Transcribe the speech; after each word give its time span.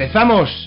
empezamos. 0.00 0.59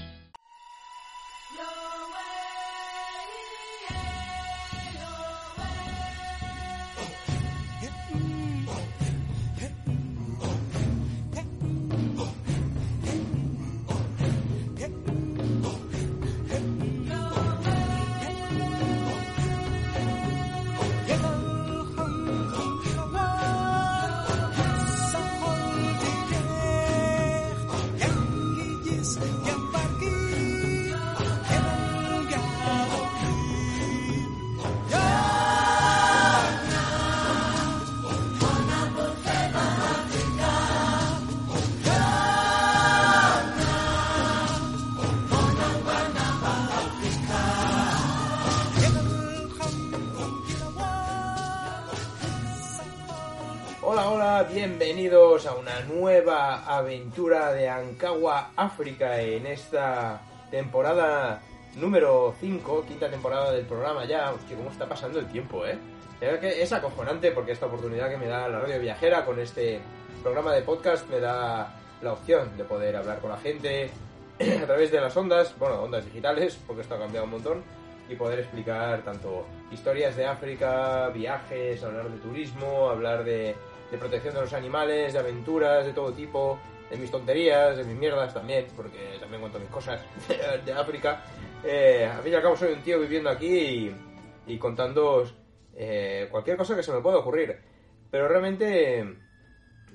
De 58.03 58.07
Ankawa 58.07 58.51
África 58.57 59.21
en 59.21 59.47
esta 59.47 60.21
temporada 60.51 61.41
número 61.75 62.35
5, 62.39 62.85
quinta 62.85 63.09
temporada 63.09 63.53
del 63.53 63.65
programa 63.65 64.03
ya. 64.05 64.31
Hostia, 64.31 64.57
cómo 64.57 64.69
está 64.69 64.87
pasando 64.87 65.19
el 65.19 65.27
tiempo, 65.27 65.65
¿eh? 65.65 65.77
Que 66.19 66.61
es 66.61 66.71
acojonante 66.73 67.31
porque 67.31 67.53
esta 67.53 67.65
oportunidad 67.65 68.09
que 68.09 68.17
me 68.17 68.27
da 68.27 68.47
la 68.49 68.59
radio 68.59 68.79
viajera 68.79 69.25
con 69.25 69.39
este 69.39 69.79
programa 70.21 70.53
de 70.53 70.61
podcast 70.61 71.09
me 71.09 71.19
da 71.19 71.79
la 72.01 72.13
opción 72.13 72.55
de 72.57 72.63
poder 72.65 72.95
hablar 72.95 73.19
con 73.19 73.29
la 73.29 73.37
gente 73.37 73.89
a 74.61 74.65
través 74.65 74.91
de 74.91 74.99
las 74.99 75.15
ondas, 75.15 75.53
bueno, 75.57 75.81
ondas 75.81 76.05
digitales, 76.05 76.57
porque 76.67 76.81
esto 76.81 76.95
ha 76.95 76.99
cambiado 76.99 77.25
un 77.25 77.31
montón, 77.31 77.63
y 78.09 78.15
poder 78.15 78.39
explicar 78.39 79.01
tanto 79.03 79.45
historias 79.71 80.15
de 80.15 80.25
África, 80.25 81.09
viajes, 81.09 81.81
hablar 81.83 82.09
de 82.09 82.19
turismo, 82.19 82.89
hablar 82.89 83.23
de, 83.23 83.55
de 83.91 83.97
protección 83.97 84.33
de 84.33 84.41
los 84.41 84.53
animales, 84.53 85.13
de 85.13 85.19
aventuras 85.19 85.85
de 85.85 85.93
todo 85.93 86.11
tipo, 86.11 86.59
de 86.93 86.99
mis 86.99 87.09
tonterías, 87.09 87.75
de 87.75 87.83
mis 87.83 87.95
mierdas 87.95 88.33
también, 88.33 88.67
porque 88.75 89.17
también 89.19 89.41
cuento 89.41 89.59
mis 89.59 89.69
cosas 89.69 89.99
de 90.65 90.73
África. 90.73 91.23
Eh, 91.63 92.05
al 92.05 92.21
fin 92.21 92.33
y 92.33 92.35
al 92.35 92.41
cabo 92.43 92.55
soy 92.55 92.73
un 92.73 92.83
tío 92.83 92.99
viviendo 92.99 93.31
aquí 93.31 93.91
y, 94.45 94.57
contando 94.59 95.23
cualquier 96.29 96.55
cosa 96.55 96.75
que 96.75 96.83
se 96.83 96.91
me 96.91 97.01
pueda 97.01 97.17
ocurrir. 97.17 97.57
Pero 98.11 98.27
realmente 98.27 99.03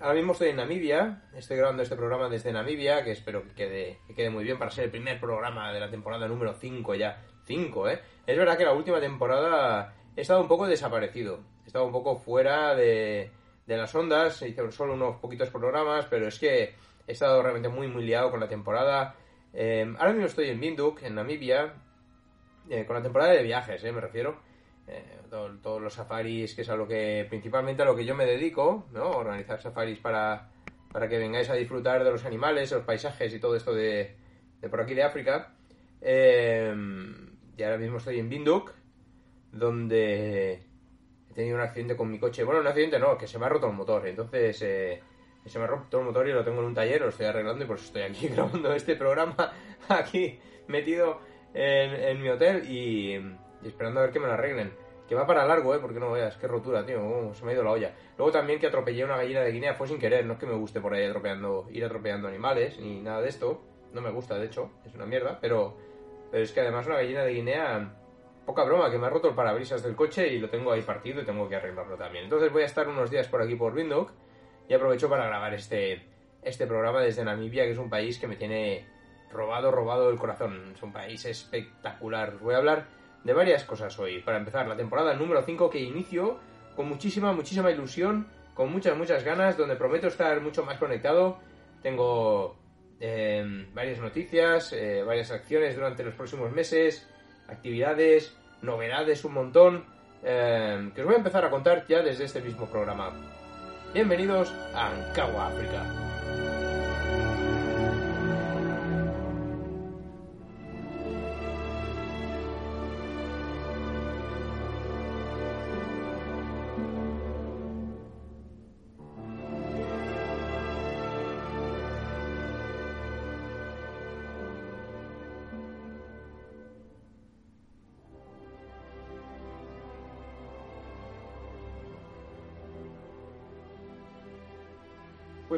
ahora 0.00 0.14
mismo 0.14 0.32
estoy 0.32 0.48
en 0.48 0.56
Namibia, 0.56 1.22
estoy 1.36 1.56
grabando 1.56 1.84
este 1.84 1.94
programa 1.94 2.28
desde 2.28 2.52
Namibia, 2.52 3.04
que 3.04 3.12
espero 3.12 3.44
que 3.44 3.54
quede, 3.54 3.98
que 4.08 4.14
quede 4.14 4.30
muy 4.30 4.42
bien 4.42 4.58
para 4.58 4.72
ser 4.72 4.84
el 4.86 4.90
primer 4.90 5.20
programa 5.20 5.72
de 5.72 5.78
la 5.78 5.90
temporada 5.90 6.26
número 6.26 6.52
5 6.52 6.94
ya. 6.96 7.22
5, 7.44 7.88
¿eh? 7.88 8.00
Es 8.26 8.36
verdad 8.36 8.58
que 8.58 8.64
la 8.64 8.74
última 8.74 9.00
temporada 9.00 9.94
he 10.16 10.22
estado 10.22 10.40
un 10.40 10.48
poco 10.48 10.66
desaparecido, 10.66 11.40
he 11.64 11.68
estado 11.68 11.86
un 11.86 11.92
poco 11.92 12.16
fuera 12.16 12.74
de, 12.74 13.30
de 13.68 13.76
las 13.76 13.94
ondas, 13.94 14.42
hice 14.42 14.72
solo 14.72 14.94
unos 14.94 15.16
poquitos 15.16 15.50
programas, 15.50 16.06
pero 16.06 16.26
es 16.26 16.38
que 16.38 16.74
he 17.08 17.12
estado 17.12 17.42
realmente 17.42 17.68
muy, 17.68 17.88
muy 17.88 18.04
liado 18.04 18.30
con 18.30 18.38
la 18.38 18.48
temporada. 18.48 19.16
Eh, 19.52 19.92
ahora 19.98 20.12
mismo 20.12 20.26
estoy 20.26 20.50
en 20.50 20.60
Windhoek, 20.60 21.02
en 21.02 21.14
Namibia, 21.16 21.74
eh, 22.68 22.84
con 22.84 22.94
la 22.94 23.02
temporada 23.02 23.32
de 23.32 23.42
viajes, 23.42 23.82
eh, 23.82 23.90
me 23.92 24.00
refiero. 24.00 24.40
Eh, 24.86 25.18
todo- 25.30 25.58
todos 25.60 25.82
los 25.82 25.94
safaris, 25.94 26.54
que 26.54 26.62
es 26.62 26.68
a 26.68 26.76
lo 26.76 26.86
que, 26.86 27.26
principalmente 27.28 27.82
a 27.82 27.86
lo 27.86 27.96
que 27.96 28.04
yo 28.04 28.14
me 28.14 28.24
dedico, 28.26 28.86
¿no? 28.92 29.10
Organizar 29.10 29.60
safaris 29.60 29.98
para, 29.98 30.50
para 30.92 31.08
que 31.08 31.18
vengáis 31.18 31.50
a 31.50 31.54
disfrutar 31.54 32.04
de 32.04 32.10
los 32.10 32.24
animales, 32.24 32.72
los 32.72 32.84
paisajes 32.84 33.34
y 33.34 33.38
todo 33.40 33.56
esto 33.56 33.74
de, 33.74 34.16
por 34.70 34.80
aquí 34.80 34.94
de 34.94 35.02
África. 35.02 35.54
Eh, 36.00 36.74
y 37.56 37.62
ahora 37.62 37.78
mismo 37.78 37.98
estoy 37.98 38.18
en 38.18 38.28
Windhoek, 38.30 38.72
donde 39.52 40.62
he 41.30 41.34
tenido 41.34 41.56
un 41.56 41.62
accidente 41.62 41.96
con 41.96 42.10
mi 42.10 42.18
coche. 42.18 42.44
Bueno, 42.44 42.60
un 42.60 42.66
accidente 42.66 42.98
no, 42.98 43.16
que 43.18 43.26
se 43.26 43.38
me 43.38 43.46
ha 43.46 43.48
roto 43.48 43.66
el 43.68 43.74
motor. 43.76 44.06
Entonces, 44.06 44.60
eh, 44.62 45.02
se 45.48 45.58
me 45.58 45.64
ha 45.64 45.68
roto 45.68 45.98
el 45.98 46.04
motor 46.04 46.28
y 46.28 46.32
lo 46.32 46.44
tengo 46.44 46.60
en 46.60 46.66
un 46.66 46.74
taller, 46.74 47.00
lo 47.00 47.08
estoy 47.08 47.26
arreglando 47.26 47.64
y 47.64 47.66
por 47.66 47.76
eso 47.76 47.86
estoy 47.86 48.02
aquí 48.02 48.28
grabando 48.34 48.72
este 48.72 48.96
programa, 48.96 49.36
aquí 49.88 50.38
metido 50.66 51.20
en, 51.54 51.94
en 51.94 52.22
mi 52.22 52.28
hotel 52.28 52.70
y, 52.70 53.14
esperando 53.66 54.00
a 54.00 54.04
ver 54.04 54.12
que 54.12 54.20
me 54.20 54.26
lo 54.26 54.34
arreglen. 54.34 54.72
que 55.08 55.14
va 55.14 55.26
para 55.26 55.46
largo, 55.46 55.74
¿eh? 55.74 55.78
Porque 55.80 55.98
no 55.98 56.12
veas, 56.12 56.36
qué 56.36 56.46
rotura, 56.46 56.84
tío, 56.84 56.98
cómo 56.98 57.34
se 57.34 57.44
me 57.44 57.52
ha 57.52 57.54
ido 57.54 57.64
la 57.64 57.70
olla. 57.70 57.94
Luego 58.16 58.30
también 58.30 58.58
que 58.58 58.66
atropellé 58.66 59.04
una 59.04 59.16
gallina 59.16 59.40
de 59.40 59.52
Guinea, 59.52 59.74
fue 59.74 59.88
sin 59.88 59.98
querer, 59.98 60.26
no 60.26 60.34
es 60.34 60.38
que 60.38 60.46
me 60.46 60.54
guste 60.54 60.80
por 60.80 60.92
ahí 60.92 61.04
atropellando, 61.04 61.66
ir 61.70 61.84
atropellando 61.84 62.28
animales, 62.28 62.78
ni 62.78 63.00
nada 63.00 63.22
de 63.22 63.28
esto. 63.28 63.62
No 63.92 64.02
me 64.02 64.10
gusta, 64.10 64.38
de 64.38 64.46
hecho, 64.46 64.70
es 64.84 64.94
una 64.94 65.06
mierda, 65.06 65.38
pero, 65.40 65.76
pero 66.30 66.44
es 66.44 66.52
que 66.52 66.60
además 66.60 66.86
una 66.86 66.96
gallina 66.96 67.22
de 67.22 67.32
Guinea, 67.32 67.94
poca 68.44 68.64
broma, 68.64 68.90
que 68.90 68.98
me 68.98 69.06
ha 69.06 69.10
roto 69.10 69.28
el 69.28 69.34
parabrisas 69.34 69.82
del 69.82 69.96
coche 69.96 70.28
y 70.28 70.38
lo 70.38 70.50
tengo 70.50 70.72
ahí 70.72 70.82
partido 70.82 71.22
y 71.22 71.24
tengo 71.24 71.48
que 71.48 71.56
arreglarlo 71.56 71.96
también. 71.96 72.24
Entonces 72.24 72.52
voy 72.52 72.62
a 72.62 72.66
estar 72.66 72.86
unos 72.86 73.10
días 73.10 73.28
por 73.28 73.40
aquí 73.40 73.54
por 73.54 73.74
Windhoek 73.74 74.10
y 74.68 74.74
aprovecho 74.74 75.08
para 75.08 75.26
grabar 75.26 75.54
este, 75.54 76.02
este 76.42 76.66
programa 76.66 77.00
desde 77.00 77.24
Namibia, 77.24 77.64
que 77.64 77.72
es 77.72 77.78
un 77.78 77.90
país 77.90 78.18
que 78.18 78.26
me 78.26 78.36
tiene 78.36 78.86
robado, 79.30 79.70
robado 79.70 80.10
el 80.10 80.18
corazón. 80.18 80.72
Es 80.74 80.82
un 80.82 80.92
país 80.92 81.24
espectacular. 81.24 82.38
Voy 82.38 82.54
a 82.54 82.58
hablar 82.58 82.86
de 83.24 83.32
varias 83.32 83.64
cosas 83.64 83.98
hoy. 83.98 84.20
Para 84.20 84.38
empezar, 84.38 84.68
la 84.68 84.76
temporada 84.76 85.14
número 85.14 85.42
5 85.42 85.70
que 85.70 85.80
inicio 85.80 86.38
con 86.76 86.88
muchísima, 86.88 87.32
muchísima 87.32 87.70
ilusión, 87.70 88.28
con 88.54 88.70
muchas, 88.70 88.96
muchas 88.96 89.24
ganas, 89.24 89.56
donde 89.56 89.76
prometo 89.76 90.06
estar 90.06 90.40
mucho 90.40 90.64
más 90.64 90.78
conectado. 90.78 91.38
Tengo 91.82 92.56
eh, 93.00 93.66
varias 93.72 93.98
noticias, 94.00 94.72
eh, 94.72 95.02
varias 95.02 95.30
acciones 95.30 95.76
durante 95.76 96.04
los 96.04 96.14
próximos 96.14 96.52
meses, 96.52 97.08
actividades, 97.48 98.36
novedades, 98.62 99.24
un 99.24 99.34
montón, 99.34 99.84
eh, 100.22 100.90
que 100.94 101.00
os 101.00 101.06
voy 101.06 101.14
a 101.14 101.18
empezar 101.18 101.44
a 101.44 101.50
contar 101.50 101.86
ya 101.88 102.02
desde 102.02 102.24
este 102.24 102.40
mismo 102.40 102.66
programa. 102.66 103.12
Bienvenidos 103.94 104.52
a 104.74 104.90
Ankawa, 104.90 105.46
África. 105.46 106.07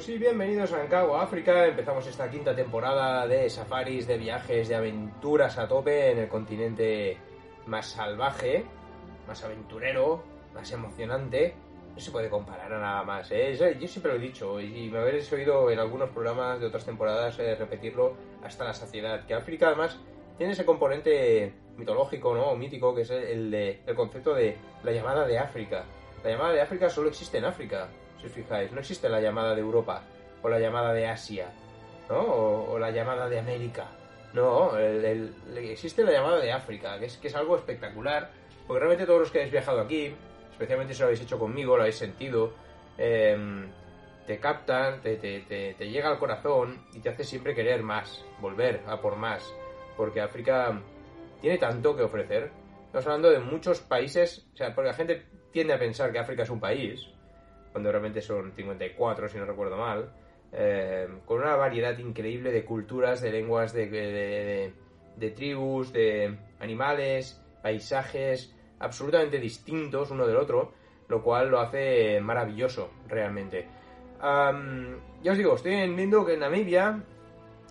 Pues 0.00 0.06
sí, 0.06 0.16
bienvenidos 0.16 0.72
a 0.72 0.80
Ankawa, 0.80 1.22
África. 1.24 1.66
Empezamos 1.66 2.06
esta 2.06 2.30
quinta 2.30 2.56
temporada 2.56 3.26
de 3.26 3.50
safaris, 3.50 4.06
de 4.06 4.16
viajes, 4.16 4.66
de 4.66 4.74
aventuras 4.74 5.58
a 5.58 5.68
tope 5.68 6.12
en 6.12 6.20
el 6.20 6.26
continente 6.28 7.18
más 7.66 7.88
salvaje, 7.88 8.64
más 9.28 9.44
aventurero, 9.44 10.24
más 10.54 10.72
emocionante. 10.72 11.54
No 11.94 12.00
se 12.00 12.10
puede 12.12 12.30
comparar 12.30 12.72
a 12.72 12.78
nada 12.78 13.02
más, 13.02 13.30
¿eh? 13.30 13.50
Eso- 13.52 13.70
Yo 13.72 13.86
siempre 13.86 14.12
lo 14.12 14.16
he 14.18 14.22
dicho 14.22 14.58
y 14.58 14.88
me 14.88 15.00
habéis 15.00 15.30
oído 15.34 15.70
en 15.70 15.78
algunos 15.78 16.08
programas 16.08 16.58
de 16.60 16.66
otras 16.68 16.86
temporadas 16.86 17.38
eh, 17.38 17.54
repetirlo 17.56 18.14
hasta 18.42 18.64
la 18.64 18.72
saciedad. 18.72 19.26
Que 19.26 19.34
África 19.34 19.66
además 19.66 19.98
tiene 20.38 20.54
ese 20.54 20.64
componente 20.64 21.52
mitológico, 21.76 22.34
¿no? 22.34 22.44
O 22.52 22.56
mítico, 22.56 22.94
que 22.94 23.02
es 23.02 23.10
el, 23.10 23.50
de- 23.50 23.82
el 23.86 23.94
concepto 23.94 24.32
de 24.32 24.56
la 24.82 24.92
llamada 24.92 25.26
de 25.26 25.38
África. 25.38 25.84
La 26.24 26.30
llamada 26.30 26.54
de 26.54 26.62
África 26.62 26.88
solo 26.88 27.10
existe 27.10 27.36
en 27.36 27.44
África, 27.44 27.88
si 28.20 28.26
os 28.26 28.32
fijáis. 28.32 28.70
No 28.72 28.80
existe 28.80 29.08
la 29.08 29.20
llamada 29.20 29.54
de 29.54 29.60
Europa 29.60 30.02
o 30.42 30.48
la 30.48 30.58
llamada 30.58 30.92
de 30.92 31.06
Asia, 31.06 31.50
¿no? 32.08 32.20
O, 32.20 32.78
la 32.78 32.90
llamada 32.90 33.28
de 33.28 33.38
América. 33.38 33.86
No, 34.32 34.76
el- 34.76 35.34
existe 35.56 36.04
la 36.04 36.12
llamada 36.12 36.38
de 36.38 36.52
África, 36.52 36.98
que 36.98 37.06
es, 37.06 37.16
que 37.16 37.28
es 37.28 37.34
algo 37.34 37.56
espectacular, 37.56 38.30
porque 38.66 38.78
realmente 38.80 39.06
todos 39.06 39.20
los 39.20 39.30
que 39.30 39.38
habéis 39.38 39.52
viajado 39.52 39.80
aquí, 39.80 40.14
especialmente 40.52 40.94
si 40.94 41.00
lo 41.00 41.06
habéis 41.06 41.20
hecho 41.22 41.38
conmigo, 41.38 41.76
lo 41.76 41.82
habéis 41.82 41.96
sentido, 41.96 42.52
em, 42.96 43.68
te 44.26 44.38
captan, 44.38 45.00
te, 45.00 45.16
te- 45.16 45.40
te- 45.40 45.74
te 45.74 45.90
llega 45.90 46.08
al 46.08 46.18
corazón 46.18 46.84
y 46.92 47.00
te 47.00 47.08
hace 47.08 47.24
siempre 47.24 47.54
querer 47.54 47.82
más, 47.82 48.24
volver 48.40 48.82
a 48.86 49.00
por 49.00 49.16
más, 49.16 49.42
porque 49.96 50.20
África 50.20 50.80
tiene 51.40 51.58
tanto 51.58 51.96
que 51.96 52.02
ofrecer. 52.04 52.52
Estamos 52.86 53.06
hablando 53.06 53.30
de 53.30 53.40
muchos 53.40 53.80
países, 53.80 54.46
o 54.54 54.56
sea, 54.56 54.74
porque 54.74 54.88
la 54.90 54.94
gente 54.94 55.26
tiende 55.50 55.72
a 55.74 55.78
pensar 55.78 56.12
que 56.12 56.18
África 56.20 56.44
es 56.44 56.50
un 56.50 56.60
país, 56.60 57.08
cuando 57.72 57.90
realmente 57.90 58.20
son 58.20 58.52
54, 58.52 59.28
si 59.28 59.38
no 59.38 59.44
recuerdo 59.44 59.76
mal, 59.76 60.12
eh, 60.52 61.08
con 61.24 61.40
una 61.40 61.56
variedad 61.56 61.96
increíble 61.98 62.50
de 62.50 62.64
culturas, 62.64 63.20
de 63.20 63.30
lenguas, 63.32 63.72
de, 63.72 63.88
de- 63.88 65.30
tribus, 65.30 65.92
de 65.92 66.36
animales, 66.60 67.42
paisajes 67.62 68.54
absolutamente 68.78 69.38
distintos 69.38 70.10
uno 70.10 70.26
del 70.26 70.36
otro, 70.36 70.72
lo 71.08 71.22
cual 71.22 71.50
lo 71.50 71.60
hace 71.60 72.20
maravilloso, 72.20 72.90
realmente. 73.06 73.68
Am, 74.20 74.98
ya 75.22 75.32
os 75.32 75.38
digo, 75.38 75.54
estoy 75.54 75.74
en 75.74 75.94
Windhoek, 75.94 76.30
en 76.30 76.40
Namibia, 76.40 77.02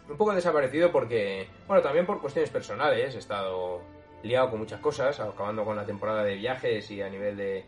un 0.09 0.17
poco 0.17 0.33
desaparecido 0.33 0.91
porque, 0.91 1.47
bueno, 1.67 1.81
también 1.81 2.05
por 2.05 2.21
cuestiones 2.21 2.49
personales, 2.49 3.15
he 3.15 3.19
estado 3.19 3.81
liado 4.23 4.51
con 4.51 4.59
muchas 4.59 4.79
cosas, 4.79 5.19
acabando 5.19 5.63
con 5.65 5.75
la 5.75 5.85
temporada 5.85 6.23
de 6.23 6.35
viajes 6.35 6.89
y 6.91 7.01
a 7.01 7.09
nivel 7.09 7.37
de 7.37 7.65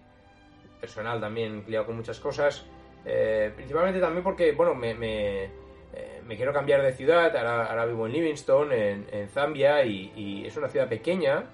personal 0.82 1.22
también 1.22 1.64
liado 1.68 1.86
con 1.86 1.96
muchas 1.96 2.20
cosas, 2.20 2.66
Eh, 3.04 3.52
principalmente 3.56 4.00
también 4.00 4.24
porque, 4.24 4.52
bueno, 4.52 4.76
me, 4.76 4.94
me, 4.94 5.46
eh, 5.46 6.22
me 6.24 6.36
quiero 6.36 6.54
cambiar 6.54 6.84
de 6.84 6.94
ciudad, 6.94 7.36
ahora, 7.36 7.66
ahora 7.66 7.86
vivo 7.86 8.06
en 8.06 8.14
Livingstone, 8.14 8.92
en, 8.92 9.08
en 9.12 9.28
Zambia, 9.28 9.84
y, 9.84 10.44
es 10.46 10.56
una 10.56 10.70
ciudad 10.70 10.88
pequeña, 10.88 11.46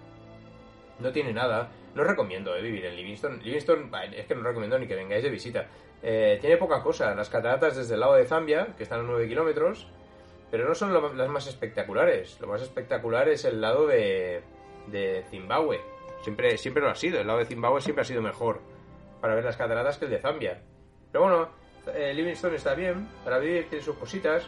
no 0.99 1.11
tiene 1.11 1.33
nada. 1.33 1.71
No 1.95 2.03
recomiendo 2.03 2.55
eh, 2.55 2.61
vivir 2.61 2.85
en 2.85 2.95
Livingstone. 2.95 3.37
Livingstone, 3.43 3.89
es 4.15 4.25
que 4.25 4.35
no 4.35 4.43
recomiendo 4.43 4.77
ni 4.77 4.87
que 4.87 4.95
vengáis 4.95 5.23
de 5.23 5.29
visita. 5.29 5.67
Eh, 6.03 6.37
tiene 6.39 6.57
poca 6.57 6.83
cosa. 6.83 7.15
Las 7.15 7.29
cataratas 7.29 7.75
desde 7.75 7.95
el 7.95 8.01
lado 8.01 8.15
de 8.15 8.25
Zambia, 8.25 8.75
que 8.77 8.83
están 8.83 8.99
a 8.99 9.03
9 9.03 9.27
kilómetros, 9.27 9.87
pero 10.51 10.67
no 10.67 10.75
son 10.75 10.93
las 11.17 11.29
más 11.29 11.47
espectaculares. 11.47 12.39
Lo 12.39 12.47
más 12.47 12.61
espectacular 12.61 13.29
es 13.29 13.45
el 13.45 13.61
lado 13.61 13.87
de, 13.87 14.41
de 14.87 15.23
Zimbabue. 15.31 15.79
Siempre, 16.21 16.57
siempre 16.57 16.83
lo 16.83 16.89
ha 16.89 16.95
sido. 16.95 17.19
El 17.19 17.27
lado 17.27 17.39
de 17.39 17.45
Zimbabue 17.45 17.81
siempre 17.81 18.01
ha 18.01 18.05
sido 18.05 18.21
mejor 18.21 18.59
para 19.21 19.35
ver 19.35 19.43
las 19.43 19.57
cataratas 19.57 19.97
que 19.97 20.05
el 20.05 20.11
de 20.11 20.19
Zambia. 20.19 20.61
Pero 21.11 21.23
bueno, 21.23 21.49
eh, 21.93 22.13
Livingstone 22.13 22.55
está 22.55 22.73
bien 22.75 23.07
para 23.23 23.39
vivir, 23.39 23.69
tiene 23.69 23.83
sus 23.83 23.97
cositas. 23.97 24.43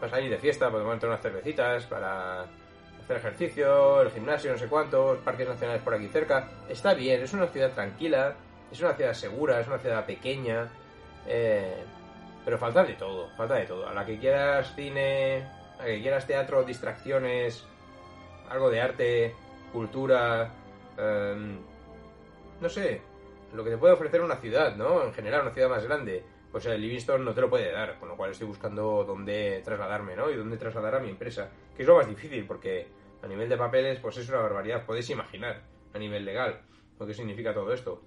Para 0.00 0.10
salir 0.10 0.30
de 0.30 0.38
fiesta, 0.38 0.70
para 0.70 0.82
tomarte 0.82 1.06
unas 1.06 1.20
cervecitas, 1.20 1.86
para 1.86 2.42
hacer 2.42 3.16
ejercicio, 3.16 4.02
el 4.02 4.10
gimnasio, 4.10 4.52
no 4.52 4.58
sé 4.58 4.66
cuántos, 4.66 5.18
parques 5.18 5.48
nacionales 5.48 5.82
por 5.82 5.94
aquí 5.94 6.08
cerca. 6.08 6.48
Está 6.68 6.94
bien, 6.94 7.22
es 7.22 7.32
una 7.32 7.46
ciudad 7.46 7.72
tranquila, 7.72 8.34
es 8.70 8.80
una 8.80 8.94
ciudad 8.94 9.12
segura, 9.12 9.60
es 9.60 9.66
una 9.68 9.78
ciudad 9.78 10.04
pequeña. 10.04 10.68
eh, 11.26 11.84
pero 12.44 12.58
falta 12.58 12.84
de 12.84 12.94
todo, 12.94 13.30
falta 13.36 13.54
de 13.54 13.66
todo. 13.66 13.88
A 13.88 13.94
la 13.94 14.04
que 14.04 14.18
quieras 14.18 14.74
cine, 14.74 15.48
a 15.78 15.82
la 15.82 15.84
que 15.86 16.02
quieras 16.02 16.26
teatro, 16.26 16.62
distracciones, 16.62 17.64
algo 18.50 18.68
de 18.70 18.80
arte, 18.80 19.34
cultura, 19.72 20.50
em, 20.98 21.58
no 22.60 22.68
sé, 22.68 23.00
lo 23.54 23.64
que 23.64 23.70
te 23.70 23.78
puede 23.78 23.94
ofrecer 23.94 24.20
una 24.20 24.36
ciudad, 24.36 24.76
¿no? 24.76 25.04
En 25.04 25.12
general, 25.12 25.42
una 25.42 25.52
ciudad 25.52 25.68
más 25.68 25.84
grande. 25.84 26.24
Pues 26.50 26.66
el 26.66 26.80
Livingstone 26.80 27.24
no 27.24 27.34
te 27.34 27.40
lo 27.40 27.50
puede 27.50 27.72
dar, 27.72 27.98
con 27.98 28.08
lo 28.08 28.16
cual 28.16 28.30
estoy 28.30 28.46
buscando 28.46 29.04
dónde 29.04 29.62
trasladarme, 29.64 30.14
¿no? 30.16 30.30
Y 30.30 30.36
dónde 30.36 30.56
trasladar 30.56 30.96
a 30.96 31.00
mi 31.00 31.10
empresa. 31.10 31.50
Que 31.74 31.82
es 31.82 31.88
lo 31.88 31.96
más 31.96 32.08
difícil, 32.08 32.46
porque 32.46 32.88
a 33.22 33.26
nivel 33.26 33.48
de 33.48 33.56
papeles, 33.56 33.98
pues 34.00 34.16
es 34.18 34.28
una 34.28 34.38
barbaridad. 34.38 34.84
Podéis 34.84 35.08
imaginar, 35.10 35.62
a 35.92 35.98
nivel 35.98 36.24
legal, 36.24 36.60
lo 36.98 37.06
que 37.06 37.14
significa 37.14 37.54
todo 37.54 37.72
esto. 37.72 38.02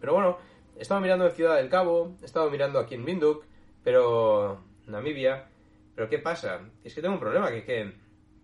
Pero 0.00 0.14
bueno, 0.14 0.38
he 0.76 0.82
estado 0.82 1.00
mirando 1.00 1.26
en 1.26 1.32
Ciudad 1.32 1.56
del 1.56 1.68
Cabo, 1.68 2.16
he 2.22 2.24
estado 2.24 2.50
mirando 2.50 2.78
aquí 2.78 2.94
en 2.94 3.04
Windhoek, 3.04 3.44
pero 3.84 4.60
Namibia. 4.86 5.48
Pero 5.94 6.08
¿qué 6.08 6.18
pasa? 6.18 6.60
Es 6.84 6.94
que 6.94 7.02
tengo 7.02 7.14
un 7.14 7.20
problema, 7.20 7.48
que 7.50 7.58
es 7.58 7.64
que, 7.64 7.92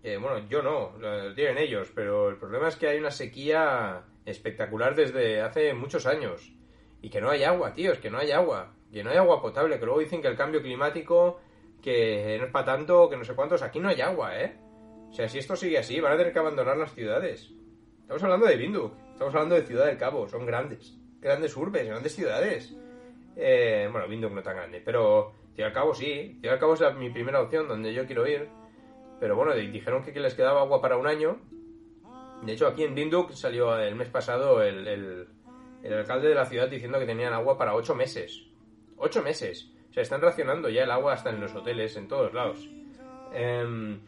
que, 0.01 0.17
bueno, 0.17 0.47
yo 0.49 0.61
no, 0.61 0.93
lo 0.97 1.33
tienen 1.33 1.57
ellos, 1.57 1.91
pero 1.95 2.29
el 2.29 2.37
problema 2.37 2.67
es 2.67 2.75
que 2.75 2.87
hay 2.87 2.97
una 2.97 3.11
sequía 3.11 4.03
espectacular 4.25 4.95
desde 4.95 5.41
hace 5.41 5.73
muchos 5.73 6.05
años. 6.05 6.53
Y 7.01 7.09
que 7.09 7.21
no 7.21 7.29
hay 7.29 7.43
agua, 7.43 7.73
tío, 7.73 7.91
es 7.91 7.99
que 7.99 8.09
no 8.09 8.17
hay 8.17 8.31
agua. 8.31 8.73
Que 8.91 9.03
no 9.03 9.09
hay 9.11 9.17
agua 9.17 9.41
potable, 9.41 9.77
que 9.79 9.85
luego 9.85 9.99
dicen 9.99 10.21
que 10.21 10.27
el 10.27 10.35
cambio 10.37 10.61
climático, 10.61 11.39
que 11.81 12.37
no 12.39 12.45
es 12.45 12.51
para 12.51 12.65
tanto, 12.65 13.09
que 13.09 13.17
no 13.17 13.23
sé 13.23 13.35
cuántos. 13.35 13.61
Aquí 13.61 13.79
no 13.79 13.89
hay 13.89 14.01
agua, 14.01 14.39
¿eh? 14.41 14.57
O 15.09 15.13
sea, 15.13 15.27
si 15.29 15.37
esto 15.39 15.55
sigue 15.55 15.77
así, 15.77 15.99
van 15.99 16.13
a 16.13 16.17
tener 16.17 16.33
que 16.33 16.39
abandonar 16.39 16.77
las 16.77 16.93
ciudades. 16.93 17.51
Estamos 18.01 18.23
hablando 18.23 18.45
de 18.47 18.57
Windhoek, 18.57 18.93
estamos 19.13 19.33
hablando 19.33 19.55
de 19.55 19.63
Ciudad 19.63 19.85
del 19.87 19.97
Cabo, 19.97 20.27
son 20.27 20.45
grandes, 20.45 20.95
grandes 21.19 21.55
urbes, 21.57 21.87
grandes 21.87 22.15
ciudades. 22.15 22.75
Eh, 23.35 23.87
bueno, 23.91 24.07
Windhoek 24.07 24.31
no 24.33 24.43
tan 24.43 24.55
grande, 24.57 24.81
pero 24.83 25.33
Ciudad 25.53 25.67
del 25.69 25.73
Cabo 25.73 25.93
sí, 25.93 26.37
Ciudad 26.39 26.53
del 26.53 26.59
Cabo 26.59 26.73
es 26.75 26.95
mi 26.97 27.09
primera 27.09 27.41
opción 27.41 27.67
donde 27.67 27.93
yo 27.93 28.05
quiero 28.05 28.27
ir. 28.27 28.47
Pero 29.19 29.35
bueno, 29.35 29.53
di- 29.55 29.67
dijeron 29.67 30.03
que 30.03 30.17
les 30.19 30.33
quedaba 30.35 30.61
agua 30.61 30.81
para 30.81 30.97
un 30.97 31.07
año. 31.07 31.39
De 32.45 32.53
hecho, 32.53 32.67
aquí 32.67 32.83
en 32.83 32.93
Windhoek 32.93 33.31
salió 33.31 33.77
el 33.77 33.95
mes 33.95 34.09
pasado 34.09 34.61
el, 34.61 34.87
el- 34.87 35.27
el 35.83 35.93
alcalde 35.93 36.29
de 36.29 36.35
la 36.35 36.45
ciudad 36.45 36.67
diciendo 36.67 36.97
que 36.99 37.05
tenían 37.05 37.33
agua 37.33 37.57
para 37.57 37.75
ocho 37.75 37.93
meses. 37.95 38.43
¡Ocho 38.97 39.21
meses! 39.21 39.71
O 39.89 39.93
sea, 39.93 40.03
están 40.03 40.21
racionando 40.21 40.67
ya 40.69 40.83
el 40.83 40.91
agua 40.91 41.13
hasta 41.13 41.29
en 41.29 41.39
los 41.39 41.53
hoteles, 41.53 41.95
en 41.95 42.07
todos 42.07 42.33
lados. 42.33 42.67
Em, 43.33 43.99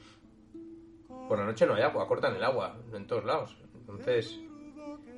por 1.28 1.38
la 1.38 1.46
noche 1.46 1.66
no 1.66 1.76
hay 1.76 1.82
agua, 1.84 2.08
cortan 2.08 2.36
el 2.36 2.44
agua 2.44 2.78
en 2.94 3.06
todos 3.06 3.26
lados. 3.26 3.58
Entonces, 3.76 4.40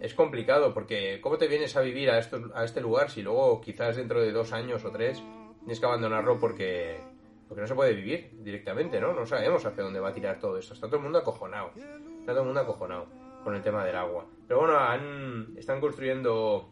es 0.02 0.14
complicado 0.14 0.74
porque 0.74 1.20
¿cómo 1.22 1.38
te 1.38 1.48
vienes 1.48 1.76
a 1.78 1.82
vivir 1.82 2.10
a, 2.10 2.20
esto, 2.20 2.52
a 2.54 2.64
este 2.64 2.82
lugar 2.82 3.10
si 3.10 3.22
luego 3.22 3.62
quizás 3.62 3.96
dentro 3.96 4.22
de 4.22 4.32
dos 4.32 4.52
años 4.54 4.84
o 4.86 4.92
tres 4.92 5.22
tienes 5.60 5.80
que 5.80 5.86
abandonarlo 5.86 6.40
porque, 6.40 7.00
porque 7.48 7.62
no 7.62 7.68
se 7.68 7.76
puede 7.76 7.94
vivir 7.94 8.32
directamente, 8.44 9.00
¿no? 9.00 9.14
No 9.14 9.26
sabemos 9.26 9.66
hacia 9.66 9.84
dónde 9.84 10.00
va 10.00 10.10
a 10.10 10.14
tirar 10.14 10.40
todo 10.40 10.58
esto. 10.58 10.74
Está 10.74 10.88
todo 10.88 10.98
el 10.98 11.04
mundo 11.04 11.20
acojonado. 11.20 11.72
Está 12.20 12.32
todo 12.34 12.42
el 12.42 12.46
mundo 12.48 12.62
acojonado 12.62 13.08
con 13.44 13.56
el 13.56 13.62
tema 13.62 13.84
del 13.86 13.96
agua. 13.96 14.26
Pero 14.48 14.62
bueno, 14.62 14.78
han, 14.78 15.58
están 15.58 15.80
construyendo 15.80 16.72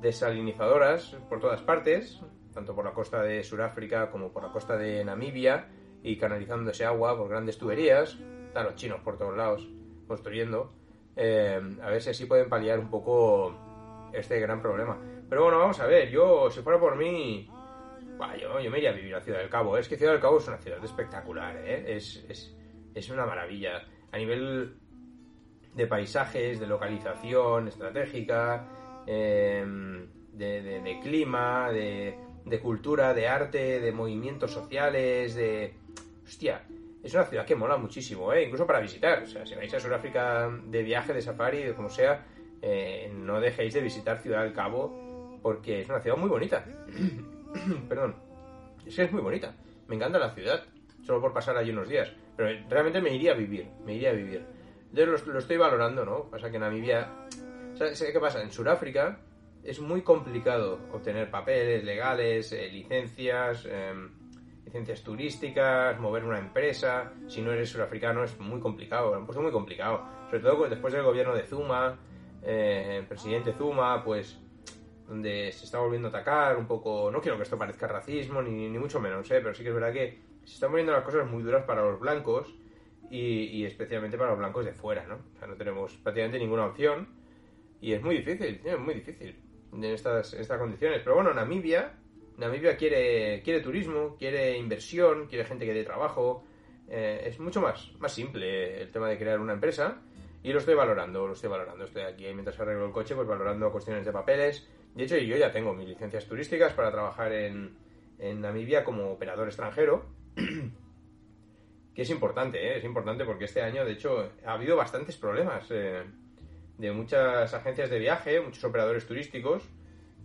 desalinizadoras 0.00 1.16
por 1.28 1.40
todas 1.40 1.60
partes, 1.62 2.22
tanto 2.54 2.74
por 2.74 2.84
la 2.84 2.92
costa 2.92 3.22
de 3.22 3.42
Sudáfrica 3.42 4.10
como 4.10 4.32
por 4.32 4.42
la 4.42 4.52
costa 4.52 4.76
de 4.76 5.04
Namibia, 5.04 5.68
y 6.02 6.16
canalizando 6.16 6.70
ese 6.70 6.84
agua 6.84 7.16
por 7.16 7.28
grandes 7.28 7.58
tuberías. 7.58 8.18
Están 8.46 8.64
los 8.64 8.74
chinos 8.74 9.00
por 9.00 9.18
todos 9.18 9.36
lados 9.36 9.68
construyendo. 10.06 10.72
Eh, 11.16 11.60
a 11.82 11.90
ver 11.90 12.02
si 12.02 12.10
así 12.10 12.26
pueden 12.26 12.48
paliar 12.48 12.78
un 12.78 12.90
poco 12.90 14.10
este 14.12 14.40
gran 14.40 14.60
problema. 14.60 14.98
Pero 15.28 15.44
bueno, 15.44 15.58
vamos 15.58 15.78
a 15.80 15.86
ver, 15.86 16.10
yo, 16.10 16.50
si 16.50 16.60
fuera 16.62 16.80
por 16.80 16.96
mí, 16.96 17.48
yo, 18.40 18.60
yo 18.60 18.70
me 18.70 18.78
iría 18.78 18.90
a 18.90 18.94
vivir 18.94 19.14
a 19.14 19.20
Ciudad 19.20 19.38
del 19.38 19.48
Cabo. 19.48 19.76
Es 19.76 19.88
que 19.88 19.96
Ciudad 19.96 20.12
del 20.12 20.20
Cabo 20.20 20.38
es 20.38 20.48
una 20.48 20.58
ciudad 20.58 20.82
espectacular, 20.84 21.56
¿eh? 21.56 21.96
es, 21.96 22.24
es, 22.28 22.56
es 22.94 23.10
una 23.10 23.26
maravilla. 23.26 23.82
A 24.12 24.18
nivel 24.18 24.74
de 25.74 25.86
paisajes, 25.86 26.58
de 26.58 26.66
localización 26.66 27.68
estratégica, 27.68 29.02
eh, 29.06 29.64
de, 30.32 31.00
clima, 31.02 31.70
de, 31.70 32.16
de 32.44 32.60
cultura, 32.60 33.14
de 33.14 33.28
arte, 33.28 33.80
de 33.80 33.92
movimientos 33.92 34.50
sociales, 34.50 35.34
de... 35.34 35.74
Hostia, 36.24 36.62
es 37.02 37.14
una 37.14 37.24
ciudad 37.24 37.46
que 37.46 37.56
mola 37.56 37.76
muchísimo, 37.76 38.32
¿eh? 38.32 38.44
incluso 38.44 38.66
para 38.66 38.80
visitar. 38.80 39.22
O 39.22 39.26
sea, 39.26 39.46
si 39.46 39.54
vais 39.54 39.72
a 39.72 39.80
Sudáfrica 39.80 40.50
de 40.66 40.82
viaje, 40.82 41.12
de 41.12 41.22
safari, 41.22 41.62
de 41.62 41.74
como 41.74 41.88
sea, 41.88 42.26
eh, 42.60 43.10
no 43.14 43.40
dejéis 43.40 43.74
de 43.74 43.80
visitar 43.80 44.18
Ciudad 44.18 44.42
del 44.42 44.52
Cabo 44.52 45.38
porque 45.42 45.80
es 45.80 45.88
una 45.88 46.00
ciudad 46.00 46.16
muy 46.16 46.28
bonita. 46.28 46.64
Perdón. 47.88 48.16
Es 48.84 48.96
que 48.96 49.04
es 49.04 49.12
muy 49.12 49.22
bonita. 49.22 49.54
Me 49.88 49.96
encanta 49.96 50.18
la 50.18 50.34
ciudad, 50.34 50.62
solo 51.02 51.20
por 51.20 51.32
pasar 51.32 51.56
allí 51.56 51.70
unos 51.70 51.88
días. 51.88 52.12
Pero 52.40 52.58
realmente 52.70 53.02
me 53.02 53.14
iría 53.14 53.32
a 53.32 53.34
vivir, 53.34 53.68
me 53.84 53.94
iría 53.94 54.10
a 54.10 54.14
vivir. 54.14 54.42
Entonces 54.90 55.26
lo, 55.26 55.34
lo 55.34 55.38
estoy 55.40 55.58
valorando, 55.58 56.06
¿no? 56.06 56.30
Pasa 56.30 56.50
que 56.50 56.58
Namibia... 56.58 57.26
¿Sabes 57.74 57.98
¿sabes 57.98 58.14
qué 58.14 58.20
pasa? 58.20 58.42
En 58.42 58.50
Sudáfrica 58.50 59.20
es 59.62 59.78
muy 59.78 60.00
complicado 60.00 60.78
obtener 60.90 61.30
papeles 61.30 61.84
legales, 61.84 62.50
eh, 62.52 62.70
licencias, 62.72 63.66
em, 63.66 64.10
licencias 64.64 65.02
turísticas, 65.02 65.98
mover 66.00 66.24
una 66.24 66.38
empresa. 66.38 67.12
Si 67.28 67.42
no 67.42 67.52
eres 67.52 67.68
surafricano 67.68 68.24
es 68.24 68.38
muy 68.40 68.58
complicado, 68.58 69.14
lo 69.14 69.42
muy 69.42 69.52
complicado. 69.52 70.02
Sobre 70.30 70.40
todo 70.40 70.66
después 70.66 70.94
del 70.94 71.02
gobierno 71.02 71.34
de 71.34 71.42
Zuma, 71.42 71.98
eh, 72.42 72.96
el 73.00 73.06
presidente 73.06 73.52
Zuma, 73.52 74.02
pues 74.02 74.40
donde 75.06 75.52
se 75.52 75.66
está 75.66 75.78
volviendo 75.78 76.08
a 76.08 76.10
atacar 76.10 76.56
un 76.56 76.66
poco. 76.66 77.10
No 77.10 77.20
quiero 77.20 77.36
que 77.36 77.42
esto 77.42 77.58
parezca 77.58 77.86
racismo, 77.86 78.40
ni, 78.40 78.70
ni 78.70 78.78
mucho 78.78 78.98
menos, 78.98 79.30
¿eh? 79.30 79.40
pero 79.42 79.52
sí 79.52 79.62
que 79.62 79.68
es 79.68 79.74
verdad 79.74 79.92
que 79.92 80.29
se 80.44 80.54
están 80.54 80.70
poniendo 80.70 80.92
las 80.92 81.04
cosas 81.04 81.28
muy 81.30 81.42
duras 81.42 81.64
para 81.64 81.82
los 81.82 82.00
blancos 82.00 82.54
y, 83.10 83.64
especialmente 83.64 84.16
para 84.16 84.30
los 84.30 84.38
blancos 84.38 84.64
de 84.64 84.72
fuera, 84.72 85.04
¿no? 85.06 85.16
O 85.34 85.38
sea, 85.38 85.48
no 85.48 85.56
tenemos 85.56 85.94
prácticamente 85.96 86.38
ninguna 86.38 86.66
opción 86.66 87.08
y 87.80 87.92
es 87.92 88.02
muy 88.02 88.18
difícil, 88.18 88.60
es 88.64 88.78
muy 88.78 88.94
difícil 88.94 89.36
en 89.72 89.84
estas, 89.84 90.32
en 90.34 90.40
estas 90.40 90.58
condiciones. 90.58 91.00
Pero 91.02 91.16
bueno, 91.16 91.34
Namibia, 91.34 91.92
Namibia 92.36 92.76
quiere, 92.76 93.42
quiere 93.42 93.60
turismo, 93.60 94.16
quiere 94.16 94.56
inversión, 94.56 95.26
quiere 95.26 95.44
gente 95.44 95.66
que 95.66 95.74
dé 95.74 95.84
trabajo. 95.84 96.44
Eh, 96.88 97.22
es 97.26 97.40
mucho 97.40 97.60
más, 97.60 97.92
más 97.98 98.12
simple 98.12 98.82
el 98.82 98.90
tema 98.90 99.08
de 99.08 99.18
crear 99.18 99.40
una 99.40 99.52
empresa 99.52 100.00
y 100.42 100.52
lo 100.52 100.58
estoy 100.58 100.74
valorando, 100.74 101.26
lo 101.26 101.32
estoy 101.32 101.50
valorando. 101.50 101.84
Estoy 101.84 102.02
aquí 102.02 102.24
mientras 102.32 102.58
arreglo 102.60 102.86
el 102.86 102.92
coche, 102.92 103.14
pues 103.14 103.26
valorando 103.26 103.70
cuestiones 103.72 104.04
de 104.04 104.12
papeles. 104.12 104.68
De 104.94 105.04
hecho, 105.04 105.16
yo 105.16 105.36
ya 105.36 105.52
tengo 105.52 105.74
mis 105.74 105.88
licencias 105.88 106.26
turísticas 106.26 106.72
para 106.72 106.90
trabajar 106.90 107.32
en, 107.32 107.76
en 108.18 108.40
Namibia 108.40 108.84
como 108.84 109.10
operador 109.10 109.48
extranjero. 109.48 110.19
que 111.94 112.02
es 112.02 112.10
importante, 112.10 112.58
¿eh? 112.58 112.78
es 112.78 112.84
importante 112.84 113.24
porque 113.24 113.44
este 113.44 113.62
año, 113.62 113.84
de 113.84 113.92
hecho, 113.92 114.32
ha 114.44 114.52
habido 114.52 114.76
bastantes 114.76 115.16
problemas 115.16 115.66
eh, 115.70 116.02
de 116.78 116.92
muchas 116.92 117.52
agencias 117.52 117.90
de 117.90 117.98
viaje, 117.98 118.40
muchos 118.40 118.64
operadores 118.64 119.06
turísticos 119.06 119.62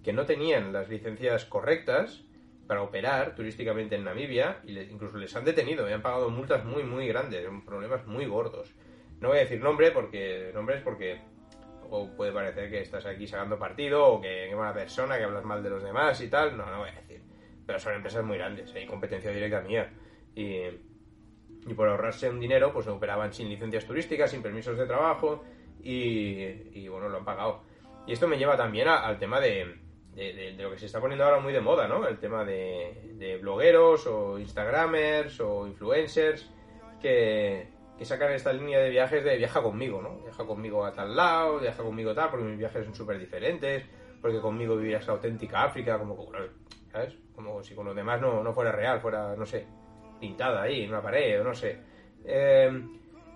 que 0.04 0.14
no 0.14 0.26
tenían 0.26 0.72
las 0.72 0.88
licencias 0.88 1.46
correctas 1.46 2.24
para 2.68 2.82
operar 2.82 3.36
turísticamente 3.36 3.96
en 3.96 4.04
Namibia 4.04 4.60
y 4.64 4.78
incluso 4.80 5.18
les 5.18 5.36
han 5.36 5.46
detenido 5.46 5.90
y 5.90 5.94
han 5.94 6.02
pagado 6.02 6.30
multas 6.30 6.64
muy 6.66 6.84
muy 6.84 7.08
grandes, 7.08 7.48
problemas 7.66 8.06
muy 8.08 8.26
gordos. 8.26 8.74
No 9.20 9.30
voy 9.30 9.38
a 9.38 9.42
decir 9.42 9.62
nombre 9.62 9.92
porque 9.92 10.52
nombres 10.54 10.82
porque 10.82 11.22
o 11.90 12.10
puede 12.16 12.32
parecer 12.32 12.70
que 12.70 12.82
estás 12.82 13.06
aquí 13.06 13.28
sacando 13.28 13.58
partido 13.60 14.06
o 14.06 14.22
que 14.22 14.48
qué 14.50 14.56
mala 14.56 14.74
persona, 14.74 15.18
que 15.18 15.24
hablas 15.24 15.44
mal 15.44 15.64
de 15.64 15.70
los 15.70 15.84
demás 15.84 16.20
y 16.22 16.28
tal. 16.28 16.58
No, 16.58 16.66
no 16.66 16.80
voy 16.80 16.90
a 16.90 17.02
decir. 17.02 17.22
Pero 17.66 17.80
son 17.80 17.94
empresas 17.94 18.24
muy 18.24 18.38
grandes, 18.38 18.74
hay 18.74 18.86
competencia 18.86 19.32
directa 19.32 19.62
mía. 19.62 19.92
Y, 20.36 21.74
por 21.76 21.88
ahorrarse 21.90 22.30
un 22.30 22.40
dinero, 22.40 22.72
pues 22.72 22.88
operaban 22.88 23.34
sin 23.34 23.50
licencias 23.50 23.86
turísticas, 23.86 24.30
sin 24.30 24.44
permisos 24.44 24.78
de 24.78 24.86
trabajo 24.86 25.44
y, 25.82 26.88
bueno, 26.88 27.10
lo 27.10 27.18
han 27.18 27.26
pagado. 27.26 27.64
Y 28.06 28.14
esto 28.14 28.28
me 28.28 28.38
lleva 28.38 28.56
también 28.56 28.88
a- 28.88 29.06
al 29.06 29.18
tema 29.18 29.40
de, 29.40 29.80
lo 30.58 30.72
que 30.72 30.78
se 30.78 30.86
está 30.86 31.02
poniendo 31.02 31.26
ahora 31.26 31.40
muy 31.40 31.54
de 31.54 31.62
moda, 31.62 31.88
¿no? 31.88 32.08
El 32.08 32.20
tema 32.20 32.46
de, 32.46 33.40
blogueros 33.42 34.06
o 34.08 34.38
instagramers 34.38 35.40
o 35.40 35.68
influencers 35.68 36.50
que, 37.02 37.74
sacan 38.04 38.34
esta 38.34 38.54
línea 38.54 38.80
de 38.80 38.90
viajes 38.90 39.24
de 39.24 39.38
viaja 39.38 39.62
conmigo, 39.64 40.02
¿no? 40.02 40.20
Viaja 40.22 40.46
conmigo 40.46 40.86
a 40.86 40.92
tal 40.92 41.16
lado, 41.16 41.60
viaja 41.60 41.82
conmigo 41.82 42.14
tal, 42.14 42.30
porque 42.30 42.46
mis 42.46 42.60
viajes 42.60 42.86
son 42.86 42.94
súper 42.94 43.18
diferentes, 43.18 43.84
porque 44.22 44.40
conmigo 44.40 44.76
vivirás 44.76 45.08
la 45.08 45.14
auténtica 45.14 45.64
África, 45.64 45.98
como, 45.98 46.16
¿sabes? 46.92 47.16
Si 47.64 47.76
con 47.76 47.86
los 47.86 47.96
demás 47.96 48.22
no, 48.22 48.44
no 48.44 48.54
fuera 48.54 48.72
real, 48.72 49.00
fuera, 49.00 49.36
no 49.36 49.46
sé, 49.46 49.68
pintada 50.28 50.64
ahí 50.64 50.84
en 50.84 50.90
una 50.90 51.02
pared 51.02 51.42
o 51.42 51.44
no 51.44 51.54
sé. 51.54 51.78
Eh, 52.26 52.70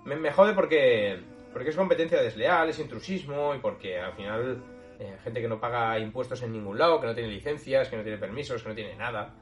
me, 0.05 0.15
me 0.15 0.31
jode 0.31 0.53
porque, 0.53 1.19
porque 1.53 1.69
es 1.69 1.75
competencia 1.75 2.21
desleal, 2.21 2.69
es 2.69 2.79
intrusismo 2.79 3.53
y 3.53 3.59
porque 3.59 3.99
al 3.99 4.13
final 4.13 4.63
eh, 4.99 5.17
gente 5.23 5.41
que 5.41 5.47
no 5.47 5.59
paga 5.59 5.99
impuestos 5.99 6.41
en 6.41 6.51
ningún 6.51 6.77
lado, 6.77 6.99
que 6.99 7.07
no 7.07 7.13
tiene 7.13 7.29
licencias, 7.29 7.89
que 7.89 7.97
no 7.97 8.03
tiene 8.03 8.17
permisos, 8.17 8.63
que 8.63 8.69
no 8.69 8.75
tiene 8.75 8.95
nada, 8.95 9.35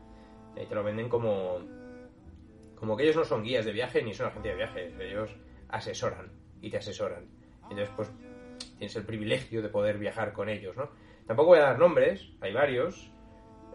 eh, 0.56 0.66
te 0.68 0.76
lo 0.76 0.84
venden 0.84 1.08
como, 1.08 1.60
como 2.76 2.98
que 2.98 3.04
ellos 3.04 3.16
no 3.16 3.24
son 3.24 3.44
guías 3.44 3.66
de 3.66 3.72
viaje 3.72 4.04
ni 4.04 4.14
son 4.14 4.28
agencia 4.28 4.52
de 4.52 4.58
viajes, 4.58 4.94
ellos 5.00 5.36
asesoran 5.70 6.32
y 6.62 6.70
te 6.70 6.78
asesoran. 6.78 7.26
Entonces, 7.64 7.90
pues 7.96 8.12
tienes 8.78 8.96
el 8.96 9.06
privilegio 9.06 9.62
de 9.62 9.70
poder 9.70 9.98
viajar 9.98 10.34
con 10.34 10.50
ellos, 10.50 10.76
¿no? 10.76 10.90
Tampoco 11.26 11.50
voy 11.50 11.60
a 11.60 11.64
dar 11.64 11.80
nombres, 11.80 12.30
hay 12.42 12.54
varios, 12.54 13.12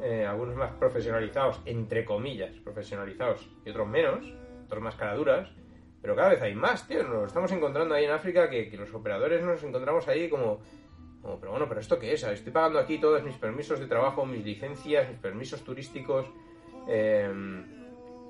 eh, 0.02 0.26
algunos 0.26 0.56
más 0.56 0.72
profesionalizados, 0.72 1.60
entre 1.64 2.04
comillas, 2.04 2.50
profesionalizados, 2.60 3.48
y 3.64 3.70
otros 3.70 3.88
menos, 3.88 4.24
otros 4.66 4.82
más 4.82 4.96
caraduras, 4.96 5.50
pero 6.00 6.16
cada 6.16 6.30
vez 6.30 6.42
hay 6.42 6.54
más, 6.54 6.86
tío. 6.88 7.02
Nos 7.04 7.28
estamos 7.28 7.52
encontrando 7.52 7.94
ahí 7.94 8.04
en 8.04 8.10
África 8.10 8.50
que, 8.50 8.68
que 8.68 8.76
los 8.76 8.92
operadores 8.94 9.42
nos 9.44 9.62
encontramos 9.62 10.08
ahí 10.08 10.28
como, 10.28 10.60
como, 11.22 11.38
pero 11.38 11.52
bueno, 11.52 11.68
pero 11.68 11.80
¿esto 11.80 11.98
qué 11.98 12.12
es? 12.12 12.22
Estoy 12.24 12.52
pagando 12.52 12.78
aquí 12.80 12.98
todos 12.98 13.22
mis 13.22 13.36
permisos 13.36 13.78
de 13.78 13.86
trabajo, 13.86 14.26
mis 14.26 14.44
licencias, 14.44 15.08
mis 15.08 15.18
permisos 15.18 15.62
turísticos, 15.62 16.26
em, 16.88 17.64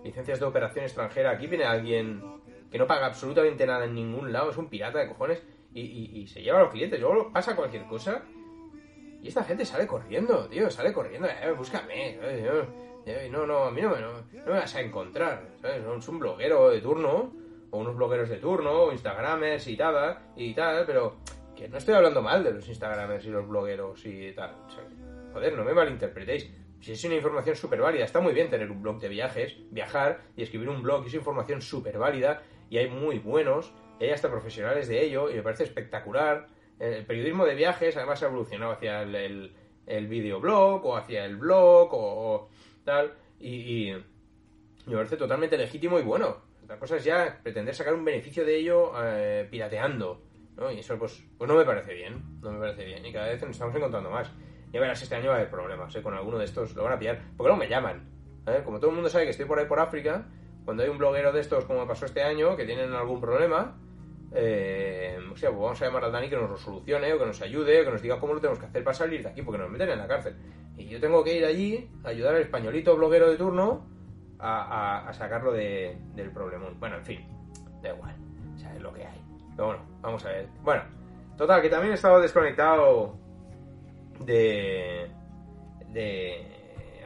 licencias 0.04 0.38
de 0.40 0.44
operación 0.46 0.84
extranjera. 0.84 1.30
Aquí 1.30 1.46
viene 1.46 1.64
alguien 1.64 2.22
que 2.70 2.78
no 2.78 2.86
paga 2.86 3.06
absolutamente 3.06 3.66
nada 3.66 3.84
en 3.84 3.94
ningún 3.94 4.32
lado, 4.32 4.50
es 4.50 4.56
un 4.56 4.68
pirata 4.68 4.98
de 4.98 5.08
cojones, 5.08 5.42
y, 5.74 5.80
y- 5.80 6.20
y 6.20 6.26
se 6.26 6.42
lleva 6.42 6.58
a 6.58 6.62
los 6.64 6.70
clientes. 6.70 7.00
Luego 7.00 7.32
pasa 7.32 7.56
cualquier 7.56 7.86
cosa 7.86 8.24
y 9.22 9.28
esta 9.28 9.44
gente 9.44 9.64
sale 9.64 9.86
corriendo, 9.86 10.48
tío, 10.48 10.68
sale 10.68 10.92
corriendo. 10.92 11.28
Eh, 11.28 11.52
búscame. 11.56 12.18
no, 13.30 13.46
no, 13.46 13.64
a 13.64 13.70
mí 13.70 13.80
no, 13.80 13.96
no, 13.96 14.24
me 14.32 14.52
vas 14.52 14.74
a 14.74 14.80
encontrar. 14.80 15.48
¿sabes? 15.60 15.80
Es 15.98 16.08
un 16.08 16.18
bloguero 16.18 16.70
de 16.70 16.80
turno, 16.80 17.32
o 17.70 17.78
unos 17.78 17.94
blogueros 17.94 18.28
de 18.28 18.38
turno, 18.38 18.72
o 18.72 18.92
instagramers 18.92 19.66
y 19.68 19.76
tal, 19.76 20.18
y 20.34 20.52
tal, 20.54 20.84
pero 20.86 21.18
que 21.56 21.68
no 21.68 21.78
estoy 21.78 21.94
hablando 21.94 22.20
mal 22.20 22.42
de 22.42 22.52
los 22.52 22.68
instagramers 22.68 23.24
y 23.24 23.30
los 23.30 23.46
blogueros 23.46 24.04
y 24.04 24.32
tal. 24.32 24.56
Joder, 25.32 25.56
no 25.56 25.64
me 25.64 25.72
malinterpretéis. 25.72 26.50
Si 26.80 26.90
es 26.90 27.04
una 27.04 27.14
información 27.14 27.54
súper 27.54 27.80
válida, 27.80 28.04
está 28.04 28.18
muy 28.18 28.34
bien 28.34 28.50
tener 28.50 28.68
un 28.72 28.82
blog 28.82 28.98
de 28.98 29.08
viajes, 29.08 29.56
viajar 29.70 30.20
y 30.36 30.42
escribir 30.42 30.68
un 30.68 30.82
blog, 30.82 31.06
es 31.06 31.14
información 31.14 31.62
súper 31.62 31.96
válida, 31.96 32.42
y 32.68 32.78
hay 32.78 32.88
muy 32.88 33.20
buenos, 33.20 33.72
y 34.00 34.04
hay 34.04 34.10
hasta 34.10 34.28
profesionales 34.28 34.88
de 34.88 35.00
ello, 35.00 35.30
y 35.30 35.34
me 35.34 35.42
parece 35.42 35.62
espectacular. 35.62 36.48
El 36.82 37.06
periodismo 37.06 37.46
de 37.46 37.54
viajes 37.54 37.96
además 37.96 38.20
ha 38.22 38.26
evolucionado 38.26 38.72
hacia 38.72 39.02
el, 39.02 39.52
el, 39.86 40.06
videoblog, 40.08 40.84
o 40.84 40.96
hacia 40.96 41.24
el 41.24 41.36
blog, 41.36 41.88
o, 41.92 42.48
tal, 42.84 43.12
y, 43.38 43.92
y 43.92 43.92
me 44.86 44.96
parece 44.96 45.16
totalmente 45.16 45.56
legítimo 45.56 46.00
y 46.00 46.02
bueno. 46.02 46.38
Otra 46.64 46.78
cosa 46.80 46.96
es 46.96 47.04
ya 47.04 47.38
pretender 47.40 47.72
sacar 47.72 47.94
un 47.94 48.04
beneficio 48.04 48.44
de 48.44 48.56
ello 48.56 48.92
eh, 49.00 49.46
pirateando, 49.48 50.22
¿no? 50.56 50.72
Y 50.72 50.80
eso 50.80 50.98
pues, 50.98 51.22
pues 51.38 51.48
no 51.48 51.56
me 51.56 51.64
parece 51.64 51.94
bien, 51.94 52.40
no 52.40 52.50
me 52.50 52.58
parece 52.58 52.84
bien, 52.84 53.06
y 53.06 53.12
cada 53.12 53.28
vez 53.28 53.40
nos 53.42 53.50
estamos 53.52 53.76
encontrando 53.76 54.10
más. 54.10 54.28
Ya 54.72 54.80
verás, 54.80 55.00
este 55.00 55.14
año 55.14 55.28
va 55.28 55.34
a 55.34 55.36
haber 55.36 55.50
problemas, 55.50 55.94
¿eh? 55.94 56.02
Con 56.02 56.14
alguno 56.14 56.38
de 56.38 56.46
estos 56.46 56.74
lo 56.74 56.82
van 56.82 56.94
a 56.94 56.98
pillar, 56.98 57.20
porque 57.36 57.48
luego 57.48 57.58
me 57.58 57.68
llaman, 57.68 58.08
¿eh? 58.46 58.62
Como 58.64 58.80
todo 58.80 58.90
el 58.90 58.96
mundo 58.96 59.08
sabe 59.08 59.24
que 59.24 59.30
estoy 59.30 59.46
por 59.46 59.60
ahí 59.60 59.66
por 59.66 59.78
África, 59.78 60.26
cuando 60.64 60.82
hay 60.82 60.88
un 60.88 60.98
bloguero 60.98 61.30
de 61.30 61.40
estos, 61.40 61.64
como 61.64 61.86
pasó 61.86 62.06
este 62.06 62.22
año, 62.22 62.56
que 62.56 62.64
tienen 62.64 62.92
algún 62.92 63.20
problema, 63.20 63.78
eh, 64.34 65.18
o 65.30 65.36
sea, 65.36 65.50
pues 65.50 65.60
vamos 65.62 65.82
a 65.82 65.84
llamar 65.86 66.04
al 66.04 66.12
Dani 66.12 66.28
que 66.28 66.36
nos 66.36 66.50
lo 66.50 66.56
solucione 66.56 67.12
o 67.12 67.18
que 67.18 67.26
nos 67.26 67.40
ayude 67.42 67.80
o 67.80 67.84
que 67.84 67.90
nos 67.90 68.02
diga 68.02 68.18
cómo 68.20 68.34
lo 68.34 68.40
tenemos 68.40 68.58
que 68.58 68.66
hacer 68.66 68.82
para 68.84 68.94
salir 68.94 69.22
de 69.22 69.28
aquí 69.28 69.42
porque 69.42 69.58
nos 69.58 69.70
meten 69.70 69.90
en 69.90 69.98
la 69.98 70.06
cárcel. 70.08 70.36
Y 70.76 70.86
yo 70.88 71.00
tengo 71.00 71.22
que 71.22 71.34
ir 71.36 71.44
allí 71.44 71.90
a 72.04 72.08
ayudar 72.08 72.34
al 72.36 72.42
españolito 72.42 72.96
bloguero 72.96 73.30
de 73.30 73.36
turno 73.36 73.86
a, 74.38 75.10
sacarlo 75.12 75.52
de- 75.52 75.96
del 76.14 76.30
problemón. 76.30 76.78
Bueno, 76.80 76.96
en 76.96 77.04
fin, 77.04 77.20
da 77.82 77.90
igual, 77.90 78.14
o 78.54 78.74
es 78.76 78.80
lo 78.82 78.92
que 78.92 79.04
hay. 79.06 79.20
Pero 79.54 79.66
bueno, 79.68 79.82
vamos 80.00 80.24
a 80.24 80.30
ver. 80.30 80.48
Bueno, 80.62 80.82
total, 81.36 81.60
que 81.62 81.68
también 81.68 81.92
he 81.92 81.94
estado 81.94 82.20
desconectado 82.20 83.16
de, 84.20 85.10
de 85.90 86.46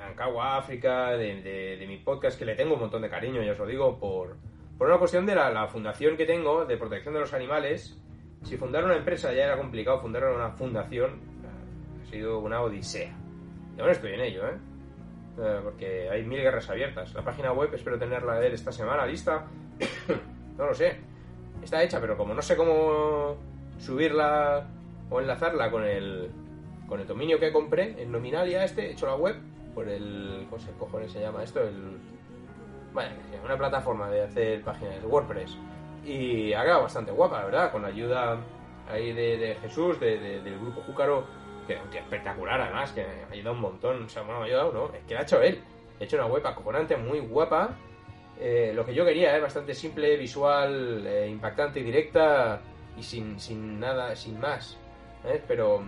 Ankawa 0.06 0.58
África, 0.58 1.10
de 1.10 1.84
mi 1.88 1.98
podcast, 1.98 2.38
que 2.38 2.44
le 2.44 2.54
tengo 2.54 2.74
un 2.74 2.80
montón 2.80 3.02
de 3.02 3.10
cariño, 3.10 3.42
ya 3.42 3.52
os 3.52 3.58
lo 3.58 3.66
digo, 3.66 3.98
por, 3.98 4.36
por 4.78 4.88
una 4.88 4.98
cuestión 4.98 5.26
de 5.26 5.34
la, 5.34 5.66
fundación 5.68 6.16
que 6.16 6.26
tengo 6.26 6.64
de 6.64 6.76
protección 6.76 7.14
de 7.14 7.20
los 7.20 7.32
animales. 7.32 7.98
Si 8.42 8.56
fundar 8.56 8.84
una 8.84 8.96
empresa 8.96 9.32
ya 9.32 9.44
era 9.44 9.56
complicado, 9.56 10.00
fundar 10.00 10.24
una 10.24 10.50
fundación 10.50 11.20
ha 12.02 12.10
sido 12.10 12.38
una 12.38 12.60
odisea. 12.60 13.12
Y 13.76 13.80
ahora 13.80 13.92
estoy 13.92 14.12
en 14.12 14.20
ello, 14.20 14.46
¿eh? 14.46 14.58
Eh, 15.38 15.60
Porque 15.62 16.08
hay 16.10 16.24
mil 16.24 16.40
guerras 16.40 16.68
abiertas. 16.70 17.14
La 17.14 17.22
página 17.22 17.52
web 17.52 17.74
espero 17.74 17.98
tenerla 17.98 18.38
de 18.38 18.48
él 18.48 18.52
esta 18.54 18.72
semana 18.72 19.06
lista. 19.06 19.46
no 20.58 20.66
lo 20.66 20.74
sé. 20.74 20.96
Está 21.62 21.82
hecha, 21.82 22.00
pero 22.00 22.16
como 22.16 22.34
no 22.34 22.42
sé 22.42 22.56
cómo 22.56 23.36
subirla 23.78 24.66
o 25.10 25.20
enlazarla 25.20 25.70
con 25.70 25.84
el 25.84 26.30
con 26.86 27.00
el 27.00 27.06
dominio 27.06 27.40
que 27.40 27.52
compré 27.52 28.00
en 28.00 28.12
Nominalia 28.12 28.64
este, 28.64 28.86
he 28.86 28.92
hecho 28.92 29.06
la 29.06 29.16
web 29.16 29.36
por 29.74 29.88
el 29.88 30.46
¿cómo 30.48 30.62
se 30.62 30.70
cojones 30.72 31.12
se 31.12 31.20
llama 31.20 31.42
esto? 31.42 31.60
El 31.60 31.98
una 33.44 33.56
plataforma 33.56 34.08
de 34.10 34.22
hacer 34.22 34.62
páginas 34.62 35.00
de 35.00 35.06
WordPress 35.06 35.56
y 36.04 36.52
ha 36.52 36.62
quedado 36.62 36.82
bastante 36.82 37.12
guapa, 37.12 37.38
la 37.40 37.44
verdad, 37.46 37.72
con 37.72 37.82
la 37.82 37.88
ayuda 37.88 38.38
ahí 38.90 39.12
de, 39.12 39.56
Jesús, 39.60 39.98
de- 40.00 40.18
de- 40.18 40.40
del 40.40 40.58
grupo 40.58 40.80
Júcaro, 40.82 41.24
que 41.66 41.74
es 41.74 41.80
espectacular 41.96 42.60
además, 42.60 42.92
que 42.92 43.02
ha 43.02 43.32
ayudado 43.32 43.54
un 43.56 43.60
montón, 43.62 44.04
o 44.04 44.08
sea, 44.08 44.22
bueno, 44.22 44.38
me 44.40 44.44
ha 44.44 44.48
ayudado, 44.48 44.72
no, 44.72 44.94
es 44.94 45.02
que 45.06 45.14
la 45.14 45.20
ha 45.20 45.22
hecho 45.24 45.42
él, 45.42 45.60
ha 46.00 46.04
hecho 46.04 46.16
una 46.16 46.26
web 46.26 46.46
acojonante, 46.46 46.96
muy 46.96 47.18
guapa, 47.18 47.70
eh, 48.38 48.72
lo 48.74 48.84
que 48.86 48.94
yo 48.94 49.04
quería, 49.04 49.36
¿eh? 49.36 49.40
bastante 49.40 49.74
simple, 49.74 50.16
visual, 50.16 51.04
eh, 51.06 51.26
impactante 51.28 51.80
y 51.80 51.82
directa 51.82 52.60
y 52.96 53.02
sin, 53.02 53.40
sin 53.40 53.80
nada, 53.80 54.14
sin 54.14 54.38
más, 54.38 54.78
¿eh? 55.24 55.42
pero 55.48 55.82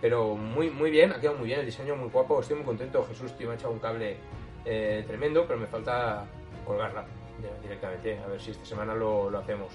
pero 0.00 0.34
muy 0.34 0.70
muy 0.70 0.90
bien, 0.90 1.12
ha 1.12 1.20
quedado 1.20 1.36
muy 1.38 1.46
bien, 1.48 1.60
el 1.60 1.66
diseño 1.66 1.94
muy 1.96 2.08
guapo, 2.10 2.40
estoy 2.40 2.56
muy 2.56 2.64
contento, 2.64 3.04
Jesús 3.08 3.36
tío 3.36 3.46
me 3.48 3.54
ha 3.54 3.56
echado 3.56 3.72
un 3.72 3.78
cable 3.80 4.16
eh, 4.64 5.04
tremendo, 5.06 5.46
pero 5.46 5.58
me 5.58 5.66
falta 5.66 6.24
colgarla 6.66 7.04
directamente, 7.62 8.18
a 8.18 8.26
ver 8.26 8.40
si 8.40 8.50
esta 8.50 8.64
semana 8.64 8.94
lo, 8.94 9.36
hacemos. 9.36 9.72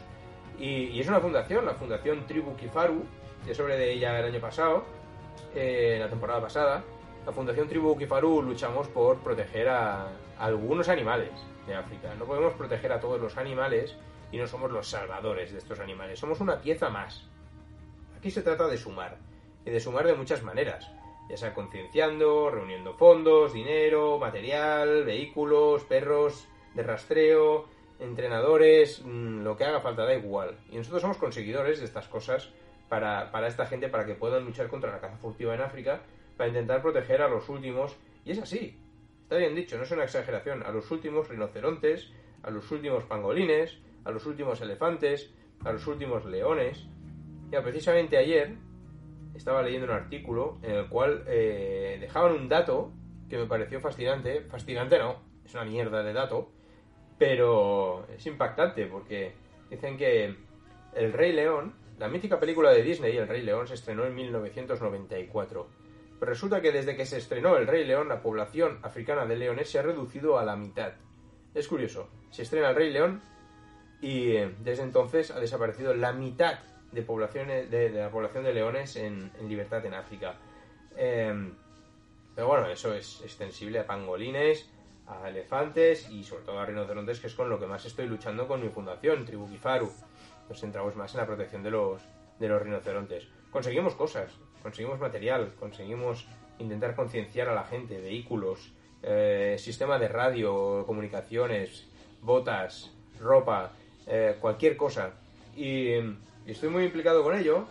Y, 0.60 1.00
es 1.00 1.08
una 1.08 1.20
fundación, 1.20 1.66
la 1.66 1.74
Fundación 1.74 2.26
Tribu 2.28 2.56
Kifaru, 2.56 3.04
ya 3.46 3.54
sobre 3.54 3.78
de 3.78 3.92
ella 3.92 4.20
el 4.20 4.26
año 4.26 4.40
pasado, 4.40 4.84
eh, 5.54 5.98
la 6.00 6.10
temporada 6.10 6.42
pasada. 6.42 6.84
La 7.26 7.32
Fundación 7.32 7.68
Tribu 7.68 7.98
Kifaru 7.98 8.42
luchamos 8.42 8.88
por 8.88 9.18
proteger 9.20 9.68
a, 9.70 10.04
a 10.04 10.10
algunos 10.38 10.90
animales 10.90 11.32
de 11.66 11.76
África. 11.76 12.14
No 12.16 12.26
podemos 12.26 12.54
proteger 12.54 12.92
a 12.92 13.00
todos 13.00 13.20
los 13.20 13.38
animales 13.38 13.98
y 14.32 14.38
no 14.38 14.46
somos 14.48 14.72
los 14.72 14.88
salvadores 14.88 15.52
de 15.52 15.58
estos 15.58 15.80
animales. 15.80 16.20
Somos 16.20 16.40
una 16.40 16.60
pieza 16.62 16.90
más. 16.90 17.28
Aquí 18.16 18.30
se 18.30 18.44
trata 18.44 18.68
de 18.68 18.78
sumar, 18.78 19.18
y 19.66 19.72
de 19.72 19.80
sumar 19.80 20.06
de 20.06 20.14
muchas 20.14 20.44
maneras, 20.44 20.92
ya 21.30 21.38
sea 21.38 21.54
concienciando, 21.54 22.50
reuniendo 22.50 22.94
fondos, 22.94 23.54
dinero, 23.54 24.18
material, 24.20 25.04
vehículos, 25.04 25.84
perros 25.84 26.48
de 26.74 26.84
rastreo, 26.84 27.66
entrenadores, 28.00 29.02
mm, 29.04 29.42
lo 29.42 29.56
que 29.56 29.64
haga 29.64 29.82
falta, 29.82 30.06
da 30.06 30.14
igual. 30.14 30.58
Y 30.70 30.78
nosotros 30.78 31.02
somos 31.02 31.18
conseguidores 31.18 31.80
de 31.80 31.86
estas 31.86 32.08
cosas 32.08 32.52
para, 32.90 33.32
para 33.32 33.48
esta 33.48 33.66
gente, 33.66 33.90
para 33.90 34.06
que 34.06 34.16
puedan 34.16 34.46
luchar 34.46 34.68
contra 34.68 34.92
la 34.92 35.00
caza 35.00 35.18
furtiva 35.18 35.56
en 35.56 35.62
África, 35.62 36.02
para 36.38 36.50
intentar 36.50 36.82
proteger 36.82 37.22
a 37.22 37.30
los 37.30 37.48
últimos. 37.50 37.96
Y 38.26 38.32
es 38.32 38.40
así, 38.40 38.78
está 39.24 39.38
bien 39.38 39.56
dicho, 39.56 39.78
no 39.78 39.84
es 39.84 39.92
una 39.92 40.04
exageración, 40.04 40.64
a 40.64 40.72
los 40.72 40.92
últimos 40.92 41.30
rinocerontes, 41.30 42.12
a 42.44 42.52
los 42.52 42.70
últimos 42.72 43.06
pangolines, 43.06 43.80
a 44.04 44.12
los 44.12 44.26
últimos 44.26 44.62
elefantes, 44.62 45.34
a 45.64 45.72
los 45.72 45.88
últimos 45.88 46.26
leones. 46.26 46.86
Ya, 47.50 47.64
precisamente 47.64 48.18
ayer 48.18 48.56
estaba 49.36 49.62
leyendo 49.62 49.88
un 49.88 49.94
artículo 49.94 50.58
en 50.62 50.72
el 50.72 50.88
cual 50.88 51.24
eh, 51.28 51.98
dejaban 52.00 52.34
un 52.34 52.48
dato 52.48 52.92
que 53.30 53.38
me 53.38 53.46
pareció 53.46 53.80
fascinante. 53.80 54.42
Fascinante 54.42 54.98
no, 54.98 55.22
es 55.44 55.54
una 55.54 55.66
mierda 55.66 56.04
de 56.04 56.14
dato, 56.14 56.50
pero 57.18 58.06
es 58.16 58.26
impactante 58.26 58.86
porque 58.86 59.34
dicen 59.70 59.98
que 59.98 60.36
El 60.94 61.14
Rey 61.14 61.34
León, 61.34 61.74
la 62.00 62.08
mítica 62.08 62.40
película 62.40 62.72
de 62.72 62.84
Disney, 62.84 63.18
El 63.18 63.28
Rey 63.28 63.42
León, 63.42 63.68
se 63.68 63.74
estrenó 63.74 64.06
en 64.06 64.16
1994. 64.16 65.68
Pero 66.20 66.30
resulta 66.30 66.62
que 66.62 66.72
desde 66.72 66.96
que 66.96 67.06
se 67.06 67.18
estrenó 67.18 67.58
El 67.58 67.68
Rey 67.68 67.86
León, 67.86 68.08
la 68.08 68.22
población 68.22 68.80
africana 68.84 69.26
de 69.26 69.36
leones 69.36 69.70
se 69.70 69.80
ha 69.80 69.82
reducido 69.82 70.40
a 70.40 70.46
la 70.46 70.56
mitad. 70.56 70.94
Es 71.54 71.68
curioso, 71.68 72.10
se 72.32 72.44
estrena 72.44 72.70
El 72.70 72.76
Rey 72.76 72.92
León 72.92 73.22
y 74.02 74.32
eh, 74.32 74.56
desde 74.60 74.84
entonces 74.84 75.32
ha 75.32 75.40
desaparecido 75.40 75.94
la 75.94 76.14
mitad 76.14 76.60
de, 76.96 77.02
poblaciones, 77.04 77.70
de, 77.70 77.90
la 77.90 78.10
población 78.10 78.44
de 78.44 78.54
leones 78.54 78.96
en, 78.96 79.32
en 79.40 79.50
libertad 79.50 79.86
en 79.86 79.94
África. 79.94 80.36
Eh, 80.96 81.52
pero 82.34 82.48
bueno, 82.48 82.68
eso 82.68 82.94
es 82.94 83.22
extensible 83.22 83.80
a 83.80 83.88
pangolines, 83.88 84.70
a 85.08 85.30
elefantes 85.30 86.10
y 86.10 86.24
sobre 86.24 86.44
todo 86.44 86.60
a 86.60 86.66
rinocerontes, 86.66 87.20
que 87.20 87.28
es 87.28 87.34
con 87.34 87.50
lo 87.50 87.60
que 87.60 87.66
más 87.66 87.86
estoy 87.86 88.08
luchando 88.08 88.48
con 88.48 88.62
mi 88.62 88.70
fundación, 88.70 89.26
Tribu 89.26 89.48
Kifaru. 89.50 89.90
Nos 90.50 90.60
centramos 90.60 90.96
más 90.96 91.14
en 91.14 91.22
la 91.22 91.26
protección 91.26 91.64
de 91.64 91.72
los, 91.72 92.02
de 92.40 92.50
los 92.50 92.62
rinocerontes. 92.62 93.28
Conseguimos 93.52 93.96
cosas, 93.96 94.32
conseguimos 94.62 95.00
material, 95.00 95.54
conseguimos 95.60 96.28
intentar 96.60 96.96
concienciar 96.96 97.48
a 97.48 97.56
la 97.56 97.64
gente, 97.64 98.00
vehículos, 98.02 98.74
eh, 99.02 99.56
sistema 99.58 99.98
de 99.98 100.10
radio, 100.10 100.84
comunicaciones, 100.86 101.88
botas, 102.22 102.92
ropa, 103.20 103.72
eh, 104.08 104.36
cualquier 104.42 104.76
cosa. 104.76 105.14
Y, 105.56 105.94
y 106.46 106.52
estoy 106.52 106.70
muy 106.70 106.84
implicado 106.86 107.24
con 107.24 107.36
ello, 107.36 107.66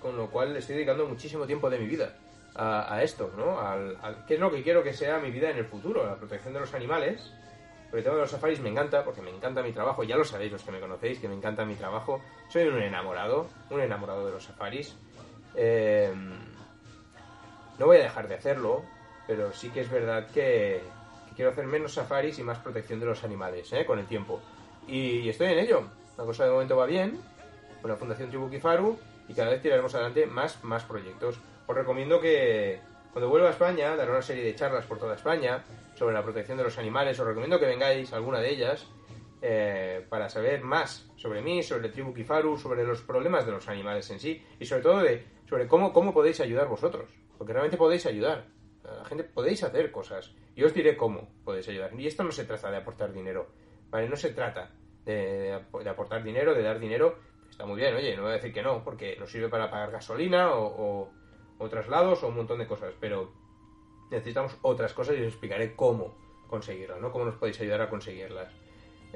con 0.00 0.16
lo 0.16 0.28
cual 0.30 0.52
le 0.52 0.58
estoy 0.58 0.76
dedicando 0.76 1.06
muchísimo 1.06 1.46
tiempo 1.46 1.70
de 1.70 1.78
mi 1.78 1.86
vida 1.86 2.14
a, 2.54 2.94
a 2.94 3.02
esto, 3.02 3.30
¿no? 3.36 3.58
Al, 3.60 3.96
al- 4.02 4.24
¿Qué 4.26 4.34
es 4.34 4.40
lo 4.40 4.50
que 4.50 4.62
quiero 4.62 4.82
que 4.82 4.92
sea 4.92 5.18
mi 5.18 5.30
vida 5.30 5.50
en 5.50 5.58
el 5.58 5.64
futuro? 5.66 6.04
La 6.06 6.16
protección 6.16 6.52
de 6.54 6.60
los 6.60 6.74
animales. 6.74 7.32
Sobre 7.90 8.02
todo 8.02 8.14
de 8.16 8.20
los 8.22 8.30
safaris 8.30 8.58
me 8.60 8.70
encanta, 8.70 9.04
porque 9.04 9.22
me 9.22 9.30
encanta 9.30 9.62
mi 9.62 9.70
trabajo. 9.72 10.02
Ya 10.02 10.16
lo 10.16 10.24
sabéis 10.24 10.50
los 10.50 10.62
que 10.64 10.72
me 10.72 10.80
conocéis, 10.80 11.20
que 11.20 11.28
me 11.28 11.34
encanta 11.34 11.64
mi 11.64 11.76
trabajo. 11.76 12.20
Soy 12.48 12.64
un 12.64 12.82
enamorado, 12.82 13.46
un 13.70 13.80
enamorado 13.80 14.26
de 14.26 14.32
los 14.32 14.42
safaris. 14.44 14.96
Eh, 15.54 16.12
no 17.78 17.86
voy 17.86 17.98
a 17.98 18.02
dejar 18.02 18.26
de 18.28 18.34
hacerlo, 18.34 18.82
pero 19.28 19.52
sí 19.52 19.70
que 19.70 19.80
es 19.80 19.90
verdad 19.90 20.26
que, 20.28 20.82
que 21.28 21.34
quiero 21.36 21.52
hacer 21.52 21.66
menos 21.66 21.94
safaris 21.94 22.38
y 22.38 22.42
más 22.42 22.58
protección 22.58 22.98
de 22.98 23.06
los 23.06 23.22
animales, 23.22 23.72
¿eh? 23.72 23.84
Con 23.86 23.98
el 24.00 24.06
tiempo. 24.06 24.40
Y, 24.88 25.18
y 25.20 25.28
estoy 25.28 25.48
en 25.52 25.58
ello. 25.60 25.82
La 26.18 26.24
cosa 26.24 26.44
de 26.44 26.50
momento 26.50 26.76
va 26.76 26.86
bien, 26.86 27.20
con 27.84 27.90
la 27.90 27.98
Fundación 27.98 28.30
Tribu 28.30 28.48
Kifaru, 28.48 28.96
y 29.28 29.34
cada 29.34 29.50
vez 29.50 29.60
tiraremos 29.60 29.94
adelante 29.94 30.24
más, 30.24 30.64
más 30.64 30.84
proyectos. 30.84 31.38
Os 31.66 31.76
recomiendo 31.76 32.18
que 32.18 32.80
cuando 33.12 33.28
vuelva 33.28 33.48
a 33.48 33.50
España, 33.50 33.94
daré 33.94 34.10
una 34.10 34.22
serie 34.22 34.42
de 34.42 34.54
charlas 34.54 34.86
por 34.86 34.98
toda 34.98 35.14
España 35.14 35.62
sobre 35.94 36.14
la 36.14 36.22
protección 36.22 36.56
de 36.56 36.64
los 36.64 36.78
animales. 36.78 37.20
Os 37.20 37.26
recomiendo 37.26 37.60
que 37.60 37.66
vengáis 37.66 38.10
a 38.10 38.16
alguna 38.16 38.40
de 38.40 38.48
ellas 38.48 38.86
eh, 39.42 40.02
para 40.08 40.30
saber 40.30 40.62
más 40.62 41.10
sobre 41.16 41.42
mí, 41.42 41.62
sobre 41.62 41.90
Tribu 41.90 42.14
Kifaru, 42.14 42.56
sobre 42.56 42.84
los 42.84 43.02
problemas 43.02 43.44
de 43.44 43.52
los 43.52 43.68
animales 43.68 44.08
en 44.08 44.18
sí 44.18 44.42
y 44.58 44.64
sobre 44.64 44.80
todo 44.80 45.02
de, 45.02 45.22
sobre 45.46 45.66
cómo, 45.66 45.92
cómo 45.92 46.14
podéis 46.14 46.40
ayudar 46.40 46.68
vosotros. 46.68 47.10
Porque 47.36 47.52
realmente 47.52 47.76
podéis 47.76 48.06
ayudar. 48.06 48.46
La 48.82 49.04
gente 49.04 49.24
podéis 49.24 49.62
hacer 49.62 49.92
cosas. 49.92 50.32
Y 50.56 50.64
os 50.64 50.72
diré 50.72 50.96
cómo 50.96 51.28
podéis 51.44 51.68
ayudar. 51.68 51.92
Y 52.00 52.06
esto 52.06 52.24
no 52.24 52.32
se 52.32 52.46
trata 52.46 52.70
de 52.70 52.78
aportar 52.78 53.12
dinero. 53.12 53.46
¿Vale? 53.90 54.08
No 54.08 54.16
se 54.16 54.30
trata 54.30 54.70
de 55.04 55.52
aportar 55.86 56.22
dinero, 56.22 56.54
de 56.54 56.62
dar 56.62 56.80
dinero. 56.80 57.33
Está 57.50 57.66
muy 57.66 57.76
bien, 57.76 57.94
oye, 57.94 58.16
no 58.16 58.22
voy 58.22 58.32
a 58.32 58.34
decir 58.34 58.52
que 58.52 58.62
no, 58.62 58.82
porque 58.82 59.16
nos 59.18 59.30
sirve 59.30 59.48
para 59.48 59.70
pagar 59.70 59.90
gasolina 59.90 60.52
o, 60.54 60.66
o, 60.66 61.12
o 61.58 61.68
traslados 61.68 62.22
o 62.22 62.28
un 62.28 62.36
montón 62.36 62.58
de 62.58 62.66
cosas. 62.66 62.92
Pero 63.00 63.32
necesitamos 64.10 64.56
otras 64.62 64.92
cosas 64.92 65.16
y 65.16 65.20
os 65.20 65.28
explicaré 65.28 65.74
cómo 65.76 66.14
conseguirlas, 66.48 67.00
¿no? 67.00 67.12
Cómo 67.12 67.24
nos 67.24 67.36
podéis 67.36 67.60
ayudar 67.60 67.82
a 67.82 67.88
conseguirlas. 67.88 68.52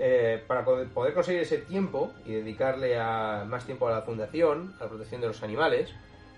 Eh, 0.01 0.45
para 0.47 0.65
poder 0.65 1.13
conseguir 1.13 1.43
ese 1.43 1.59
tiempo 1.59 2.13
y 2.25 2.33
dedicarle 2.33 2.99
a, 2.99 3.45
más 3.49 3.67
tiempo 3.67 3.89
a 3.89 3.91
la 3.91 4.03
fundación, 4.03 4.77
a 4.79 4.85
la 4.85 4.89
protección 4.89 5.21
de 5.21 5.27
los 5.27 5.43
animales, 5.43 5.93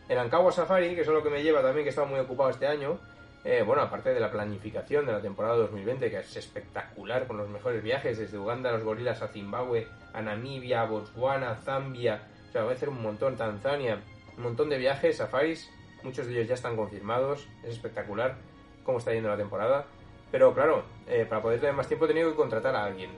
en 0.09 0.17
Ankawa 0.17 0.51
Safari, 0.51 0.95
que 0.95 1.03
es 1.03 1.07
lo 1.07 1.23
que 1.23 1.29
me 1.29 1.43
lleva 1.43 1.61
también, 1.61 1.85
que 1.85 1.89
he 1.89 1.91
estado 1.91 2.07
muy 2.07 2.19
ocupado 2.19 2.49
este 2.49 2.67
año, 2.67 2.99
eh, 3.45 3.63
bueno, 3.65 3.83
aparte 3.83 4.13
de 4.13 4.21
la 4.21 4.31
planificación 4.31 5.07
de 5.07 5.13
la 5.13 5.23
temporada 5.23 5.57
2020, 5.57 6.11
que 6.11 6.19
es 6.19 6.37
espectacular, 6.37 7.27
con 7.27 7.39
los 7.39 7.49
mejores 7.49 7.83
viajes, 7.83 8.19
desde 8.19 8.39
Uganda, 8.39 8.71
los 8.73 8.85
gorilas, 8.85 9.23
a 9.23 9.29
Zimbabue, 9.29 9.87
a 10.13 10.21
Namibia, 10.21 10.83
a 10.83 10.87
Botswana, 10.87 11.57
Zambia, 11.57 12.23
o 12.49 12.53
sea, 12.53 12.65
voy 12.65 12.73
a 12.73 12.77
hacer 12.77 12.91
un 12.91 13.03
montón, 13.03 13.37
Tanzania, 13.37 14.03
un 14.37 14.43
montón 14.43 14.69
de 14.69 14.77
viajes, 14.77 15.17
safaris, 15.17 15.71
muchos 16.03 16.27
de 16.27 16.33
ellos 16.35 16.49
ya 16.49 16.55
están 16.55 16.77
confirmados, 16.77 17.49
es 17.63 17.71
espectacular 17.71 18.37
cómo 18.85 18.99
está 18.99 19.13
yendo 19.13 19.31
la 19.31 19.37
temporada, 19.37 19.87
pero 20.31 20.53
claro, 20.53 20.85
eh, 21.07 21.25
para 21.29 21.41
poder 21.41 21.61
tener 21.61 21.75
más 21.75 21.89
tiempo 21.89 22.05
he 22.05 22.09
tenido 22.09 22.31
que 22.31 22.37
contratar 22.37 22.75
a 22.77 22.85
alguien. 22.85 23.11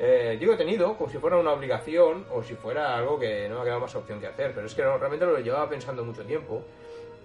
Eh, 0.00 0.36
digo 0.40 0.54
he 0.54 0.56
tenido 0.56 0.96
como 0.96 1.08
si 1.08 1.18
fuera 1.18 1.36
una 1.36 1.52
obligación 1.52 2.26
o 2.32 2.42
si 2.42 2.54
fuera 2.54 2.96
algo 2.96 3.18
que 3.18 3.48
no 3.48 3.54
me 3.54 3.60
ha 3.60 3.64
quedado 3.64 3.80
más 3.80 3.94
opción 3.94 4.20
que 4.20 4.26
hacer, 4.26 4.52
pero 4.52 4.66
es 4.66 4.74
que 4.74 4.82
realmente 4.82 5.24
lo 5.24 5.38
llevaba 5.38 5.68
pensando 5.68 6.04
mucho 6.04 6.24
tiempo 6.24 6.64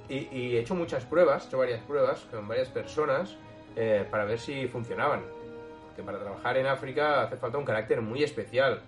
y, 0.09 0.55
he 0.55 0.59
hecho 0.59 0.75
muchas 0.75 1.05
pruebas, 1.05 1.45
he 1.45 1.47
hecho 1.47 1.57
varias 1.59 1.81
pruebas 1.83 2.21
con 2.31 2.47
varias 2.47 2.69
personas 2.69 3.37
eh, 3.75 4.05
para 4.09 4.25
ver 4.25 4.39
si 4.39 4.67
funcionaban. 4.67 5.21
Que 5.95 6.03
para 6.03 6.19
trabajar 6.19 6.57
en 6.57 6.65
África 6.65 7.23
hace 7.23 7.37
falta 7.37 7.57
un 7.57 7.65
carácter 7.65 8.01
muy 8.01 8.23
especial. 8.23 8.81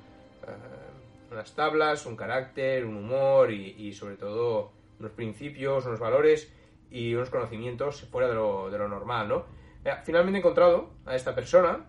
Eh, 0.48 1.32
unas 1.32 1.54
tablas, 1.54 2.06
un 2.06 2.16
carácter, 2.16 2.86
un 2.86 2.98
humor 2.98 3.52
y, 3.52 3.94
sobre 3.94 4.18
todo 4.18 4.74
unos 5.00 5.12
principios, 5.14 5.86
unos 5.86 6.00
valores 6.00 6.54
y 6.90 7.16
unos 7.16 7.30
conocimientos 7.30 8.02
fuera 8.12 8.28
de 8.28 8.36
lo, 8.36 8.70
de 8.70 8.78
lo 8.78 8.88
normal, 8.88 9.30
¿no? 9.30 9.46
Eh, 9.84 9.92
finalmente 10.04 10.38
he 10.38 10.42
encontrado 10.42 10.92
a 11.06 11.16
esta 11.16 11.34
persona, 11.34 11.88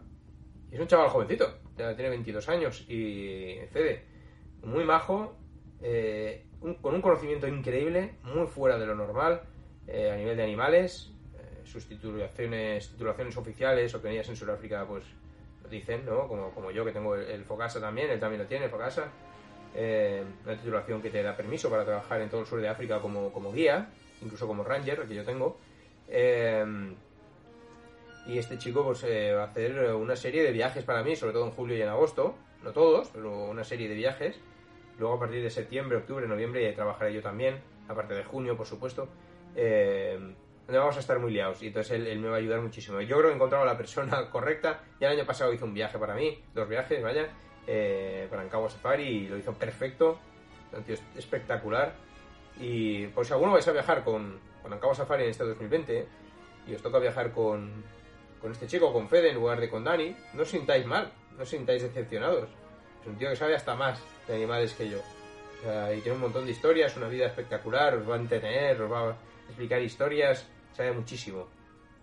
y 0.71 0.77
es 0.77 0.81
un 0.81 0.87
chaval 0.87 1.09
jovencito, 1.09 1.59
tiene 1.77 2.09
22 2.09 2.49
años 2.49 2.89
y 2.89 3.57
cede, 3.73 4.05
muy 4.63 4.85
majo, 4.85 5.37
eh, 5.83 6.47
con 6.81 6.95
un 6.95 7.03
conocimiento 7.03 7.49
increíble, 7.49 8.15
muy 8.23 8.47
fuera 8.47 8.79
de 8.79 8.87
lo 8.87 8.95
normal, 8.95 9.43
eh, 9.89 10.11
a 10.11 10.17
nivel 10.17 10.37
de 10.37 10.45
animales, 10.45 11.11
eh, 11.37 11.63
sus 11.65 11.87
titulaciones, 11.87 12.91
titulaciones 12.91 13.37
oficiales, 13.37 13.93
obtenidas 13.95 14.29
en 14.29 14.37
Sudáfrica, 14.37 14.87
pues 14.87 15.05
lo 15.63 15.69
dicen, 15.69 16.05
¿no? 16.07 16.29
Como, 16.29 16.51
como 16.51 16.71
yo 16.71 16.85
que 16.85 16.93
tengo 16.93 17.17
el, 17.17 17.23
el 17.23 17.45
Focasa 17.45 17.81
también, 17.81 18.11
él 18.11 18.21
también 18.21 18.43
lo 18.43 18.49
tiene, 18.49 18.69
Focasa, 18.69 19.11
eh, 19.75 20.23
una 20.45 20.57
titulación 20.57 21.03
que 21.03 21.11
te 21.11 21.23
da 21.23 21.37
permiso 21.37 21.69
para 21.69 21.85
trabajar 21.85 22.21
en 22.21 22.31
todo 22.31 22.43
el 22.43 22.47
sur 22.47 22.61
de 22.61 22.69
África 22.69 23.01
como, 23.01 23.33
como 23.33 23.53
guía, 23.53 23.91
incluso 24.23 24.47
como 24.47 24.63
ranger, 24.63 25.03
que 25.03 25.15
yo 25.15 25.25
tengo. 25.25 25.59
Y 28.25 28.39
este 28.39 28.57
chico 28.57 28.85
pues 28.85 29.05
va 29.05 29.43
a 29.43 29.47
hacer 29.47 29.95
una 29.95 30.15
serie 30.15 30.45
de 30.45 30.53
viajes 30.53 30.85
para 30.85 31.03
mí, 31.03 31.17
sobre 31.17 31.33
todo 31.33 31.47
en 31.47 31.51
julio 31.51 31.77
y 31.77 31.83
en 31.83 31.89
agosto, 31.89 32.37
no 32.63 32.71
todos, 32.71 33.09
pero 33.09 33.47
una 33.47 33.65
serie 33.65 33.89
de 33.89 33.95
viajes. 33.95 34.39
Luego 34.99 35.15
a 35.15 35.19
partir 35.21 35.43
de 35.43 35.51
septiembre, 35.51 35.99
octubre, 35.99 36.27
noviembre 36.27 36.73
trabajaré 36.73 37.13
yo 37.13 37.23
también, 37.23 37.61
aparte 37.89 38.15
de 38.15 38.25
junio, 38.25 38.57
por 38.57 38.67
supuesto. 38.67 39.09
Eh, 39.57 40.19
vamos 40.69 40.97
a 40.97 41.01
estar 41.01 41.19
muy 41.19 41.33
liados 41.33 41.63
y 41.63 41.69
entonces 41.69 41.93
él, 41.93 42.07
él 42.07 42.19
me 42.19 42.29
va 42.29 42.37
a 42.37 42.39
ayudar 42.39 42.61
muchísimo. 42.61 43.01
Yo 43.01 43.17
creo 43.17 43.29
que 43.29 43.33
he 43.33 43.37
encontrado 43.37 43.65
a 43.65 43.67
la 43.67 43.77
persona 43.77 44.31
correcta. 44.31 44.81
Ya 45.01 45.09
el 45.11 45.19
año 45.19 45.27
pasado 45.27 45.53
hizo 45.53 45.65
un 45.65 45.75
viaje 45.75 45.99
para 45.99 46.15
mí, 46.15 46.43
dos 46.55 46.69
viajes, 46.69 47.03
vaya, 47.03 47.29
eh, 47.67 48.27
para 48.31 48.43
Ancagua 48.43 48.71
Safari 48.71 49.05
y 49.05 49.29
lo 49.29 49.37
hizo 49.37 49.53
perfecto, 49.55 50.19
un 50.73 50.85
espectacular. 51.17 51.95
Y 52.61 53.07
por 53.09 53.25
si 53.25 53.33
alguno 53.33 53.53
vais 53.53 53.67
a 53.69 53.73
viajar 53.73 54.05
con, 54.05 54.39
con 54.63 54.95
Safari 54.95 55.25
en 55.25 55.31
este 55.31 55.45
2020 55.45 56.07
y 56.67 56.75
os 56.75 56.83
toca 56.83 56.99
viajar 56.99 57.33
con, 57.33 57.83
con 58.41 58.53
este 58.53 58.67
chico, 58.67 58.93
con 58.93 59.09
Fede, 59.09 59.31
en 59.31 59.37
lugar 59.37 59.61
de 59.61 59.69
con 59.69 59.85
Dani, 59.85 60.15
no 60.35 60.43
os 60.43 60.49
sintáis 60.49 60.87
mal, 60.87 61.13
no 61.37 61.43
os 61.43 61.49
sintáis 61.49 61.83
decepcionados. 61.83 62.49
Es 63.03 63.07
un 63.09 63.17
tío 63.17 63.29
que 63.31 63.37
sabe 63.37 63.55
hasta 63.57 63.75
más 63.75 63.99
de 64.27 64.35
animales 64.35 64.73
que 64.75 64.89
yo. 64.89 64.99
Y 65.95 66.01
tiene 66.01 66.17
un 66.17 66.21
montón 66.23 66.45
de 66.45 66.53
historias, 66.53 66.97
una 66.97 67.09
vida 67.09 67.27
espectacular, 67.27 67.95
os 67.95 68.09
va 68.09 68.15
a 68.15 68.19
entretener, 68.19 68.81
os 68.83 68.91
va 68.91 69.11
a 69.11 69.15
explicar 69.49 69.81
historias, 69.81 70.47
sabe 70.77 70.93
muchísimo. 70.93 71.47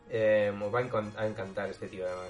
Eh, 0.09 0.51
os 0.61 0.73
va 0.73 0.79
a, 0.79 0.83
encan- 0.83 1.13
a 1.17 1.25
encantar 1.25 1.69
este 1.69 1.87
tío 1.87 2.05
además. 2.05 2.29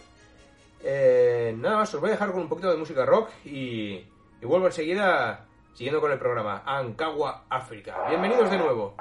Eh, 0.84 1.54
nada 1.58 1.78
más, 1.78 1.94
os 1.94 2.00
voy 2.02 2.10
a 2.10 2.14
dejar 2.14 2.32
con 2.32 2.42
un 2.42 2.50
poquito 2.50 2.72
de 2.72 2.78
música 2.78 3.06
rock 3.06 3.30
y, 3.46 4.06
y 4.42 4.46
vuelvo 4.46 4.68
enseguida 4.68 5.46
siguiendo 5.74 6.02
con 6.02 6.12
el 6.12 6.20
programa 6.20 6.64
Ancagua 6.66 7.46
África. 7.50 8.08
Bienvenidos 8.10 8.50
de 8.50 8.58
nuevo. 8.58 8.96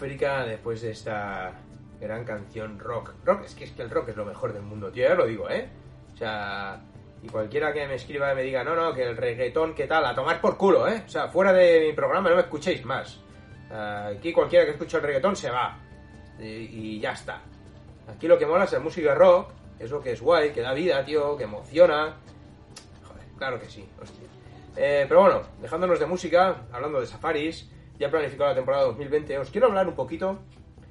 Después 0.00 0.80
de 0.80 0.92
esta 0.92 1.52
gran 2.00 2.24
canción 2.24 2.78
rock. 2.78 3.12
Rock, 3.22 3.44
es 3.44 3.54
que, 3.54 3.64
es 3.64 3.72
que 3.72 3.82
el 3.82 3.90
rock 3.90 4.08
es 4.08 4.16
lo 4.16 4.24
mejor 4.24 4.52
del 4.54 4.62
mundo, 4.62 4.90
tío, 4.90 5.06
ya 5.06 5.14
lo 5.14 5.26
digo, 5.26 5.50
¿eh? 5.50 5.68
O 6.14 6.16
sea, 6.16 6.80
y 7.22 7.28
cualquiera 7.28 7.70
que 7.70 7.86
me 7.86 7.96
escriba 7.96 8.32
y 8.32 8.36
me 8.36 8.42
diga, 8.42 8.64
no, 8.64 8.74
no, 8.74 8.94
que 8.94 9.02
el 9.02 9.14
reggaetón, 9.14 9.74
¿qué 9.74 9.86
tal? 9.86 10.06
A 10.06 10.14
tomar 10.14 10.40
por 10.40 10.56
culo, 10.56 10.88
¿eh? 10.88 11.02
O 11.06 11.08
sea, 11.08 11.28
fuera 11.28 11.52
de 11.52 11.80
mi 11.80 11.92
programa 11.92 12.30
no 12.30 12.36
me 12.36 12.42
escuchéis 12.42 12.82
más. 12.84 13.20
Aquí 13.70 14.32
cualquiera 14.32 14.64
que 14.64 14.70
escuche 14.72 14.96
el 14.96 15.02
reggaetón 15.02 15.36
se 15.36 15.50
va. 15.50 15.78
Y, 16.38 16.44
y 16.44 17.00
ya 17.00 17.12
está. 17.12 17.42
Aquí 18.08 18.26
lo 18.26 18.38
que 18.38 18.46
mola 18.46 18.64
es 18.64 18.72
la 18.72 18.80
música 18.80 19.14
rock, 19.14 19.50
es 19.78 19.90
lo 19.90 20.00
que 20.00 20.12
es 20.12 20.20
guay, 20.22 20.50
que 20.50 20.62
da 20.62 20.72
vida, 20.72 21.04
tío, 21.04 21.36
que 21.36 21.44
emociona. 21.44 22.16
Joder, 23.06 23.24
claro 23.36 23.60
que 23.60 23.66
sí, 23.66 23.86
hostia. 24.00 24.28
Eh, 24.76 25.04
pero 25.06 25.20
bueno, 25.20 25.42
dejándonos 25.60 26.00
de 26.00 26.06
música, 26.06 26.62
hablando 26.72 27.00
de 27.00 27.06
safaris, 27.06 27.70
ya 28.00 28.06
he 28.06 28.10
planificado 28.10 28.48
la 28.48 28.56
temporada 28.56 28.84
2020, 28.86 29.38
os 29.38 29.50
quiero 29.50 29.66
hablar 29.66 29.86
un 29.86 29.94
poquito, 29.94 30.40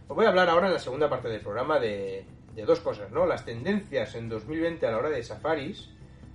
os 0.07 0.15
voy 0.15 0.25
a 0.25 0.29
hablar 0.29 0.47
ahora 0.47 0.67
en 0.67 0.73
la 0.73 0.79
segunda 0.79 1.09
parte 1.09 1.27
del 1.27 1.41
programa 1.41 1.79
de, 1.79 2.23
de 2.53 2.63
dos 2.63 2.79
cosas, 2.79 3.11
¿no? 3.11 3.25
Las 3.25 3.43
tendencias 3.43 4.13
en 4.13 4.29
2020 4.29 4.85
a 4.85 4.91
la 4.91 4.97
hora 4.99 5.09
de 5.09 5.23
safaris, 5.23 5.89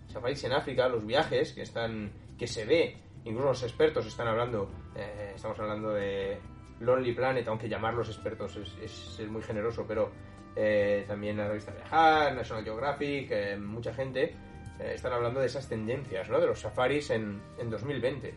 safaris 0.08 0.42
en 0.42 0.52
África, 0.52 0.88
los 0.88 1.06
viajes 1.06 1.52
que 1.52 1.62
están, 1.62 2.10
que 2.37 2.48
se 2.48 2.64
ve, 2.64 2.96
incluso 3.24 3.48
los 3.48 3.62
expertos 3.62 4.04
están 4.04 4.26
hablando, 4.26 4.68
eh, 4.96 5.32
estamos 5.37 5.58
hablando 5.60 5.92
de 5.92 6.40
Lonely 6.80 7.14
Planet, 7.14 7.46
aunque 7.46 7.68
llamarlos 7.68 8.08
expertos 8.08 8.56
es, 8.56 8.76
es 8.82 8.90
ser 8.90 9.28
muy 9.28 9.42
generoso, 9.42 9.84
pero 9.87 10.10
eh, 10.56 11.04
también 11.06 11.37
la 11.37 11.46
revista 11.46 11.72
Viajar, 11.72 12.34
National 12.34 12.64
Geographic, 12.64 13.30
eh, 13.30 13.56
mucha 13.56 13.94
gente 13.94 14.34
eh, 14.80 14.92
están 14.94 15.12
hablando 15.12 15.38
de 15.38 15.46
esas 15.46 15.68
tendencias, 15.68 16.28
¿no? 16.28 16.40
De 16.40 16.46
los 16.46 16.60
safaris 16.60 17.10
en, 17.10 17.40
en 17.58 17.70
2020. 17.70 18.34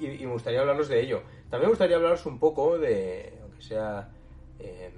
Y, 0.00 0.24
me 0.26 0.32
gustaría 0.32 0.60
hablaros 0.60 0.88
de 0.88 1.00
ello. 1.00 1.22
También 1.50 1.68
me 1.68 1.72
gustaría 1.72 1.96
hablaros 1.96 2.24
un 2.26 2.38
poco 2.38 2.78
de, 2.78 3.38
aunque 3.42 3.62
sea 3.62 4.10
eh, 4.58 4.90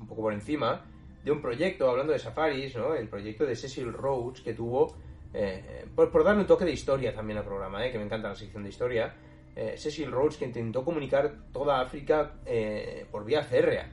un 0.00 0.06
poco 0.06 0.22
por 0.22 0.32
encima, 0.32 0.84
de 1.24 1.30
un 1.30 1.40
proyecto, 1.40 1.88
hablando 1.88 2.12
de 2.12 2.18
safaris, 2.18 2.76
¿no? 2.76 2.94
El 2.94 3.08
proyecto 3.08 3.46
de 3.46 3.56
Cecil 3.56 3.92
Rhodes 3.92 4.42
que 4.42 4.52
tuvo, 4.52 4.94
eh, 5.32 5.84
por, 5.96 6.22
darle 6.22 6.42
un 6.42 6.46
toque 6.46 6.64
de 6.64 6.72
historia 6.72 7.14
también 7.14 7.38
al 7.38 7.44
programa, 7.44 7.84
¿eh? 7.84 7.90
que 7.90 7.98
me 7.98 8.04
encanta 8.04 8.28
la 8.28 8.36
sección 8.36 8.62
de 8.62 8.68
historia. 8.68 9.14
Eh, 9.56 9.74
Cecil 9.76 10.10
Rhodes 10.10 10.36
que 10.36 10.44
intentó 10.44 10.84
comunicar 10.84 11.32
toda 11.52 11.80
África 11.80 12.34
eh, 12.46 13.06
por 13.10 13.24
vía 13.24 13.42
férrea, 13.42 13.88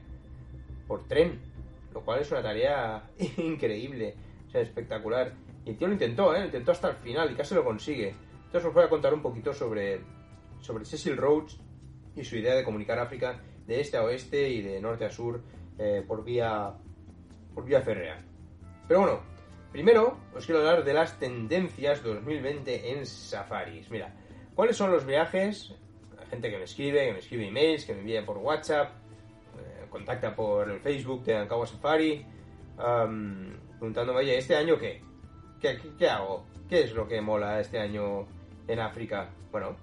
por 0.86 1.06
tren, 1.08 1.40
lo 1.92 2.00
cual 2.02 2.20
es 2.20 2.30
una 2.30 2.42
tarea 2.42 3.10
increíble, 3.38 4.14
o 4.46 4.50
sea, 4.50 4.60
espectacular. 4.60 5.32
Y 5.64 5.70
el 5.70 5.76
tío 5.76 5.88
lo 5.88 5.94
intentó, 5.94 6.34
¿eh? 6.34 6.44
Intentó 6.44 6.72
hasta 6.72 6.90
el 6.90 6.96
final 6.96 7.32
y 7.32 7.34
casi 7.34 7.54
lo 7.54 7.64
consigue. 7.64 8.14
Entonces 8.46 8.68
os 8.68 8.74
voy 8.74 8.84
a 8.84 8.88
contar 8.88 9.14
un 9.14 9.22
poquito 9.22 9.52
sobre, 9.52 10.00
sobre 10.62 10.84
Cecil 10.84 11.16
Rhodes 11.16 11.58
y 12.16 12.24
su 12.24 12.36
idea 12.36 12.54
de 12.54 12.64
comunicar 12.64 12.98
África 12.98 13.42
de 13.66 13.80
este 13.80 13.96
a 13.96 14.04
oeste 14.04 14.48
y 14.48 14.62
de 14.62 14.80
norte 14.80 15.04
a 15.04 15.10
sur 15.10 15.42
eh, 15.78 16.02
por 16.06 16.24
vía 16.24 16.74
por 17.54 17.64
vía 17.64 17.82
férrea. 17.82 18.18
Pero 18.88 19.00
bueno, 19.00 19.20
primero 19.70 20.18
os 20.34 20.46
quiero 20.46 20.60
hablar 20.60 20.84
de 20.84 20.94
las 20.94 21.18
tendencias 21.18 22.02
2020 22.02 22.92
en 22.92 23.06
safaris. 23.06 23.90
Mira, 23.90 24.14
¿cuáles 24.54 24.76
son 24.76 24.90
los 24.90 25.04
viajes? 25.04 25.74
La 26.16 26.26
gente 26.26 26.50
que 26.50 26.58
me 26.58 26.64
escribe, 26.64 27.06
que 27.06 27.12
me 27.12 27.18
escribe 27.18 27.48
emails, 27.48 27.84
que 27.84 27.94
me 27.94 28.00
envía 28.00 28.24
por 28.24 28.38
WhatsApp, 28.38 28.92
eh, 29.58 29.86
contacta 29.90 30.34
por 30.34 30.70
el 30.70 30.80
Facebook 30.80 31.24
de 31.24 31.36
Ankawa 31.36 31.66
Safari, 31.66 32.24
am, 32.78 33.58
preguntándome, 33.78 34.20
oye, 34.20 34.38
¿este 34.38 34.56
año 34.56 34.78
qué? 34.78 35.02
¿Qué, 35.60 35.76
qué? 35.76 35.90
qué 35.98 36.08
hago? 36.08 36.46
¿Qué 36.68 36.84
es 36.84 36.94
lo 36.94 37.06
que 37.06 37.20
mola 37.20 37.60
este 37.60 37.78
año 37.78 38.26
en 38.66 38.80
África? 38.80 39.28
Bueno, 39.50 39.76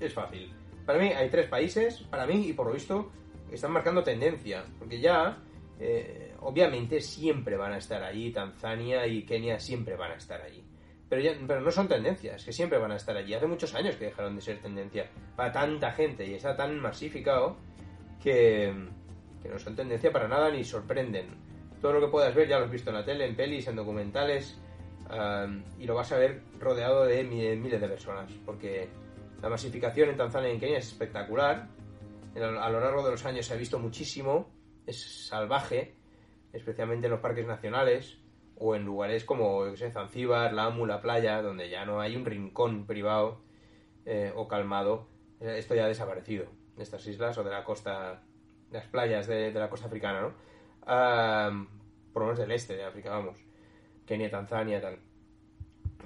es 0.00 0.12
fácil. 0.12 0.52
Para 0.86 0.98
mí 0.98 1.08
hay 1.08 1.28
tres 1.28 1.48
países, 1.48 2.02
para 2.10 2.26
mí 2.26 2.48
y 2.48 2.52
por 2.52 2.66
lo 2.66 2.72
visto, 2.72 3.10
están 3.52 3.72
marcando 3.72 4.02
tendencia. 4.02 4.64
Porque 4.78 5.00
ya, 5.00 5.38
eh, 5.78 6.34
obviamente, 6.40 7.00
siempre 7.00 7.56
van 7.56 7.72
a 7.72 7.78
estar 7.78 8.02
allí. 8.02 8.30
Tanzania 8.30 9.06
y 9.06 9.24
Kenia 9.24 9.58
siempre 9.58 9.96
van 9.96 10.12
a 10.12 10.14
estar 10.16 10.40
allí. 10.40 10.64
Pero, 11.08 11.22
ya, 11.22 11.32
pero 11.46 11.60
no 11.62 11.70
son 11.70 11.88
tendencias, 11.88 12.44
que 12.44 12.52
siempre 12.52 12.78
van 12.78 12.92
a 12.92 12.96
estar 12.96 13.16
allí. 13.16 13.32
Hace 13.34 13.46
muchos 13.46 13.74
años 13.74 13.96
que 13.96 14.06
dejaron 14.06 14.36
de 14.36 14.42
ser 14.42 14.60
tendencia 14.60 15.08
para 15.36 15.52
tanta 15.52 15.92
gente 15.92 16.26
y 16.26 16.34
está 16.34 16.54
tan 16.54 16.78
masificado 16.80 17.56
que, 18.22 18.72
que 19.42 19.48
no 19.48 19.58
son 19.58 19.74
tendencia 19.74 20.12
para 20.12 20.28
nada 20.28 20.50
ni 20.50 20.64
sorprenden. 20.64 21.26
Todo 21.80 21.92
lo 21.94 22.00
que 22.00 22.08
puedas 22.08 22.34
ver 22.34 22.48
ya 22.48 22.58
lo 22.58 22.66
has 22.66 22.70
visto 22.70 22.90
en 22.90 22.96
la 22.96 23.04
tele, 23.04 23.24
en 23.26 23.36
pelis, 23.36 23.66
en 23.68 23.76
documentales 23.76 24.58
um, 25.10 25.62
y 25.78 25.86
lo 25.86 25.94
vas 25.94 26.12
a 26.12 26.18
ver 26.18 26.42
rodeado 26.58 27.04
de 27.04 27.24
mi- 27.24 27.56
miles 27.56 27.80
de 27.80 27.88
personas 27.88 28.30
porque 28.44 28.88
la 29.40 29.48
masificación 29.48 30.10
en 30.10 30.16
Tanzania 30.16 30.50
y 30.50 30.54
en 30.54 30.60
Kenia 30.60 30.78
es 30.78 30.88
espectacular. 30.88 31.68
A 32.36 32.70
lo 32.70 32.80
largo 32.80 33.04
de 33.04 33.10
los 33.10 33.24
años 33.24 33.46
se 33.46 33.54
ha 33.54 33.56
visto 33.56 33.78
muchísimo, 33.78 34.48
es 34.86 35.26
salvaje, 35.28 35.94
especialmente 36.52 37.06
en 37.06 37.12
los 37.12 37.20
parques 37.20 37.46
nacionales 37.46 38.18
o 38.56 38.74
en 38.74 38.84
lugares 38.84 39.24
como 39.24 39.66
yo 39.66 39.76
sé, 39.76 39.90
Zanzíbar, 39.90 40.52
Lamu, 40.52 40.86
la 40.86 41.00
playa, 41.00 41.42
donde 41.42 41.68
ya 41.68 41.84
no 41.84 42.00
hay 42.00 42.16
un 42.16 42.24
rincón 42.24 42.86
privado 42.86 43.40
eh, 44.04 44.32
o 44.34 44.48
calmado. 44.48 45.08
Esto 45.40 45.74
ya 45.74 45.84
ha 45.84 45.88
desaparecido 45.88 46.46
de 46.76 46.82
estas 46.82 47.06
islas 47.06 47.38
o 47.38 47.44
de 47.44 47.50
la 47.50 47.64
costa, 47.64 48.22
las 48.70 48.86
playas 48.86 49.26
de, 49.26 49.52
de 49.52 49.60
la 49.60 49.70
costa 49.70 49.86
africana, 49.86 50.20
¿no? 50.20 50.34
Ah, 50.86 51.50
por 52.12 52.22
lo 52.22 52.26
menos 52.28 52.38
del 52.38 52.52
este 52.52 52.76
de 52.76 52.84
África, 52.84 53.10
vamos. 53.10 53.38
Kenia, 54.06 54.30
Tanzania, 54.30 54.80
tal. 54.80 54.98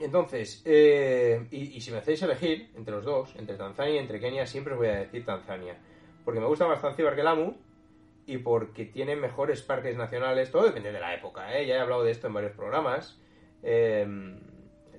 Entonces, 0.03 0.63
eh, 0.65 1.47
y, 1.51 1.81
si 1.81 1.93
me 1.93 1.99
hacéis 1.99 2.23
elegir 2.23 2.71
entre 2.75 2.95
los 2.95 3.05
dos, 3.05 3.37
entre 3.37 3.57
Tanzania 3.57 3.95
y 3.95 3.99
entre 3.99 4.19
Kenia, 4.19 4.47
siempre 4.47 4.73
os 4.73 4.79
voy 4.79 4.89
a 4.89 4.99
decir 4.99 5.25
Tanzania. 5.25 5.77
Porque 6.25 6.41
me 6.41 6.47
gusta 6.47 6.67
más 6.67 6.81
Zanzíbar 6.81 7.15
que 7.15 7.23
Lamu 7.23 7.55
y 8.27 8.39
porque 8.39 8.85
tiene 8.85 9.15
mejores 9.15 9.63
parques 9.63 9.97
nacionales. 9.97 10.51
Todo 10.51 10.65
depende 10.65 10.91
de 10.91 10.99
la 10.99 11.15
época, 11.15 11.57
¿eh? 11.57 11.67
Ya 11.67 11.77
he 11.77 11.79
hablado 11.79 12.03
de 12.03 12.11
esto 12.11 12.27
en 12.27 12.35
varios 12.35 12.53
programas. 12.53 13.21
Eh, 13.63 14.07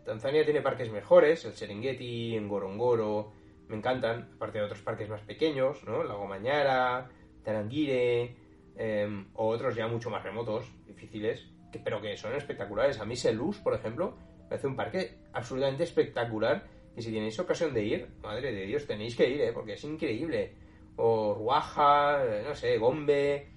Tanzania 0.05 0.45
tiene 0.45 0.61
parques 0.61 0.89
mejores, 0.89 1.43
el 1.45 1.53
Serengeti, 1.53 2.39
Ngorongoro, 2.39 3.31
me 3.67 3.77
encantan, 3.77 4.29
aparte 4.35 4.59
de 4.59 4.65
otros 4.65 4.81
parques 4.81 5.09
más 5.09 5.21
pequeños, 5.21 5.83
¿no? 5.83 6.03
Lago 6.03 6.27
Mañara, 6.27 7.09
Tarangire, 7.43 8.35
eh, 8.77 9.25
o 9.33 9.47
otros 9.47 9.75
ya 9.75 9.87
mucho 9.87 10.09
más 10.09 10.23
remotos, 10.23 10.71
difíciles, 10.87 11.45
pero 11.83 12.01
que 12.01 12.15
son 12.15 12.35
espectaculares. 12.35 12.99
A 12.99 13.05
mí 13.05 13.15
Selous, 13.15 13.57
por 13.59 13.73
ejemplo, 13.73 14.15
parece 14.53 14.67
un 14.67 14.75
parque 14.75 15.17
absolutamente 15.33 15.83
espectacular, 15.83 16.67
y 16.95 17.01
si 17.01 17.11
tenéis 17.11 17.39
ocasión 17.39 17.73
de 17.73 17.83
ir, 17.83 18.07
madre 18.21 18.51
de 18.51 18.67
Dios, 18.67 18.85
tenéis 18.85 19.15
que 19.15 19.27
ir, 19.27 19.41
¿eh? 19.41 19.51
Porque 19.51 19.73
es 19.73 19.83
increíble. 19.83 20.53
O 20.95 21.33
Ruaja, 21.33 22.23
eh, 22.23 22.43
no 22.47 22.53
sé, 22.53 22.77
Gombe, 22.77 23.47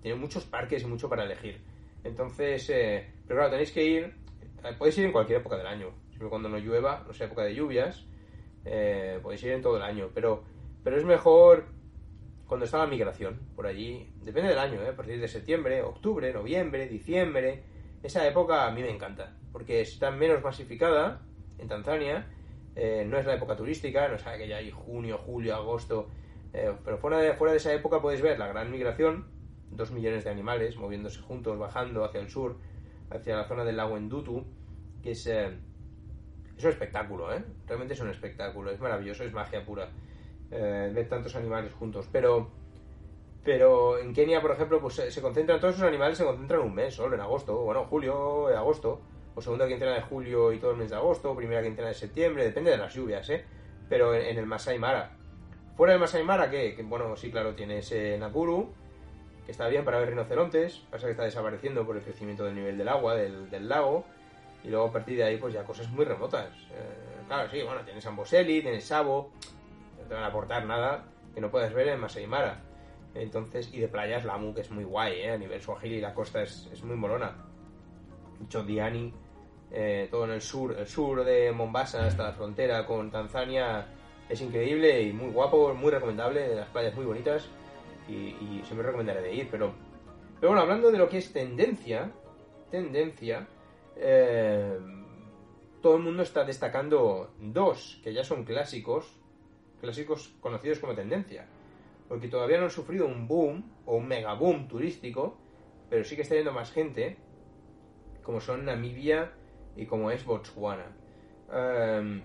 tiene 0.00 0.16
muchos 0.16 0.44
parques 0.44 0.84
y 0.84 0.86
mucho 0.86 1.08
para 1.08 1.24
elegir. 1.24 1.60
Entonces, 2.04 2.70
eh, 2.70 3.10
pero 3.26 3.40
claro, 3.40 3.50
tenéis 3.50 3.72
que 3.72 3.84
ir, 3.84 4.14
eh, 4.62 4.72
podéis 4.78 4.96
ir 4.98 5.06
en 5.06 5.12
cualquier 5.12 5.40
época 5.40 5.56
del 5.56 5.66
año, 5.66 5.90
siempre 6.10 6.28
cuando 6.28 6.48
no 6.48 6.58
llueva, 6.58 7.02
no 7.04 7.12
sea 7.12 7.26
época 7.26 7.42
de 7.42 7.56
lluvias, 7.56 8.06
eh, 8.64 9.18
podéis 9.20 9.42
ir 9.42 9.50
en 9.50 9.62
todo 9.62 9.78
el 9.78 9.82
año, 9.82 10.10
pero, 10.14 10.44
pero 10.84 10.96
es 10.96 11.04
mejor 11.04 11.64
cuando 12.46 12.66
está 12.66 12.78
la 12.78 12.86
migración 12.86 13.40
por 13.56 13.66
allí, 13.66 14.12
depende 14.22 14.50
del 14.50 14.60
año, 14.60 14.80
¿eh? 14.80 14.90
a 14.90 14.96
partir 14.96 15.20
de 15.20 15.26
septiembre, 15.26 15.82
octubre, 15.82 16.32
noviembre, 16.32 16.86
diciembre, 16.86 17.64
esa 18.02 18.26
época 18.26 18.66
a 18.66 18.70
mí 18.70 18.82
me 18.82 18.90
encanta, 18.90 19.36
porque 19.52 19.80
está 19.80 20.10
menos 20.10 20.42
masificada 20.42 21.22
en 21.58 21.68
Tanzania, 21.68 22.26
eh, 22.74 23.04
no 23.06 23.18
es 23.18 23.26
la 23.26 23.34
época 23.34 23.56
turística, 23.56 24.08
no 24.08 24.16
es 24.16 24.22
que 24.22 24.48
ya 24.48 24.58
hay 24.58 24.70
junio, 24.70 25.18
julio, 25.18 25.54
agosto, 25.54 26.08
eh, 26.52 26.72
pero 26.84 26.98
fuera 26.98 27.18
de, 27.18 27.34
fuera 27.34 27.52
de 27.52 27.58
esa 27.58 27.72
época 27.72 28.00
podéis 28.00 28.22
ver 28.22 28.38
la 28.38 28.46
gran 28.46 28.70
migración, 28.70 29.26
dos 29.70 29.90
millones 29.90 30.24
de 30.24 30.30
animales 30.30 30.76
moviéndose 30.76 31.20
juntos, 31.20 31.58
bajando 31.58 32.04
hacia 32.04 32.20
el 32.20 32.28
sur, 32.28 32.58
hacia 33.10 33.36
la 33.36 33.48
zona 33.48 33.64
del 33.64 33.76
lago 33.76 33.96
Endutu, 33.96 34.44
que 35.02 35.12
es, 35.12 35.26
eh, 35.26 35.48
un 35.48 36.68
espectáculo, 36.68 37.34
¿eh? 37.34 37.44
Realmente 37.66 37.94
es 37.94 38.00
un 38.00 38.08
espectáculo, 38.08 38.70
es 38.70 38.80
maravilloso, 38.80 39.24
es 39.24 39.32
magia 39.32 39.64
pura 39.64 39.90
eh, 40.50 40.90
ver 40.94 41.08
tantos 41.08 41.36
animales 41.36 41.72
juntos. 41.74 42.08
Pero, 42.10 42.50
pero 43.46 43.96
en 43.98 44.12
Kenia, 44.12 44.42
por 44.42 44.50
ejemplo, 44.50 44.80
pues 44.80 44.94
se, 44.94 45.10
se 45.12 45.22
concentran, 45.22 45.60
todos 45.60 45.76
esos 45.76 45.86
animales 45.86 46.18
se 46.18 46.24
concentran 46.24 46.62
un 46.62 46.74
mes 46.74 46.92
solo, 46.92 47.14
en 47.14 47.20
agosto, 47.20 47.56
bueno, 47.58 47.84
julio, 47.84 48.50
eh, 48.50 48.56
agosto, 48.56 49.00
o 49.36 49.40
segunda 49.40 49.68
quincena 49.68 49.94
de 49.94 50.02
julio 50.02 50.52
y 50.52 50.58
todo 50.58 50.72
el 50.72 50.78
mes 50.78 50.90
de 50.90 50.96
agosto, 50.96 51.34
primera 51.36 51.62
quincena 51.62 51.86
de 51.86 51.94
septiembre, 51.94 52.42
depende 52.42 52.72
de 52.72 52.76
las 52.76 52.92
lluvias, 52.92 53.30
¿eh? 53.30 53.44
Pero 53.88 54.16
en, 54.16 54.36
el 54.36 54.46
Masai 54.46 54.80
Mara. 54.80 55.12
Fuera 55.76 55.92
del 55.92 56.00
Masai 56.00 56.24
Mara, 56.24 56.50
¿qué? 56.50 56.74
Que, 56.74 56.82
bueno, 56.82 57.14
sí, 57.16 57.30
claro, 57.30 57.54
tienes 57.54 57.92
eh, 57.92 58.16
Nakuru, 58.18 58.74
que 59.44 59.52
está 59.52 59.68
bien 59.68 59.84
para 59.84 60.00
ver 60.00 60.08
rinocerontes, 60.08 60.78
pasa 60.90 61.06
que 61.06 61.12
está 61.12 61.22
desapareciendo 61.22 61.86
por 61.86 61.96
el 61.96 62.02
crecimiento 62.02 62.44
del 62.44 62.56
nivel 62.56 62.76
del 62.76 62.88
agua, 62.88 63.14
del, 63.14 63.48
del 63.48 63.68
lago, 63.68 64.04
y 64.64 64.70
luego 64.70 64.86
a 64.86 64.92
partir 64.92 65.18
de 65.18 65.22
ahí, 65.22 65.36
pues 65.36 65.54
ya 65.54 65.62
cosas 65.62 65.88
muy 65.90 66.04
remotas. 66.04 66.48
Eh, 66.72 67.22
claro, 67.28 67.48
sí, 67.48 67.62
bueno, 67.62 67.82
tienes 67.82 68.04
Amboseli, 68.04 68.60
tienes 68.60 68.84
Sabo, 68.84 69.30
no 70.00 70.08
te 70.08 70.14
van 70.14 70.24
a 70.24 70.26
aportar 70.26 70.66
nada 70.66 71.04
que 71.32 71.40
no 71.40 71.48
puedas 71.48 71.72
ver 71.72 71.86
en 71.86 72.00
Masai 72.00 72.26
Mara. 72.26 72.65
Entonces, 73.18 73.72
y 73.72 73.80
de 73.80 73.88
playas 73.88 74.24
Lamu, 74.24 74.54
que 74.54 74.60
es 74.60 74.70
muy 74.70 74.84
guay, 74.84 75.20
¿eh? 75.20 75.32
a 75.32 75.38
nivel 75.38 75.60
Swahili, 75.60 76.00
la 76.00 76.14
costa 76.14 76.42
es, 76.42 76.68
es 76.72 76.82
muy 76.82 76.96
molona. 76.96 77.36
Chodiani, 78.48 79.12
eh, 79.70 80.08
todo 80.10 80.24
en 80.24 80.32
el 80.32 80.42
sur, 80.42 80.76
el 80.78 80.86
sur 80.86 81.24
de 81.24 81.52
Mombasa 81.52 82.06
hasta 82.06 82.24
la 82.24 82.32
frontera 82.32 82.86
con 82.86 83.10
Tanzania, 83.10 83.86
es 84.28 84.40
increíble 84.40 85.02
y 85.02 85.12
muy 85.12 85.30
guapo, 85.30 85.74
muy 85.74 85.90
recomendable, 85.90 86.54
las 86.54 86.68
playas 86.68 86.94
muy 86.94 87.04
bonitas 87.04 87.48
y, 88.08 88.12
y 88.12 88.62
siempre 88.64 88.86
recomendaré 88.86 89.22
de 89.22 89.34
ir. 89.34 89.48
Pero, 89.50 89.72
pero 90.40 90.50
bueno, 90.50 90.62
hablando 90.62 90.90
de 90.90 90.98
lo 90.98 91.08
que 91.08 91.18
es 91.18 91.32
tendencia, 91.32 92.12
tendencia, 92.70 93.48
eh, 93.96 94.78
todo 95.80 95.96
el 95.96 96.02
mundo 96.02 96.22
está 96.22 96.44
destacando 96.44 97.32
dos 97.40 98.00
que 98.02 98.12
ya 98.12 98.24
son 98.24 98.44
clásicos, 98.44 99.18
clásicos 99.80 100.34
conocidos 100.40 100.78
como 100.78 100.94
tendencia, 100.94 101.48
porque 102.08 102.28
todavía 102.28 102.58
no 102.58 102.64
han 102.64 102.70
sufrido 102.70 103.06
un 103.06 103.26
boom 103.26 103.64
o 103.84 103.96
un 103.96 104.06
mega 104.06 104.34
boom 104.34 104.68
turístico, 104.68 105.36
pero 105.90 106.04
sí 106.04 106.16
que 106.16 106.22
está 106.22 106.34
yendo 106.34 106.52
más 106.52 106.72
gente, 106.72 107.16
como 108.22 108.40
son 108.40 108.64
Namibia 108.64 109.32
y 109.76 109.86
como 109.86 110.10
es 110.10 110.24
Botswana. 110.24 110.86
Em, 111.52 112.22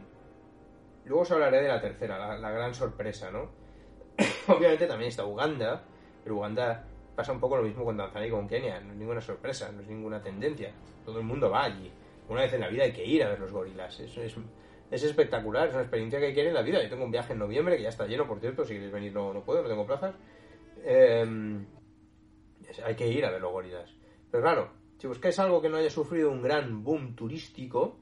luego 1.06 1.22
os 1.22 1.32
hablaré 1.32 1.62
de 1.62 1.68
la 1.68 1.82
tercera, 1.82 2.38
la, 2.38 2.52
gran 2.52 2.74
sorpresa, 2.74 3.32
¿no? 3.32 3.50
Obviamente 4.48 4.88
también 4.88 5.10
está 5.10 5.26
Uganda, 5.26 5.84
pero 6.24 6.38
Uganda 6.38 6.86
pasa 7.16 7.32
un 7.32 7.40
poco 7.40 7.58
lo 7.58 7.64
mismo 7.64 7.84
con 7.86 7.98
Tanzania 7.98 8.28
y 8.28 8.32
con 8.32 8.48
Kenia, 8.48 8.80
no 8.80 8.94
es 8.94 8.98
ninguna 8.98 9.22
sorpresa, 9.22 9.72
no 9.72 9.82
es 9.82 9.88
ninguna 9.88 10.22
tendencia, 10.22 10.72
todo 11.06 11.20
el 11.20 11.26
mundo 11.26 11.50
va 11.50 11.66
allí. 11.66 11.92
Una 12.30 12.42
vez 12.42 12.54
en 12.54 12.62
la 12.62 12.70
vida 12.70 12.84
hay 12.84 12.94
que 12.94 13.06
ir 13.06 13.24
a 13.24 13.30
ver 13.30 13.40
los 13.40 13.52
gorilas, 13.52 14.00
eso 14.00 14.22
es, 14.22 14.36
es 14.92 15.04
espectacular, 15.04 15.70
es 15.70 15.74
una 15.74 15.84
experiencia 15.84 16.20
que 16.20 16.32
ir 16.32 16.40
en 16.40 16.54
la 16.54 16.62
vida. 16.62 16.84
Yo 16.84 16.90
tengo 16.90 17.06
un 17.06 17.12
viaje 17.12 17.32
en 17.32 17.40
noviembre 17.40 17.78
que 17.78 17.84
ya 17.84 17.90
está 17.90 18.06
lleno, 18.06 18.28
por 18.28 18.42
cierto, 18.42 18.66
si 18.66 18.74
queréis 18.74 18.92
venir 18.92 19.14
no, 19.14 19.34
no 19.34 19.44
puedo, 19.44 19.64
no 19.64 19.70
tengo 19.70 19.86
plazas. 19.86 20.16
Em, 20.84 21.66
hay 22.84 22.96
que 22.96 23.08
ir 23.08 23.26
a 23.26 23.32
ver 23.32 23.42
los 23.42 23.52
gorilas. 23.52 23.90
Pero 24.30 24.44
claro, 24.44 24.72
si 24.98 25.08
buscáis 25.08 25.40
algo 25.40 25.62
que 25.62 25.70
no 25.70 25.78
haya 25.78 25.90
sufrido 25.90 26.30
un 26.30 26.42
gran 26.42 26.84
boom 26.84 27.16
turístico 27.16 28.00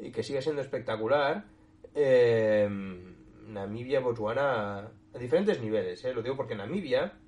y 0.00 0.10
que 0.10 0.24
siga 0.24 0.42
siendo 0.42 0.62
espectacular, 0.62 1.44
em, 1.94 3.14
Namibia, 3.46 4.00
Botswana, 4.00 4.78
a 5.14 5.18
diferentes 5.18 5.60
niveles, 5.60 6.04
¿eh? 6.04 6.12
lo 6.12 6.22
digo 6.22 6.36
porque 6.36 6.56
Namibia, 6.56 7.18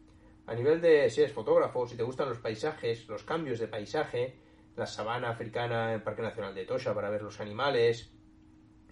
a 0.47 0.55
nivel 0.55 0.81
de 0.81 1.09
si 1.09 1.21
eres 1.21 1.33
fotógrafo, 1.33 1.87
si 1.87 1.97
te 1.97 2.03
gustan 2.03 2.29
los 2.29 2.39
paisajes, 2.39 3.07
los 3.09 3.23
cambios 3.23 3.61
de 3.61 3.69
paisaje, 3.69 4.37
la 4.77 4.87
sabana 4.87 5.31
africana, 5.31 5.95
el 5.95 6.03
Parque 6.03 6.23
Nacional 6.23 6.55
de 6.55 6.65
Tosha 6.65 6.95
para 6.95 7.11
ver 7.11 7.23
los 7.23 7.41
animales, 7.41 8.13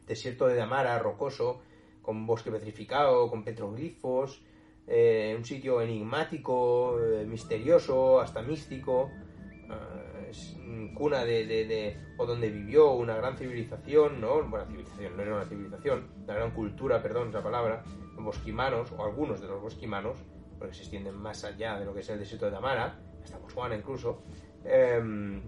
desierto 0.07 0.47
de 0.47 0.55
Damara, 0.55 0.99
rocoso, 0.99 1.61
con 2.03 2.27
bosque 2.27 2.51
petrificado, 2.51 3.29
con 3.29 3.42
petroglifos, 3.45 4.42
eh, 4.87 5.35
un 5.37 5.45
sitio 5.45 5.81
enigmático, 5.81 7.01
eh, 7.01 7.25
misterioso, 7.27 8.21
hasta 8.21 8.42
místico, 8.42 9.11
eh, 9.69 10.92
cuna 10.95 11.25
de, 11.25 11.45
de- 11.47 11.97
o 12.16 12.27
donde 12.27 12.51
vivió 12.51 12.92
una 12.92 13.16
gran 13.16 13.37
civilización, 13.37 14.21
¿no? 14.21 14.42
Bueno, 14.45 14.66
civilización, 14.66 15.16
no 15.16 15.23
era 15.23 15.35
una 15.35 15.45
civilización, 15.45 16.07
la 16.27 16.35
gran 16.35 16.53
cultura, 16.53 17.03
perdón, 17.03 17.29
es 17.29 17.35
la 17.35 17.42
palabra, 17.42 17.83
bosquimanos, 18.16 18.92
o 18.97 19.05
algunos 19.05 19.40
de 19.40 19.49
los 19.49 19.61
bosquimanos, 19.61 20.19
porque 20.59 20.75
se 20.75 20.83
extienden 20.83 21.14
más 21.16 21.45
allá 21.45 21.79
de 21.79 21.85
lo 21.85 21.92
que 21.95 22.01
es 22.01 22.09
el 22.09 22.19
desierto 22.19 22.47
de 22.47 22.53
Damara, 22.53 22.99
hasta 23.23 23.38
Botswana 23.38 23.77
incluso, 23.77 24.23
em, 24.64 25.40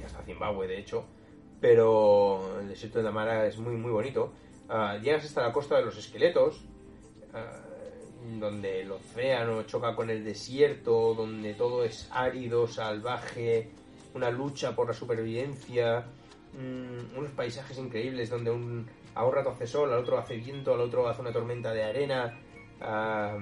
y 0.00 0.02
hasta 0.04 0.22
Zimbabue 0.22 0.66
de 0.66 0.78
hecho, 0.78 1.04
pero 1.60 2.60
el 2.60 2.68
desierto 2.68 2.98
de 2.98 3.04
Damara 3.04 3.46
es 3.46 3.58
muy 3.58 3.76
muy 3.76 3.90
bonito. 3.90 4.32
Ah, 4.68 4.98
llegas 5.02 5.24
hasta 5.24 5.42
la 5.42 5.52
costa 5.52 5.76
de 5.76 5.84
los 5.84 5.96
esqueletos, 5.96 6.64
ah, 7.34 7.62
donde 8.38 8.82
el 8.82 8.92
océano 8.92 9.62
choca 9.64 9.94
con 9.94 10.10
el 10.10 10.24
desierto, 10.24 11.14
donde 11.14 11.54
todo 11.54 11.84
es 11.84 12.08
árido, 12.12 12.66
salvaje, 12.68 13.70
una 14.14 14.30
lucha 14.30 14.74
por 14.74 14.88
la 14.88 14.94
supervivencia, 14.94 16.04
mm, 16.52 17.16
unos 17.18 17.30
paisajes 17.32 17.78
increíbles 17.78 18.30
donde 18.30 18.50
un, 18.50 18.86
a 19.14 19.24
un 19.24 19.34
rato 19.34 19.50
hace 19.50 19.66
sol, 19.66 19.92
al 19.92 20.00
otro 20.00 20.18
hace 20.18 20.36
viento, 20.36 20.74
al 20.74 20.80
otro 20.80 21.08
hace 21.08 21.20
una 21.22 21.32
tormenta 21.32 21.72
de 21.72 21.84
arena. 21.84 22.38
ah, 22.80 23.36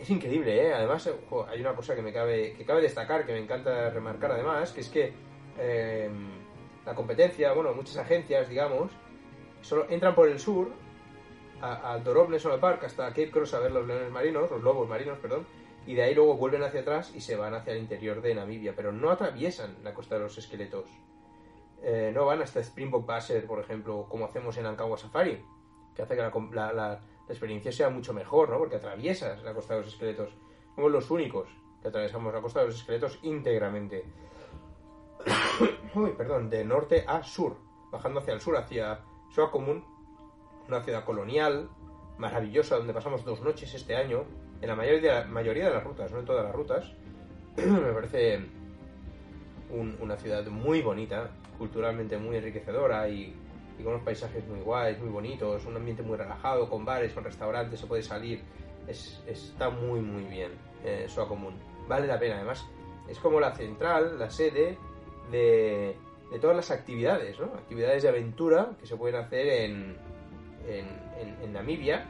es 0.00 0.10
increíble, 0.10 0.66
¿eh? 0.66 0.74
Además, 0.74 1.08
hay 1.48 1.60
una 1.60 1.76
cosa 1.76 1.94
que 1.94 2.02
me 2.02 2.12
cabe, 2.12 2.54
que 2.54 2.64
cabe 2.64 2.82
destacar, 2.82 3.24
que 3.24 3.32
me 3.32 3.38
encanta 3.38 3.88
remarcar 3.90 4.32
además, 4.32 4.72
que 4.72 4.80
es 4.80 4.88
que 4.88 5.12
eh, 5.58 6.10
la 6.86 6.94
competencia, 6.94 7.52
bueno, 7.52 7.72
muchas 7.74 7.96
agencias, 7.96 8.48
digamos, 8.48 8.90
solo 9.60 9.86
entran 9.88 10.14
por 10.14 10.28
el 10.28 10.38
sur, 10.38 10.70
a- 11.60 11.92
al 11.92 12.02
Dorob 12.02 12.28
National 12.28 12.58
Park, 12.58 12.84
hasta 12.84 13.08
Cape 13.08 13.30
Cross 13.30 13.54
a 13.54 13.60
ver 13.60 13.70
los 13.70 13.86
leones 13.86 14.10
marinos, 14.10 14.50
los 14.50 14.62
lobos 14.62 14.88
marinos, 14.88 15.18
perdón, 15.18 15.46
y 15.86 15.94
de 15.94 16.02
ahí 16.02 16.14
luego 16.14 16.36
vuelven 16.36 16.62
hacia 16.62 16.80
atrás 16.80 17.12
y 17.14 17.20
se 17.20 17.36
van 17.36 17.54
hacia 17.54 17.72
el 17.72 17.78
interior 17.80 18.20
de 18.20 18.34
Namibia, 18.34 18.74
pero 18.74 18.92
no 18.92 19.10
atraviesan 19.10 19.76
la 19.84 19.94
costa 19.94 20.16
de 20.16 20.22
los 20.22 20.38
esqueletos. 20.38 20.88
Eh, 21.82 22.10
no 22.14 22.26
van 22.26 22.42
hasta 22.42 22.62
Springbok 22.62 23.06
Passer, 23.06 23.46
por 23.46 23.58
ejemplo, 23.60 24.06
como 24.08 24.24
hacemos 24.24 24.56
en 24.56 24.66
Ankawa 24.66 24.96
Safari, 24.98 25.44
que 25.94 26.02
hace 26.02 26.14
que 26.16 26.22
la- 26.52 26.72
la 26.72 27.00
experiencia 27.28 27.72
sea 27.72 27.90
mucho 27.90 28.12
mejor, 28.12 28.50
¿no? 28.50 28.58
Porque 28.58 28.76
atraviesas 28.76 29.42
la 29.42 29.52
costa 29.54 29.74
de 29.74 29.80
los 29.80 29.88
esqueletos. 29.92 30.30
Somos 30.74 30.90
los 30.90 31.10
únicos 31.10 31.48
que 31.80 31.88
atravesamos 31.88 32.32
la 32.32 32.40
costa 32.40 32.60
de 32.60 32.66
los 32.66 32.76
esqueletos 32.76 33.18
íntegramente. 33.22 34.04
Uy, 35.94 36.10
perdón, 36.16 36.48
de 36.50 36.64
norte 36.64 37.04
a 37.06 37.22
sur, 37.22 37.56
bajando 37.90 38.20
hacia 38.20 38.34
el 38.34 38.40
sur, 38.40 38.56
hacia 38.56 39.00
Swakopmund, 39.34 39.82
una 40.68 40.82
ciudad 40.82 41.04
colonial 41.04 41.68
maravillosa 42.18 42.76
donde 42.76 42.92
pasamos 42.94 43.24
dos 43.24 43.40
noches 43.40 43.72
este 43.74 43.96
año, 43.96 44.24
en 44.60 44.68
la 44.68 44.76
mayoría, 44.76 45.24
mayoría 45.24 45.66
de 45.68 45.74
las 45.74 45.84
rutas, 45.84 46.12
no 46.12 46.20
en 46.20 46.24
todas 46.24 46.44
las 46.44 46.54
rutas. 46.54 46.92
Me 47.56 47.92
parece 47.92 48.38
un- 49.70 49.96
una 50.00 50.16
ciudad 50.16 50.46
muy 50.46 50.82
bonita, 50.82 51.30
culturalmente 51.58 52.16
muy 52.18 52.36
enriquecedora 52.36 53.08
y, 53.08 53.34
con 53.78 53.94
unos 53.94 54.02
paisajes 54.02 54.46
muy 54.46 54.60
guays, 54.60 54.98
muy 55.00 55.08
bonitos, 55.08 55.64
un 55.66 55.76
ambiente 55.76 56.02
muy 56.02 56.16
relajado, 56.16 56.68
con 56.70 56.84
bares, 56.84 57.12
con 57.12 57.24
restaurantes, 57.24 57.80
se 57.80 57.86
puede 57.86 58.02
salir. 58.02 58.42
Es, 58.86 59.22
está 59.26 59.70
muy, 59.70 60.00
muy 60.00 60.24
bien 60.24 60.52
eh, 60.84 61.06
Swakopmund. 61.08 61.56
Vale 61.88 62.06
la 62.06 62.18
pena, 62.18 62.36
además. 62.36 62.64
Es 63.08 63.18
como 63.18 63.40
la 63.40 63.52
central, 63.54 64.18
la 64.18 64.30
sede 64.30 64.78
de, 65.30 65.96
todas 66.40 66.56
las 66.56 66.70
actividades, 66.70 67.38
¿no? 67.38 67.46
Actividades 67.46 68.02
de 68.02 68.08
aventura 68.08 68.70
que 68.80 68.86
se 68.86 68.96
pueden 68.96 69.16
hacer 69.16 69.46
en, 69.46 69.96
en, 70.66 71.52
Namibia, 71.52 72.06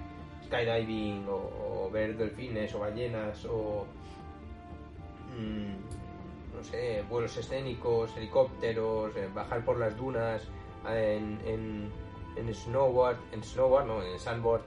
skydiving 0.46 1.27
o, 1.29 1.90
ver 1.90 2.16
delfines 2.16 2.72
o 2.75 2.79
ballenas 2.79 3.44
o 3.46 3.85
mm, 5.37 6.57
no 6.57 6.64
sé, 6.64 7.03
vuelos 7.09 7.37
escénicos, 7.37 8.16
helicópteros, 8.16 9.16
eh, 9.16 9.29
bajar 9.35 9.64
por 9.64 9.79
las 9.79 9.96
dunas 9.96 10.42
eh, 10.88 11.21
en, 11.44 11.90
en, 12.37 12.54
snowboard, 12.54 13.17
en 13.33 13.42
snowboard, 13.42 13.87
no, 13.87 14.02
en 14.02 14.19
sandboard, 14.19 14.63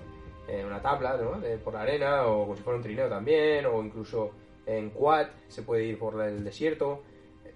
en 0.47 0.65
una 0.65 0.81
tabla, 0.81 1.17
¿no? 1.17 1.39
De- 1.39 1.57
por 1.57 1.73
la 1.73 1.81
arena 1.81 2.25
o 2.27 2.43
como 2.43 2.55
si 2.55 2.63
fuera 2.63 2.77
un 2.77 2.83
trineo 2.83 3.07
también 3.07 3.65
o 3.65 3.81
incluso 3.81 4.31
en 4.65 4.89
quad 4.89 5.27
se 5.47 5.61
puede 5.61 5.85
ir 5.85 5.97
por 5.97 6.21
el 6.21 6.43
desierto. 6.43 7.03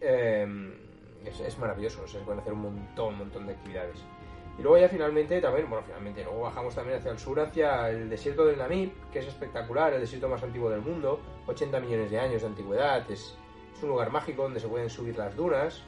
Eh, 0.01 0.47
es, 1.25 1.39
es 1.39 1.57
maravilloso, 1.57 2.07
se 2.07 2.19
pueden 2.19 2.39
hacer 2.39 2.53
un 2.53 2.61
montón, 2.61 3.13
un 3.13 3.19
montón 3.19 3.47
de 3.47 3.53
actividades. 3.53 3.99
Y 4.57 4.61
luego 4.61 4.77
ya 4.77 4.89
finalmente 4.89 5.39
también, 5.39 5.69
bueno, 5.69 5.85
finalmente 5.85 6.23
luego 6.23 6.41
bajamos 6.41 6.75
también 6.75 6.99
hacia 6.99 7.11
el 7.11 7.17
sur, 7.17 7.39
hacia 7.39 7.89
el 7.89 8.09
desierto 8.09 8.45
del 8.45 8.57
Namib, 8.57 8.91
que 9.11 9.19
es 9.19 9.27
espectacular, 9.27 9.93
el 9.93 10.01
desierto 10.01 10.27
más 10.27 10.43
antiguo 10.43 10.69
del 10.69 10.81
mundo, 10.81 11.21
80 11.47 11.79
millones 11.79 12.11
de 12.11 12.19
años 12.19 12.41
de 12.41 12.47
antigüedad, 12.47 13.09
es, 13.09 13.37
es 13.73 13.83
un 13.83 13.89
lugar 13.89 14.11
mágico 14.11 14.43
donde 14.43 14.59
se 14.59 14.67
pueden 14.67 14.89
subir 14.89 15.17
las 15.17 15.33
dunas, 15.35 15.81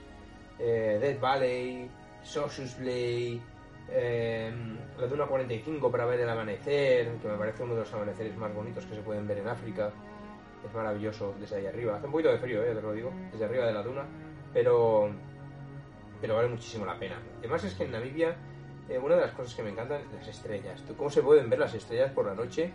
eh, 0.57 0.97
Death 1.01 1.20
Valley, 1.20 1.89
Sossus 2.24 2.78
Bay, 2.80 3.41
eh, 3.89 4.53
la 4.97 5.07
Duna 5.07 5.26
45 5.26 5.91
para 5.91 6.05
ver 6.05 6.22
el 6.22 6.30
amanecer, 6.30 7.18
que 7.18 7.28
me 7.28 7.38
parece 7.38 7.64
uno 7.64 7.74
de 7.74 7.82
los 7.82 7.93
amaneceres 7.93 8.38
más 8.38 8.53
bonitos 8.53 8.86
que 8.86 8.95
se 8.95 9.01
pueden 9.01 9.28
ver 9.28 9.39
en 9.39 9.49
África, 9.49 9.91
es 10.68 10.74
maravilloso 10.74 11.34
desde 11.39 11.57
ahí 11.57 11.66
arriba, 11.66 11.97
hace 11.97 12.05
un 12.05 12.12
poquito 12.12 12.32
de 12.32 12.38
frío, 12.38 12.64
eh, 12.64 12.74
te 12.74 12.82
lo 12.82 12.93
digo, 12.93 13.12
desde 13.32 13.45
arriba 13.45 13.66
de 13.66 13.74
la 13.74 13.84
Duna, 13.84 14.05
pero, 14.53 15.09
pero 16.20 16.36
vale 16.36 16.49
muchísimo 16.49 16.86
la 16.86 16.97
pena. 16.97 17.22
Además 17.39 17.64
es 17.64 17.74
que 17.74 17.84
en 17.84 17.91
Namibia 17.91 18.36
eh, 18.89 18.97
una 18.97 19.16
de 19.16 19.22
las 19.22 19.32
cosas 19.32 19.55
que 19.55 19.64
me 19.64 19.70
encantan 19.70 20.01
las 20.14 20.28
estrellas. 20.28 20.82
¿Tú 20.88 20.95
¿Cómo 20.95 21.09
se 21.09 21.22
pueden 21.22 21.49
ver 21.49 21.59
las 21.59 21.74
estrellas 21.74 22.12
por 22.12 22.26
la 22.26 22.36
noche? 22.36 22.72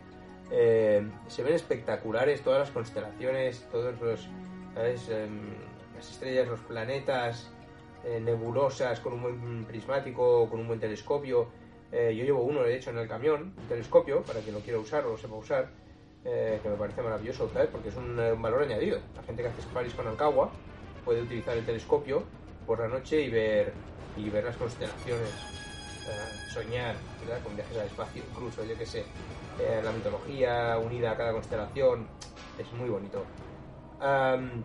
Eh, 0.51 1.07
se 1.27 1.43
ven 1.43 1.55
espectaculares 1.55 2.43
todas 2.43 2.61
las 2.61 2.71
constelaciones, 2.71 3.67
todos 3.71 4.01
los 4.01 4.29
¿sabes? 4.75 5.09
Em, 5.09 5.55
las 5.97 6.11
estrellas, 6.11 6.49
los 6.49 6.61
planetas, 6.61 7.51
eh, 8.05 8.21
nebulosas 8.21 9.01
con 9.01 9.15
un 9.15 9.23
buen 9.23 9.65
prismático, 9.65 10.49
con 10.49 10.61
un 10.61 10.69
buen 10.69 10.79
telescopio. 10.79 11.49
Eh, 11.91 12.15
yo 12.17 12.25
llevo 12.25 12.43
uno, 12.43 12.63
de 12.63 12.77
hecho, 12.77 12.91
en 12.91 12.99
el 12.99 13.09
camión, 13.09 13.55
un 13.57 13.69
telescopio, 13.69 14.23
para 14.23 14.41
quien 14.41 14.55
lo 14.55 14.61
quiera 14.61 14.79
usar 14.79 15.05
o 15.07 15.13
lo 15.13 15.17
sepa 15.17 15.35
usar, 15.35 15.71
eh, 16.27 16.61
que 16.63 16.69
me 16.69 16.77
parece 16.77 17.03
maravilloso, 17.03 17.49
¿sabes? 17.53 17.69
Porque 17.71 17.89
es 17.89 17.97
un, 17.97 18.19
eh, 18.19 18.33
valor 18.33 18.65
añadido. 18.65 18.99
La 19.15 19.23
gente 19.23 19.43
que 19.43 19.49
hace 19.49 19.63
safaris 19.63 19.95
con 19.95 20.07
Ankawa 20.09 20.51
puede 21.05 21.23
utilizar 21.23 21.57
el 21.57 21.65
telescopio 21.65 22.25
por 22.67 22.81
la 22.81 22.89
noche 22.89 23.21
y 23.23 23.31
ver, 23.31 23.73
y 24.17 24.29
ver 24.29 24.45
las 24.45 24.57
constelaciones 24.57 25.31
soñar 26.49 26.97
¿verdad? 27.21 27.43
con 27.43 27.55
viajes 27.55 27.77
al 27.77 27.87
espacio, 27.87 28.23
incluso, 28.31 28.65
yo 28.65 28.77
que 28.77 28.87
sé, 28.87 29.05
eh, 29.61 29.81
la 29.85 29.93
mitología 29.93 30.79
unida 30.79 31.13
a 31.13 31.17
cada 31.17 31.33
constelación, 31.33 32.09
es 32.59 32.73
muy 32.73 32.89
bonito. 32.89 33.25
Am, 34.01 34.65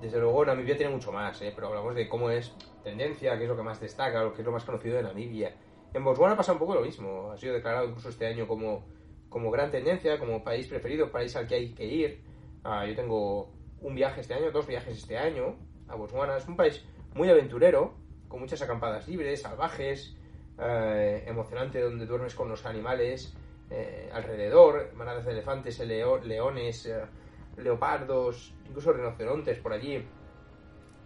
desde 0.00 0.18
luego, 0.18 0.44
Namibia 0.44 0.76
tiene 0.76 0.92
mucho 0.92 1.12
más, 1.12 1.40
¿eh? 1.42 1.52
pero 1.54 1.68
hablamos 1.68 1.94
de 1.94 2.08
cómo 2.08 2.30
es 2.30 2.54
tendencia, 2.84 3.36
qué 3.38 3.44
es 3.44 3.48
lo 3.48 3.56
que 3.56 3.62
más 3.62 3.80
destaca, 3.80 4.22
lo 4.22 4.34
que 4.34 4.42
es 4.42 4.46
lo 4.46 4.52
más 4.52 4.64
conocido 4.64 4.96
de 4.96 5.02
Namibia. 5.02 5.54
En 5.94 6.04
Botswana 6.04 6.36
pasa 6.36 6.52
un 6.52 6.58
poco 6.58 6.74
lo 6.74 6.82
mismo. 6.82 7.30
Ha 7.32 7.38
sido 7.38 7.54
declarado 7.54 7.86
incluso 7.86 8.10
este 8.10 8.26
año 8.26 8.46
como, 8.46 8.84
como 9.28 9.50
gran 9.50 9.70
tendencia, 9.70 10.18
como 10.18 10.42
país 10.42 10.66
preferido, 10.66 11.10
país 11.10 11.34
al 11.36 11.46
que 11.46 11.54
hay 11.56 11.72
que 11.74 11.84
ir. 11.84 12.20
Ah, 12.64 12.84
yo 12.86 12.94
tengo 12.94 13.50
un 13.80 13.94
viaje 13.94 14.20
este 14.20 14.34
año, 14.34 14.50
dos 14.50 14.66
viajes 14.66 14.96
este 14.96 15.18
año 15.18 15.56
a 15.88 15.94
Botswana. 15.94 16.36
Es 16.36 16.48
un 16.48 16.56
país 16.56 16.84
muy 17.14 17.28
aventurero, 17.28 17.94
con 18.28 18.40
muchas 18.40 18.60
acampadas 18.62 19.06
libres, 19.08 19.42
salvajes, 19.42 20.16
eh, 20.58 21.24
emocionante, 21.26 21.80
donde 21.80 22.06
duermes 22.06 22.34
con 22.34 22.48
los 22.48 22.64
animales 22.66 23.34
eh, 23.70 24.10
alrededor, 24.12 24.92
manadas 24.94 25.24
de 25.24 25.32
elefantes, 25.32 25.78
leo- 25.80 26.18
leones, 26.24 26.86
eh, 26.86 27.00
leopardos, 27.56 28.54
incluso 28.68 28.92
rinocerontes 28.92 29.58
por 29.58 29.72
allí. 29.72 30.04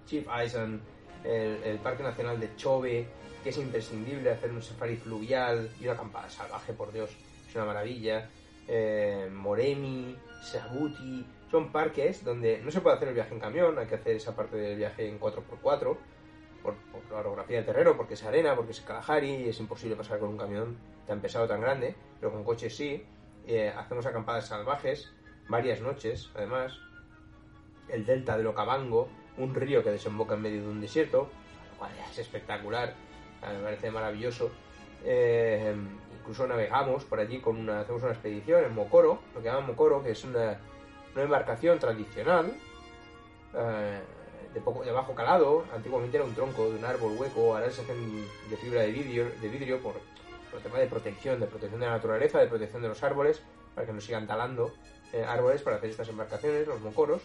Chief 0.06 0.26
Island, 0.44 0.80
el, 1.24 1.62
el 1.62 1.78
Parque 1.78 2.02
Nacional 2.02 2.40
de 2.40 2.54
Chobe, 2.56 3.06
que 3.42 3.50
es 3.50 3.58
imprescindible 3.58 4.30
hacer 4.30 4.50
un 4.50 4.62
safari 4.62 4.96
fluvial 4.96 5.70
y 5.80 5.84
una 5.84 5.92
acampada 5.92 6.28
salvaje, 6.28 6.72
por 6.72 6.92
Dios, 6.92 7.10
es 7.50 7.56
una 7.56 7.64
maravilla. 7.66 8.30
Eh, 8.68 9.28
Moremi, 9.32 10.16
Saguti, 10.42 11.26
son 11.50 11.72
parques 11.72 12.24
donde 12.24 12.60
no 12.62 12.70
se 12.70 12.80
puede 12.80 12.96
hacer 12.96 13.08
el 13.08 13.14
viaje 13.14 13.34
en 13.34 13.40
camión, 13.40 13.78
hay 13.78 13.86
que 13.86 13.96
hacer 13.96 14.16
esa 14.16 14.36
parte 14.36 14.56
del 14.56 14.76
viaje 14.76 15.08
en 15.08 15.18
4x4, 15.18 15.96
por, 16.62 16.74
la 17.10 17.16
orografía 17.18 17.56
del 17.56 17.66
terreno, 17.66 17.96
porque 17.96 18.14
es 18.14 18.22
arena, 18.22 18.54
porque 18.54 18.70
es 18.72 18.80
Kalahari 18.80 19.48
es 19.48 19.58
imposible 19.58 19.96
pasar 19.96 20.20
con 20.20 20.28
un 20.28 20.36
camión 20.36 20.78
tan 21.06 21.20
pesado, 21.20 21.48
tan 21.48 21.60
grande, 21.60 21.96
pero 22.20 22.32
con 22.32 22.44
coches 22.44 22.76
sí. 22.76 23.04
Eh, 23.46 23.72
hacemos 23.76 24.06
acampadas 24.06 24.46
salvajes, 24.46 25.12
varias 25.48 25.80
noches, 25.80 26.30
además. 26.34 26.78
El 27.88 28.06
delta 28.06 28.36
del 28.36 28.46
Okavango, 28.46 29.08
un 29.38 29.54
río 29.54 29.82
que 29.82 29.90
desemboca 29.90 30.34
en 30.34 30.42
medio 30.42 30.62
de 30.62 30.68
un 30.68 30.80
desierto, 30.80 31.30
lo 31.72 31.78
cual 31.78 31.90
es 32.08 32.18
espectacular, 32.18 32.94
me 33.42 33.64
parece 33.64 33.90
maravilloso. 33.90 34.52
Eh, 35.04 35.74
incluso 36.18 36.46
navegamos 36.46 37.04
por 37.04 37.18
allí 37.18 37.40
con 37.40 37.56
una, 37.56 37.80
hacemos 37.80 38.02
una 38.02 38.12
expedición 38.12 38.64
en 38.64 38.74
Mokoro, 38.74 39.20
lo 39.34 39.40
que 39.40 39.46
llaman 39.46 39.66
Mokoro, 39.66 40.02
que 40.02 40.10
es 40.12 40.24
una, 40.24 40.60
una 41.14 41.22
embarcación 41.22 41.78
tradicional 41.78 42.52
eh, 43.54 44.00
de, 44.54 44.60
poco, 44.60 44.84
de 44.84 44.92
bajo 44.92 45.14
calado. 45.14 45.64
Antiguamente 45.74 46.16
era 46.16 46.26
un 46.26 46.34
tronco 46.34 46.70
de 46.70 46.78
un 46.78 46.84
árbol 46.84 47.16
hueco, 47.18 47.54
ahora 47.54 47.70
se 47.70 47.82
hacen 47.82 48.26
de 48.48 48.56
fibra 48.56 48.82
de 48.82 48.92
vidrio, 48.92 49.30
de 49.40 49.48
vidrio 49.48 49.80
por, 49.80 49.94
por 50.50 50.60
tema 50.60 50.78
de 50.78 50.86
protección, 50.86 51.40
de 51.40 51.46
protección 51.46 51.80
de 51.80 51.86
la 51.86 51.92
naturaleza, 51.92 52.38
de 52.38 52.46
protección 52.46 52.82
de 52.82 52.88
los 52.88 53.02
árboles, 53.02 53.42
para 53.74 53.86
que 53.86 53.92
no 53.92 54.00
sigan 54.00 54.26
talando 54.26 54.72
eh, 55.12 55.24
árboles 55.24 55.62
para 55.62 55.76
hacer 55.76 55.90
estas 55.90 56.08
embarcaciones, 56.08 56.66
los 56.66 56.80
mocoros. 56.80 57.22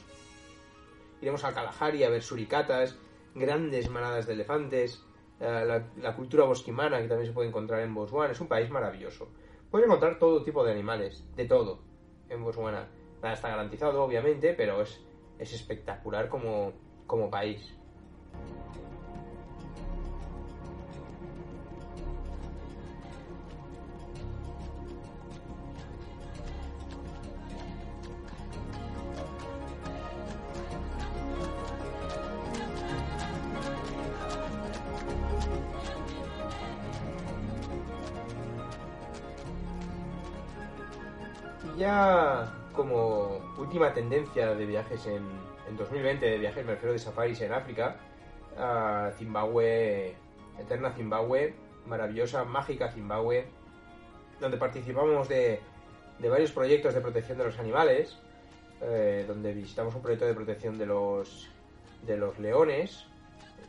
Iremos 1.21 1.43
al 1.43 1.53
Kalahari 1.53 2.03
a 2.03 2.09
ver 2.09 2.23
suricatas, 2.23 2.95
grandes 3.33 3.89
manadas 3.89 4.25
de 4.27 4.33
elefantes, 4.33 5.01
la, 5.39 5.85
la 6.01 6.15
cultura 6.15 6.45
bosquimana 6.45 7.01
que 7.01 7.07
también 7.07 7.27
se 7.27 7.33
puede 7.33 7.49
encontrar 7.49 7.81
en 7.81 7.93
Botswana. 7.93 8.31
Es 8.31 8.41
un 8.41 8.47
país 8.47 8.69
maravilloso. 8.69 9.29
Puedes 9.69 9.87
encontrar 9.87 10.19
todo 10.19 10.43
tipo 10.43 10.63
de 10.63 10.71
animales, 10.71 11.25
de 11.35 11.45
todo, 11.45 11.79
en 12.29 12.43
Botswana. 12.43 12.87
Nada 13.21 13.33
está 13.33 13.49
garantizado, 13.49 14.03
obviamente, 14.03 14.53
pero 14.53 14.81
es, 14.81 15.03
es 15.39 15.53
espectacular 15.53 16.29
como, 16.29 16.73
como 17.07 17.29
país. 17.29 17.75
Tendencia 43.95 44.53
de 44.53 44.65
viajes 44.65 45.07
en, 45.07 45.23
en 45.67 45.77
2020, 45.77 46.23
de 46.23 46.37
viajes 46.37 46.63
me 46.65 46.73
refiero 46.73 46.93
de 46.93 46.99
safaris 46.99 47.41
en 47.41 47.53
África, 47.53 47.95
a 48.57 49.11
Zimbabue, 49.17 50.15
eterna 50.59 50.91
Zimbabue, 50.91 51.55
maravillosa, 51.87 52.43
mágica 52.43 52.91
Zimbabue, 52.91 53.47
donde 54.39 54.57
participamos 54.57 55.27
de, 55.29 55.59
de 56.19 56.29
varios 56.29 56.51
proyectos 56.51 56.93
de 56.93 57.01
protección 57.01 57.37
de 57.37 57.45
los 57.45 57.57
animales, 57.57 58.19
eh, 58.81 59.23
donde 59.27 59.53
visitamos 59.53 59.95
un 59.95 60.01
proyecto 60.01 60.25
de 60.25 60.33
protección 60.33 60.77
de 60.77 60.85
los, 60.85 61.49
de 62.05 62.17
los 62.17 62.37
leones 62.37 63.07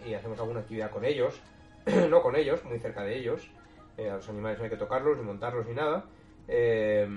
y 0.05 0.14
hacemos 0.14 0.39
alguna 0.41 0.61
actividad 0.61 0.91
con 0.91 1.05
ellos, 1.05 1.41
no 2.11 2.20
con 2.20 2.37
ellos, 2.37 2.64
muy 2.64 2.81
cerca 2.81 3.05
de 3.05 3.16
ellos, 3.16 3.49
eh, 3.97 4.11
a 4.11 4.16
los 4.16 4.29
animales 4.29 4.59
no 4.59 4.64
hay 4.64 4.70
que 4.70 4.77
tocarlos, 4.77 5.16
ni 5.16 5.22
montarlos, 5.22 5.66
ni 5.66 5.74
nada. 5.74 6.05
Eh, 6.49 7.09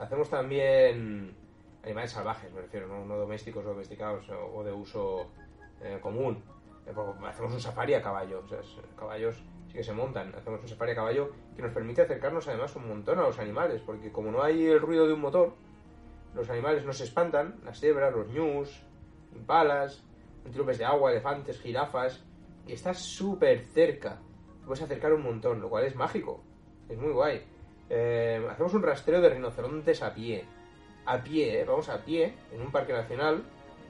hacemos 0.00 0.28
también 0.28 1.43
animales 1.84 2.12
salvajes, 2.12 2.50
me 2.52 2.62
refiero, 2.62 2.88
no, 2.88 3.16
domésticos 3.16 3.64
o 3.64 3.68
domesticados 3.68 4.28
o, 4.30 4.64
de 4.64 4.72
uso 4.72 5.30
eh, 5.82 5.98
común. 6.00 6.42
Eh, 6.86 6.92
hacemos 7.26 7.52
un 7.52 7.60
safari 7.60 7.94
a 7.94 8.02
caballo, 8.02 8.42
o 8.44 8.48
sea, 8.48 8.58
caballos 8.96 9.36
sí 9.68 9.74
que 9.74 9.84
se 9.84 9.92
montan. 9.92 10.34
Hacemos 10.34 10.60
un 10.62 10.68
safari 10.68 10.92
a 10.92 10.94
caballo 10.94 11.30
que 11.54 11.62
nos 11.62 11.72
permite 11.72 12.02
acercarnos 12.02 12.48
además 12.48 12.74
un 12.76 12.88
montón 12.88 13.18
a 13.18 13.22
los 13.22 13.38
animales, 13.38 13.82
porque 13.84 14.10
como 14.10 14.30
no 14.30 14.42
hay 14.42 14.66
el 14.66 14.80
ruido 14.80 15.06
de 15.06 15.12
un 15.12 15.20
motor, 15.20 15.54
los 16.34 16.48
animales 16.48 16.84
no 16.84 16.92
se 16.92 17.04
espantan, 17.04 17.60
las 17.64 17.78
cebras, 17.80 18.14
los 18.14 18.28
ñus, 18.28 18.82
impalas, 19.34 20.02
antílopes 20.46 20.78
de 20.78 20.84
agua, 20.84 21.10
elefantes, 21.10 21.60
jirafas, 21.60 22.24
y 22.66 22.72
estás 22.72 22.98
súper 22.98 23.60
cerca. 23.60 24.20
Te 24.60 24.66
puedes 24.66 24.82
acercar 24.82 25.12
un 25.12 25.22
montón, 25.22 25.60
lo 25.60 25.68
cual 25.68 25.84
es 25.84 25.94
mágico, 25.94 26.42
es 26.88 26.98
muy 26.98 27.12
guay. 27.12 27.46
Eh, 27.90 28.46
hacemos 28.50 28.72
un 28.72 28.82
rastreo 28.82 29.20
de 29.20 29.28
rinocerontes 29.28 30.02
a 30.02 30.14
pie. 30.14 30.46
A 31.06 31.22
pie, 31.22 31.60
¿eh? 31.60 31.64
vamos 31.64 31.88
a 31.90 32.02
pie, 32.02 32.34
en 32.52 32.62
un 32.62 32.72
parque 32.72 32.92
nacional. 32.92 33.44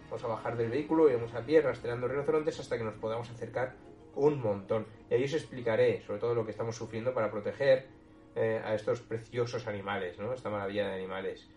Vamos 0.06 0.24
a 0.24 0.28
bajar 0.28 0.56
del 0.56 0.70
vehículo 0.70 1.08
y 1.08 1.14
vamos 1.14 1.34
a 1.34 1.42
pie 1.42 1.60
rastreando 1.60 2.08
rinocerontes 2.08 2.58
hasta 2.58 2.76
que 2.76 2.84
nos 2.84 2.94
podamos 2.94 3.30
acercar 3.30 3.74
un 4.16 4.40
montón. 4.40 4.86
Y 5.10 5.14
ahí 5.14 5.24
os 5.24 5.34
explicaré 5.34 6.00
sobre 6.02 6.18
todo 6.18 6.34
lo 6.34 6.44
que 6.44 6.50
estamos 6.50 6.76
sufriendo 6.76 7.14
para 7.14 7.30
proteger 7.30 7.86
eh, 8.34 8.60
a 8.64 8.74
estos 8.74 9.00
preciosos 9.00 9.66
animales, 9.66 10.18
¿no? 10.18 10.32
Esta 10.32 10.50
maravilla 10.50 10.88
de 10.88 10.94
animales. 10.94 11.48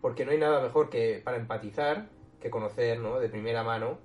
Porque 0.00 0.24
no 0.24 0.32
hay 0.32 0.38
nada 0.38 0.60
mejor 0.60 0.90
que 0.90 1.20
para 1.24 1.36
empatizar 1.36 2.08
que 2.40 2.50
conocer, 2.50 2.98
¿no? 2.98 3.20
De 3.20 3.28
primera 3.28 3.62
mano 3.62 3.98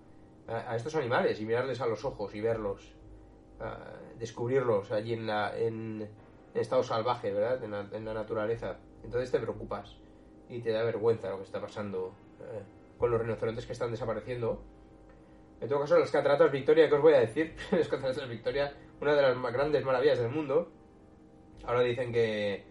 a, 0.47 0.75
estos 0.75 0.95
animales 0.95 1.39
y 1.41 1.45
mirarles 1.45 1.81
a 1.81 1.87
los 1.87 2.05
ojos 2.05 2.33
y 2.35 2.41
verlos 2.41 2.95
descubrirlos 4.17 4.91
allí 4.91 5.13
en, 5.13 5.27
la, 5.27 5.55
en, 5.57 6.09
estado 6.53 6.81
salvaje, 6.83 7.31
¿verdad? 7.31 7.63
En 7.93 8.05
la 8.05 8.13
naturaleza. 8.13 8.77
Entonces 9.03 9.31
te 9.31 9.39
preocupas 9.39 9.97
y 10.49 10.61
te 10.61 10.71
da 10.71 10.83
vergüenza 10.83 11.29
lo 11.29 11.37
que 11.37 11.43
está 11.43 11.61
pasando 11.61 12.13
eh, 12.41 12.63
con 12.97 13.11
los 13.11 13.21
rinocerontes 13.21 13.65
que 13.65 13.73
están 13.73 13.91
desapareciendo. 13.91 14.61
En 15.61 15.67
todo 15.67 15.81
caso, 15.81 15.99
las 15.99 16.11
cataratas 16.11 16.51
Victoria, 16.51 16.87
¿qué 16.87 16.95
os 16.95 17.01
voy 17.01 17.13
a 17.13 17.19
decir? 17.19 17.55
las 17.71 17.87
cataratas 17.87 18.27
Victoria, 18.27 18.73
una 19.01 19.15
de 19.15 19.21
las 19.21 19.37
más 19.37 19.53
grandes 19.53 19.83
maravillas 19.85 20.19
del 20.19 20.29
mundo. 20.29 20.71
Ahora 21.65 21.81
dicen 21.81 22.11
que... 22.11 22.63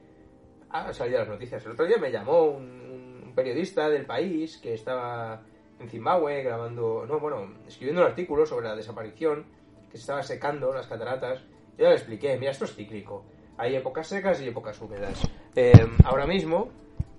Ah, 0.71 0.93
salido 0.93 1.21
las 1.21 1.29
noticias. 1.29 1.65
El 1.65 1.73
otro 1.73 1.87
día 1.87 1.97
me 1.99 2.11
llamó 2.11 2.45
un, 2.45 3.23
un 3.25 3.35
periodista 3.35 3.89
del 3.89 4.05
país 4.05 4.59
que 4.59 4.75
estaba 4.75 5.43
en 5.79 5.89
Zimbabue 5.89 6.43
grabando... 6.43 7.07
No, 7.07 7.21
bueno, 7.21 7.55
escribiendo 7.67 8.03
un 8.03 8.09
artículo 8.09 8.45
sobre 8.47 8.69
la 8.69 8.77
desaparición 8.77 9.47
que 9.91 9.97
se 9.97 10.03
estaba 10.03 10.23
secando 10.23 10.73
las 10.73 10.87
cataratas. 10.87 11.41
Yo 11.77 11.85
ya 11.85 11.91
le 11.91 11.95
expliqué, 11.95 12.37
mira, 12.39 12.51
esto 12.51 12.65
es 12.65 12.75
cíclico. 12.75 13.25
Hay 13.59 13.75
épocas 13.75 14.07
secas 14.07 14.41
y 14.41 14.49
épocas 14.49 14.81
húmedas. 14.81 15.21
Eh, 15.55 15.73
ahora 16.05 16.27
mismo, 16.27 16.71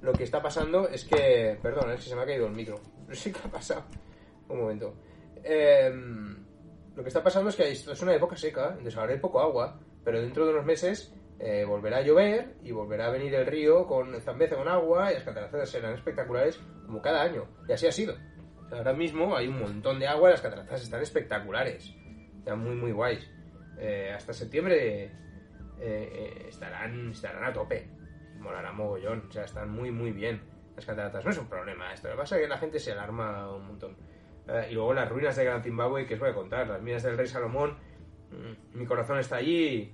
lo 0.02 0.14
que 0.14 0.24
está 0.24 0.42
pasando 0.42 0.88
es 0.88 1.04
que... 1.04 1.60
Perdón, 1.62 1.92
es 1.92 2.04
que 2.04 2.10
se 2.10 2.16
me 2.16 2.22
ha 2.22 2.26
caído 2.26 2.48
el 2.48 2.54
micro. 2.54 2.80
No 3.10 3.16
sé 3.16 3.32
qué 3.32 3.40
ha 3.44 3.52
pasado. 3.52 3.84
Un 4.48 4.60
momento. 4.60 4.94
Eh, 5.44 5.92
lo 6.96 7.04
que 7.04 7.08
está 7.08 7.24
pasando 7.24 7.50
es 7.50 7.56
que 7.56 7.72
esto 7.72 7.94
es 7.94 8.02
una 8.02 8.14
época 8.14 8.36
seca, 8.36 8.70
entonces 8.70 8.98
ahora 8.98 9.14
hay 9.14 9.20
poco 9.20 9.40
agua, 9.40 9.80
pero 10.04 10.22
dentro 10.22 10.46
de 10.46 10.52
unos 10.52 10.66
meses 10.66 11.14
eh, 11.40 11.64
volverá 11.66 11.98
a 11.98 12.02
llover 12.02 12.56
y 12.64 12.72
volverá 12.72 13.08
a 13.08 13.10
venir 13.10 13.34
el 13.34 13.46
río 13.46 13.88
con 13.88 14.20
zambeza 14.22 14.58
con 14.58 14.68
agua 14.68 15.10
y 15.10 15.16
las 15.16 15.24
cataratas 15.24 15.70
serán 15.70 15.94
espectaculares 15.94 16.60
como 16.86 17.02
cada 17.02 17.22
año. 17.22 17.48
Y 17.68 17.72
así 17.72 17.88
ha 17.88 17.92
sido. 17.92 18.16
Ahora 18.72 18.94
mismo 18.94 19.36
hay 19.36 19.48
un 19.48 19.60
montón 19.60 19.98
de 19.98 20.08
agua 20.08 20.30
y 20.30 20.32
las 20.34 20.42
cataratas 20.42 20.84
están 20.84 21.02
espectaculares. 21.02 21.92
Están 22.38 22.60
muy, 22.60 22.76
muy 22.76 22.92
guays. 22.92 23.26
Eh, 23.80 24.12
hasta 24.14 24.34
septiembre 24.34 25.10
eh, 25.80 26.46
estarán, 26.50 27.12
estarán 27.12 27.44
a 27.44 27.54
tope. 27.54 27.88
Molará 28.40 28.72
mogollón. 28.72 29.26
O 29.28 29.32
sea, 29.32 29.44
están 29.44 29.70
muy, 29.70 29.92
muy 29.92 30.12
bien 30.12 30.42
las 30.76 30.86
cataratas. 30.86 31.24
No 31.26 31.32
es 31.32 31.38
un 31.38 31.48
problema 31.48 31.94
esto. 31.94 32.08
Lo 32.08 32.16
que 32.16 32.20
pasa 32.20 32.36
es 32.38 32.44
que 32.44 32.48
la 32.48 32.58
gente 32.58 32.80
se 32.80 32.92
alarma 32.92 33.54
un 33.54 33.68
montón. 33.68 33.96
Eh, 34.48 34.68
y 34.72 34.74
luego 34.74 34.94
las 34.94 35.10
ruinas 35.10 35.36
de 35.36 35.46
Gran 35.46 35.62
Zimbabue, 35.62 36.06
que 36.06 36.16
os 36.16 36.20
voy 36.20 36.30
a 36.30 36.34
contar. 36.34 36.68
Las 36.68 36.82
minas 36.82 37.04
del 37.04 37.18
rey 37.18 37.28
Salomón. 37.28 37.78
mm, 38.32 38.78
mi 38.78 38.86
corazón 38.86 39.20
está 39.20 39.38
allí. 39.38 39.94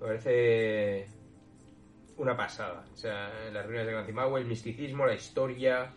Me 0.00 0.06
parece 0.06 1.06
una 2.16 2.36
pasada. 2.36 2.84
O 2.92 2.96
sea, 2.96 3.50
las 3.50 3.66
ruinas 3.66 3.86
de 3.86 3.92
Gran 3.92 4.06
Zimbabue, 4.06 4.40
el 4.40 4.46
misticismo, 4.46 5.06
la 5.06 5.14
historia, 5.14 5.92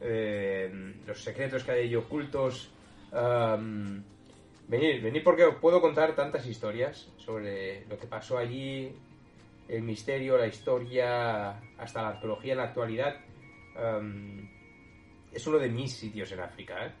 eh, 0.00 0.94
los 1.06 1.22
secretos 1.22 1.64
que 1.64 1.72
hay 1.72 1.94
ocultos. 1.94 2.72
Venid, 4.68 5.02
venid 5.02 5.22
porque 5.22 5.44
os 5.44 5.56
puedo 5.56 5.80
contar 5.80 6.14
tantas 6.16 6.46
historias 6.46 7.08
sobre 7.18 7.86
lo 7.86 7.96
que 7.98 8.06
pasó 8.06 8.36
allí, 8.38 8.92
el 9.68 9.82
misterio, 9.82 10.36
la 10.36 10.46
historia, 10.48 11.60
hasta 11.78 12.02
la 12.02 12.08
arqueología 12.08 12.52
en 12.52 12.58
la 12.58 12.64
actualidad. 12.64 13.16
Em, 13.76 14.48
es 15.32 15.46
uno 15.46 15.58
de 15.58 15.68
mis 15.68 15.92
sitios 15.92 16.32
en 16.32 16.40
África, 16.40 16.86
¿eh? 16.86 16.92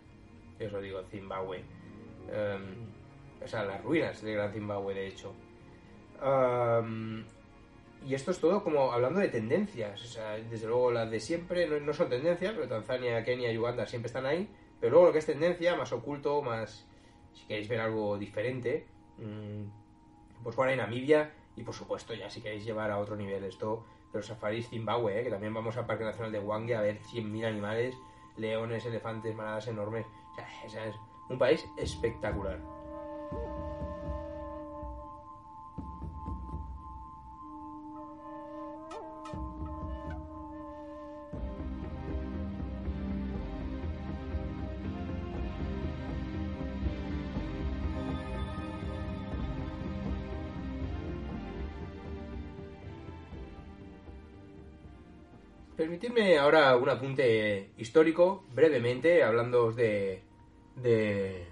Os 0.64 0.72
lo 0.72 0.80
digo, 0.80 1.02
Zimbabue. 1.10 1.62
O 3.44 3.48
sea, 3.48 3.64
las 3.64 3.82
ruinas 3.82 4.22
de 4.22 4.32
Gran 4.32 4.52
Zimbabue, 4.52 4.94
de 4.94 5.08
hecho. 5.08 5.34
Y 8.06 8.14
esto 8.14 8.30
es 8.30 8.38
todo 8.38 8.62
como 8.62 8.92
hablando 8.92 9.20
de 9.20 9.28
tendencias. 9.28 10.02
O 10.02 10.06
sea, 10.06 10.32
desde 10.36 10.66
luego 10.66 10.92
las 10.92 11.10
de 11.10 11.18
siempre 11.18 11.66
no, 11.66 11.80
no 11.80 11.92
son 11.92 12.08
tendencias, 12.08 12.52
pero 12.54 12.68
Tanzania, 12.68 13.24
Kenia 13.24 13.52
y 13.52 13.58
Uganda 13.58 13.86
siempre 13.86 14.06
están 14.06 14.26
ahí. 14.26 14.48
Pero 14.80 14.92
luego 14.92 15.06
lo 15.06 15.12
que 15.12 15.18
es 15.18 15.26
tendencia, 15.26 15.74
más 15.74 15.92
oculto, 15.92 16.42
más... 16.42 16.86
Si 17.36 17.46
queréis 17.46 17.68
ver 17.68 17.80
algo 17.80 18.18
diferente, 18.18 18.86
mm, 19.18 20.42
pues 20.42 20.56
por 20.56 20.68
ahí 20.68 20.76
Namibia 20.76 21.32
y 21.56 21.62
por 21.62 21.74
supuesto 21.74 22.14
ya 22.14 22.30
si 22.30 22.40
queréis 22.40 22.64
llevar 22.64 22.90
a 22.90 22.98
otro 22.98 23.16
nivel 23.16 23.44
esto 23.44 23.84
de 24.12 24.18
los 24.18 24.26
safaris 24.26 24.68
Zimbabue, 24.68 25.20
¿eh? 25.20 25.24
que 25.24 25.30
también 25.30 25.54
vamos 25.54 25.76
al 25.76 25.86
Parque 25.86 26.04
Nacional 26.04 26.32
de 26.32 26.40
Hwange 26.40 26.74
a 26.74 26.80
ver 26.80 26.98
100.000 27.00 27.46
animales, 27.46 27.94
leones, 28.36 28.84
elefantes, 28.86 29.34
manadas 29.34 29.68
enormes. 29.68 30.06
O 30.64 30.68
sea, 30.68 30.86
es 30.86 30.94
un 31.28 31.38
país 31.38 31.66
espectacular. 31.76 32.75
Permitidme 55.86 56.36
ahora 56.36 56.76
un 56.76 56.88
apunte 56.88 57.70
histórico, 57.76 58.44
brevemente, 58.52 59.22
hablando 59.22 59.70
de, 59.70 60.20
de 60.74 61.46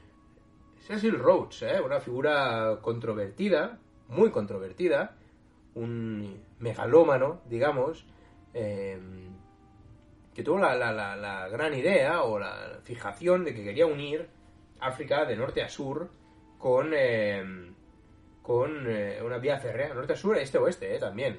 Cecil 0.81 1.21
Rhodes, 1.21 1.63
¿eh? 1.63 1.81
una 1.81 2.01
figura 2.01 2.81
controvertida, 2.83 3.79
muy 4.09 4.33
controvertida, 4.33 5.15
un 5.77 6.43
megalómano, 6.59 7.43
digamos, 7.49 8.07
eh, 8.55 8.99
que 10.35 10.43
tuvo 10.43 10.59
la, 10.59 11.49
gran 11.49 11.73
idea 11.73 12.25
o 12.25 12.37
la 12.37 12.81
fijación 12.83 13.45
de 13.45 13.55
que 13.55 13.63
quería 13.63 13.87
unir 13.87 14.29
África 14.81 15.27
de 15.27 15.37
norte 15.37 15.63
a 15.63 15.69
sur 15.69 16.11
con, 16.59 16.91
eh, 16.93 17.73
con 18.43 18.85
eh, 18.91 19.21
una 19.25 19.39
vía 19.39 19.61
férrea, 19.61 19.95
norte 19.95 20.15
a 20.15 20.17
sur, 20.17 20.37
este 20.37 20.59
a 20.59 20.63
oeste, 20.63 20.97
eh, 20.97 20.99
también. 20.99 21.39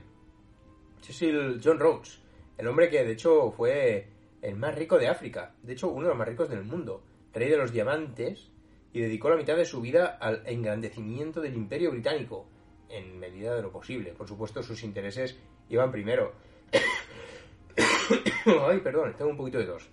Cecil 1.01 1.59
John 1.61 1.77
Rhodes, 1.77 2.24
el 2.57 2.67
hombre 2.67 2.89
que 2.89 3.03
de 3.03 3.11
hecho 3.11 3.51
fue 3.51 4.07
el 4.41 4.55
más 4.55 4.75
rico 4.75 4.97
de 4.97 5.07
África, 5.07 5.55
de 5.63 5.73
hecho 5.73 5.89
uno 5.89 6.03
de 6.03 6.09
los 6.09 6.17
más 6.17 6.27
ricos 6.27 6.49
del 6.49 6.63
mundo, 6.63 7.03
rey 7.33 7.49
de 7.49 7.57
los 7.57 7.71
diamantes, 7.71 8.51
y 8.93 9.01
dedicó 9.01 9.29
la 9.29 9.35
mitad 9.35 9.57
de 9.57 9.65
su 9.65 9.81
vida 9.81 10.17
al 10.21 10.43
engrandecimiento 10.45 11.41
del 11.41 11.55
imperio 11.55 11.91
británico, 11.91 12.47
en 12.89 13.19
medida 13.19 13.55
de 13.55 13.61
lo 13.61 13.71
posible. 13.71 14.13
Por 14.13 14.27
supuesto, 14.27 14.63
sus 14.63 14.83
intereses 14.83 15.37
iban 15.69 15.91
primero. 15.91 16.33
Ay, 18.69 18.79
perdón, 18.79 19.13
tengo 19.17 19.31
un 19.31 19.37
poquito 19.37 19.57
de 19.57 19.65
tos. 19.65 19.89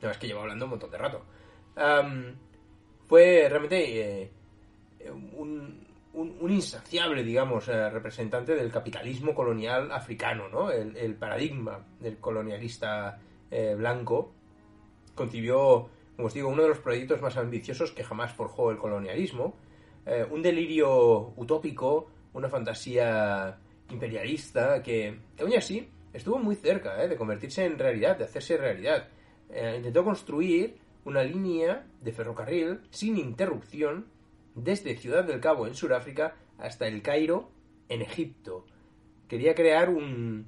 No, 0.00 0.10
es 0.10 0.18
que 0.18 0.28
llevo 0.28 0.42
hablando 0.42 0.66
un 0.66 0.70
montón 0.70 0.90
de 0.90 0.98
rato. 0.98 1.24
Fue 3.06 3.46
realmente 3.48 4.22
eh, 4.22 4.30
un, 5.10 5.87
un- 6.14 6.50
insaciable, 6.50 7.22
digamos, 7.22 7.68
eh, 7.68 7.90
representante 7.90 8.54
del 8.54 8.70
capitalismo 8.70 9.34
colonial 9.34 9.92
africano, 9.92 10.48
¿no? 10.48 10.70
El, 10.70 11.14
paradigma 11.14 11.84
del 12.00 12.18
colonialista 12.18 13.18
eh, 13.50 13.74
blanco 13.76 14.32
concibió, 15.14 15.88
como 16.16 16.26
os 16.28 16.34
digo, 16.34 16.48
uno 16.48 16.62
de 16.62 16.68
los 16.68 16.78
proyectos 16.78 17.20
más 17.20 17.36
ambiciosos 17.36 17.92
que 17.92 18.04
jamás 18.04 18.32
forjó 18.32 18.70
el 18.70 18.78
colonialismo, 18.78 19.56
eh, 20.06 20.26
un 20.30 20.42
delirio 20.42 21.32
utópico, 21.36 22.10
una 22.32 22.48
fantasía 22.48 23.58
imperialista 23.90 24.82
que, 24.82 25.18
aún 25.40 25.54
así, 25.56 25.88
estuvo 26.12 26.38
muy 26.38 26.56
cerca 26.56 26.96
de 27.06 27.16
convertirse 27.16 27.64
en 27.64 27.78
realidad, 27.78 28.16
de 28.16 28.24
hacerse 28.24 28.56
realidad. 28.56 29.08
Intentó 29.76 30.04
construir 30.04 30.76
una 31.06 31.22
línea 31.22 31.86
de 32.02 32.12
ferrocarril 32.12 32.80
sin 32.90 33.16
interrupción 33.16 34.06
desde 34.62 34.96
Ciudad 34.96 35.24
del 35.24 35.40
Cabo 35.40 35.66
en 35.66 35.74
Sudáfrica 35.74 36.36
hasta 36.58 36.86
el 36.86 37.02
Cairo 37.02 37.50
en 37.88 38.02
Egipto. 38.02 38.66
Quería 39.28 39.54
crear 39.54 39.88
un 39.88 40.46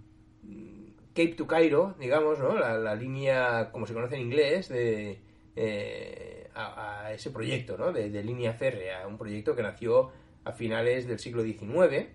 Cape 1.15 1.35
to 1.35 1.47
Cairo, 1.47 1.95
digamos, 1.99 2.39
¿no? 2.39 2.55
La, 2.55 2.95
línea, 2.95 3.71
como 3.73 3.87
se 3.87 3.95
conoce 3.95 4.17
en 4.17 4.23
inglés, 4.23 4.69
de 4.69 5.21
eh, 5.57 6.49
a, 6.55 7.13
ese 7.13 7.31
proyecto, 7.31 7.77
¿no? 7.77 7.93
De, 7.93 8.11
de 8.11 8.23
línea 8.23 8.53
férrea, 8.53 9.07
un 9.07 9.19
proyecto 9.19 9.55
que 9.55 9.63
nació 9.63 10.11
a 10.45 10.53
finales 10.53 11.07
del 11.07 11.19
siglo 11.19 11.43
XIX, 11.43 12.09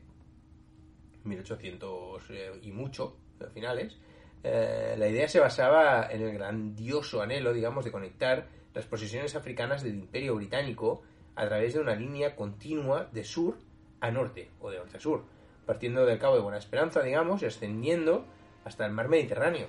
1800 1.23 2.23
eh, 2.29 2.51
y 2.63 2.71
mucho, 2.71 3.17
a 3.45 3.49
finales. 3.49 3.97
Eh, 4.43 4.95
la 4.97 5.07
idea 5.07 5.27
se 5.27 5.39
basaba 5.39 6.07
en 6.11 6.21
el 6.21 6.33
grandioso 6.33 7.21
anhelo, 7.21 7.53
digamos, 7.53 7.83
de 7.83 7.91
conectar 7.91 8.47
las 8.73 8.85
posesiones 8.85 9.35
africanas 9.35 9.83
del 9.83 9.95
Imperio 9.95 10.35
Británico 10.35 11.01
a 11.35 11.45
través 11.45 11.73
de 11.73 11.79
una 11.79 11.95
línea 11.95 12.35
continua 12.35 13.09
de 13.11 13.23
sur 13.23 13.57
a 13.99 14.11
norte, 14.11 14.51
o 14.59 14.69
de 14.69 14.77
norte 14.77 14.97
a 14.97 14.99
sur, 14.99 15.23
partiendo 15.65 16.05
del 16.05 16.19
Cabo 16.19 16.35
de 16.35 16.41
Buena 16.41 16.57
Esperanza, 16.57 17.01
digamos, 17.01 17.41
y 17.41 17.45
ascendiendo 17.45 18.25
hasta 18.63 18.85
el 18.85 18.91
mar 18.91 19.09
Mediterráneo, 19.09 19.67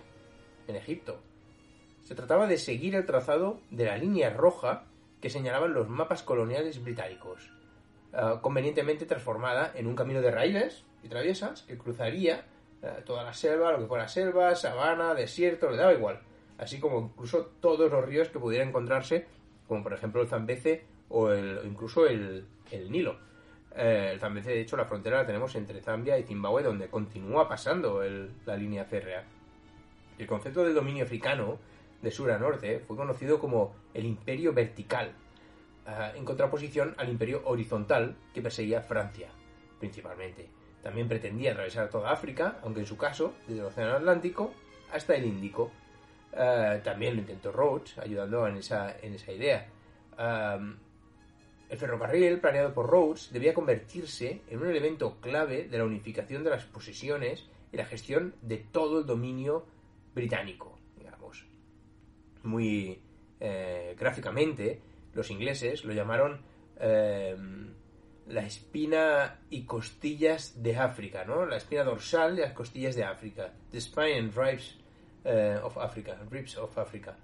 en 0.68 0.76
Egipto. 0.76 1.20
Se 2.02 2.14
trataba 2.14 2.46
de 2.46 2.58
seguir 2.58 2.94
el 2.94 3.06
trazado 3.06 3.60
de 3.70 3.86
la 3.86 3.96
línea 3.96 4.30
roja 4.30 4.84
que 5.20 5.30
señalaban 5.30 5.74
los 5.74 5.88
mapas 5.88 6.22
coloniales 6.22 6.82
británicos, 6.82 7.50
ah, 8.12 8.40
convenientemente 8.42 9.06
transformada 9.06 9.72
en 9.74 9.86
un 9.86 9.96
camino 9.96 10.20
de 10.20 10.30
raíles 10.30 10.84
y 11.02 11.08
traviesas 11.08 11.62
que 11.62 11.78
cruzaría 11.78 12.46
eh, 12.82 13.02
toda 13.04 13.24
la 13.24 13.34
selva, 13.34 13.72
lo 13.72 13.78
que 13.78 13.86
fuera 13.86 14.08
selva, 14.08 14.54
sabana, 14.54 15.14
desierto, 15.14 15.70
le 15.70 15.76
daba 15.78 15.94
igual, 15.94 16.20
así 16.58 16.78
como 16.78 17.00
incluso 17.00 17.46
todos 17.60 17.90
los 17.90 18.04
ríos 18.04 18.28
que 18.28 18.38
pudiera 18.38 18.64
encontrarse, 18.64 19.26
como 19.66 19.82
por 19.82 19.94
ejemplo 19.94 20.22
el 20.22 20.28
Zambeze 20.28 20.84
o, 21.08 21.34
incluso 21.34 22.06
el, 22.06 22.44
el 22.70 22.90
Nilo. 22.90 23.16
Eh, 23.74 24.16
Zambeze, 24.18 24.50
de 24.50 24.60
hecho, 24.62 24.76
la 24.76 24.86
frontera 24.86 25.18
la 25.18 25.26
tenemos 25.26 25.54
entre 25.54 25.82
Zambia 25.82 26.18
y 26.18 26.22
Zimbabue, 26.22 26.62
donde 26.62 26.88
continúa 26.88 27.48
pasando 27.48 28.02
la 28.46 28.56
línea 28.56 28.84
férrea. 28.84 29.24
El 30.18 30.26
concepto 30.26 30.64
del 30.64 30.74
dominio 30.74 31.04
africano, 31.04 31.58
de 32.00 32.10
sur 32.10 32.30
a 32.30 32.38
norte, 32.38 32.80
fue 32.80 32.96
conocido 32.96 33.38
como 33.38 33.74
el 33.92 34.06
imperio 34.06 34.54
vertical, 34.54 35.12
ah, 35.86 36.12
en 36.14 36.24
contraposición 36.24 36.94
al 36.96 37.10
imperio 37.10 37.42
horizontal 37.44 38.16
que 38.32 38.40
perseguía 38.40 38.80
Francia, 38.80 39.28
principalmente. 39.78 40.48
También 40.82 41.08
pretendía 41.08 41.52
atravesar 41.52 41.90
toda 41.90 42.12
África, 42.12 42.58
aunque 42.62 42.80
en 42.80 42.86
su 42.86 42.96
caso, 42.96 43.34
desde 43.46 43.60
el 43.60 43.66
Océano 43.66 43.94
Atlántico 43.94 44.54
hasta 44.90 45.16
el 45.16 45.26
Índico. 45.26 45.70
Ah, 46.34 46.78
también 46.82 47.14
lo 47.14 47.20
intentó 47.20 47.52
Rhodes, 47.52 47.98
ayudando 47.98 48.46
en 48.46 48.56
esa, 48.56 48.96
en 49.00 49.14
esa 49.14 49.32
idea. 49.32 49.68
Am, 50.16 50.78
el 51.68 51.78
ferrocarril, 51.78 52.40
planeado 52.40 52.72
por 52.72 52.88
Rhodes, 52.88 53.32
debía 53.32 53.54
convertirse 53.54 54.42
en 54.48 54.58
un 54.60 54.68
elemento 54.68 55.20
clave 55.20 55.68
de 55.68 55.78
la 55.78 55.84
unificación 55.84 56.44
de 56.44 56.50
las 56.50 56.64
posesiones 56.64 57.44
y 57.72 57.76
la 57.76 57.86
gestión 57.86 58.34
de 58.42 58.58
todo 58.58 59.00
el 59.00 59.06
dominio 59.06 59.66
británico, 60.14 60.78
digamos. 60.96 61.44
Muy 62.44 63.00
eh, 63.40 63.96
gráficamente, 63.98 64.80
los 65.12 65.30
ingleses 65.30 65.84
lo 65.84 65.92
llamaron 65.92 66.40
eh, 66.78 67.36
la 68.28 68.42
espina 68.42 69.40
y 69.50 69.64
costillas 69.64 70.62
de 70.62 70.76
África, 70.76 71.24
¿no? 71.24 71.46
La 71.46 71.56
espina 71.56 71.84
dorsal 71.84 72.38
y 72.38 72.42
las 72.42 72.52
costillas 72.52 72.94
de 72.94 73.04
África. 73.04 73.52
The 73.70 73.80
spine 73.80 74.18
and 74.18 74.36
ribs 74.36 74.76
eh, 75.24 75.58
of 75.62 75.76
Africa, 75.78 76.16
ribs 76.30 76.56
of 76.56 76.76
Africa. 76.78 77.16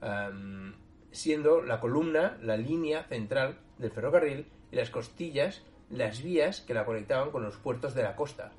Um, 0.00 0.72
siendo 1.10 1.62
la 1.62 1.80
columna 1.80 2.38
la 2.42 2.56
línea 2.56 3.04
central 3.04 3.58
del 3.78 3.90
ferrocarril 3.90 4.46
y 4.70 4.76
las 4.76 4.90
costillas 4.90 5.62
las 5.90 6.22
vías 6.22 6.60
que 6.60 6.74
la 6.74 6.84
conectaban 6.84 7.30
con 7.30 7.42
los 7.42 7.56
puertos 7.56 7.94
de 7.94 8.02
la 8.02 8.14
costa. 8.14 8.52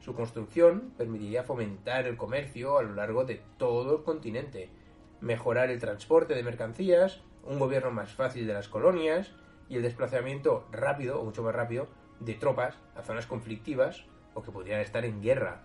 Su 0.00 0.14
construcción 0.14 0.92
permitiría 0.98 1.44
fomentar 1.44 2.06
el 2.06 2.16
comercio 2.16 2.78
a 2.78 2.82
lo 2.82 2.94
largo 2.94 3.24
de 3.24 3.40
todo 3.58 3.98
el 3.98 4.02
continente, 4.02 4.68
mejorar 5.20 5.70
el 5.70 5.80
transporte 5.80 6.34
de 6.34 6.42
mercancías, 6.42 7.22
un 7.44 7.58
gobierno 7.58 7.90
más 7.90 8.12
fácil 8.12 8.46
de 8.46 8.54
las 8.54 8.68
colonias 8.68 9.32
y 9.68 9.76
el 9.76 9.82
desplazamiento 9.82 10.66
rápido, 10.72 11.20
o 11.20 11.24
mucho 11.24 11.42
más 11.42 11.54
rápido, 11.54 11.88
de 12.20 12.34
tropas 12.34 12.76
a 12.94 13.02
zonas 13.02 13.26
conflictivas 13.26 14.04
o 14.34 14.42
que 14.42 14.50
pudieran 14.50 14.82
estar 14.82 15.04
en 15.04 15.22
guerra. 15.22 15.62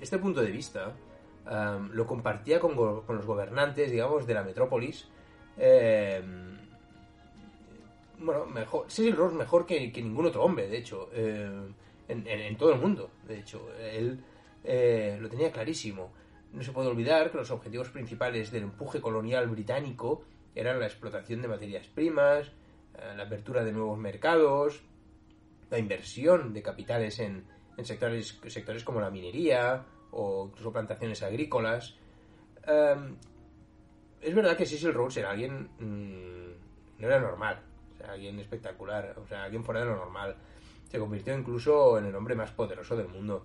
Este 0.00 0.18
punto 0.18 0.42
de 0.42 0.50
vista 0.50 0.92
um, 1.46 1.90
lo 1.92 2.06
compartía 2.06 2.60
con, 2.60 2.74
los 2.76 3.26
gobernantes, 3.26 3.90
digamos, 3.90 4.26
de 4.26 4.34
la 4.34 4.42
metrópolis, 4.42 5.08
em, 5.56 6.58
bueno, 8.18 8.46
mejor, 8.46 8.86
Cecil 8.88 9.16
Rhodes 9.16 9.34
mejor 9.34 9.66
que, 9.66 9.90
ningún 9.96 10.26
otro 10.26 10.44
hombre, 10.44 10.68
de 10.68 10.78
hecho, 10.78 11.10
eh, 11.12 11.50
en, 12.08 12.56
todo 12.56 12.72
el 12.72 12.80
mundo, 12.80 13.10
de 13.26 13.38
hecho, 13.38 13.68
él 13.78 14.22
eh, 14.64 15.18
lo 15.20 15.28
tenía 15.28 15.50
clarísimo. 15.50 16.12
No 16.52 16.62
se 16.62 16.72
puede 16.72 16.88
olvidar 16.88 17.30
que 17.30 17.38
los 17.38 17.50
objetivos 17.50 17.88
principales 17.88 18.50
del 18.50 18.64
empuje 18.64 19.00
colonial 19.00 19.48
británico 19.48 20.22
eran 20.54 20.78
la 20.78 20.86
explotación 20.86 21.40
de 21.40 21.48
materias 21.48 21.86
primas, 21.88 22.48
eh, 22.94 23.14
la 23.16 23.24
apertura 23.24 23.64
de 23.64 23.72
nuevos 23.72 23.98
mercados, 23.98 24.82
la 25.70 25.78
inversión 25.78 26.52
de 26.52 26.62
capitales 26.62 27.18
en, 27.18 27.44
sectores 27.82 28.84
como 28.84 29.00
la 29.00 29.10
minería 29.10 29.86
o 30.12 30.46
incluso 30.46 30.72
plantaciones 30.72 31.22
agrícolas. 31.22 31.96
Em, 32.66 33.16
es 34.20 34.34
verdad 34.34 34.56
que 34.56 34.66
Cecil 34.66 34.94
Rhodes 34.94 35.16
era 35.16 35.30
alguien... 35.30 35.68
mm, 35.78 37.00
no 37.00 37.08
era 37.08 37.18
normal, 37.18 37.60
o 37.92 37.96
sea, 37.96 38.12
alguien 38.12 38.38
espectacular, 38.38 39.18
o 39.18 39.26
sea, 39.26 39.42
alguien 39.44 39.64
fuera 39.64 39.80
de 39.80 39.86
lo 39.86 39.96
normal. 39.96 40.36
Se 40.88 40.98
convirtió 40.98 41.36
incluso 41.36 41.98
en 41.98 42.06
el 42.06 42.14
hombre 42.14 42.36
más 42.36 42.52
poderoso 42.52 42.96
del 42.96 43.08
mundo. 43.08 43.44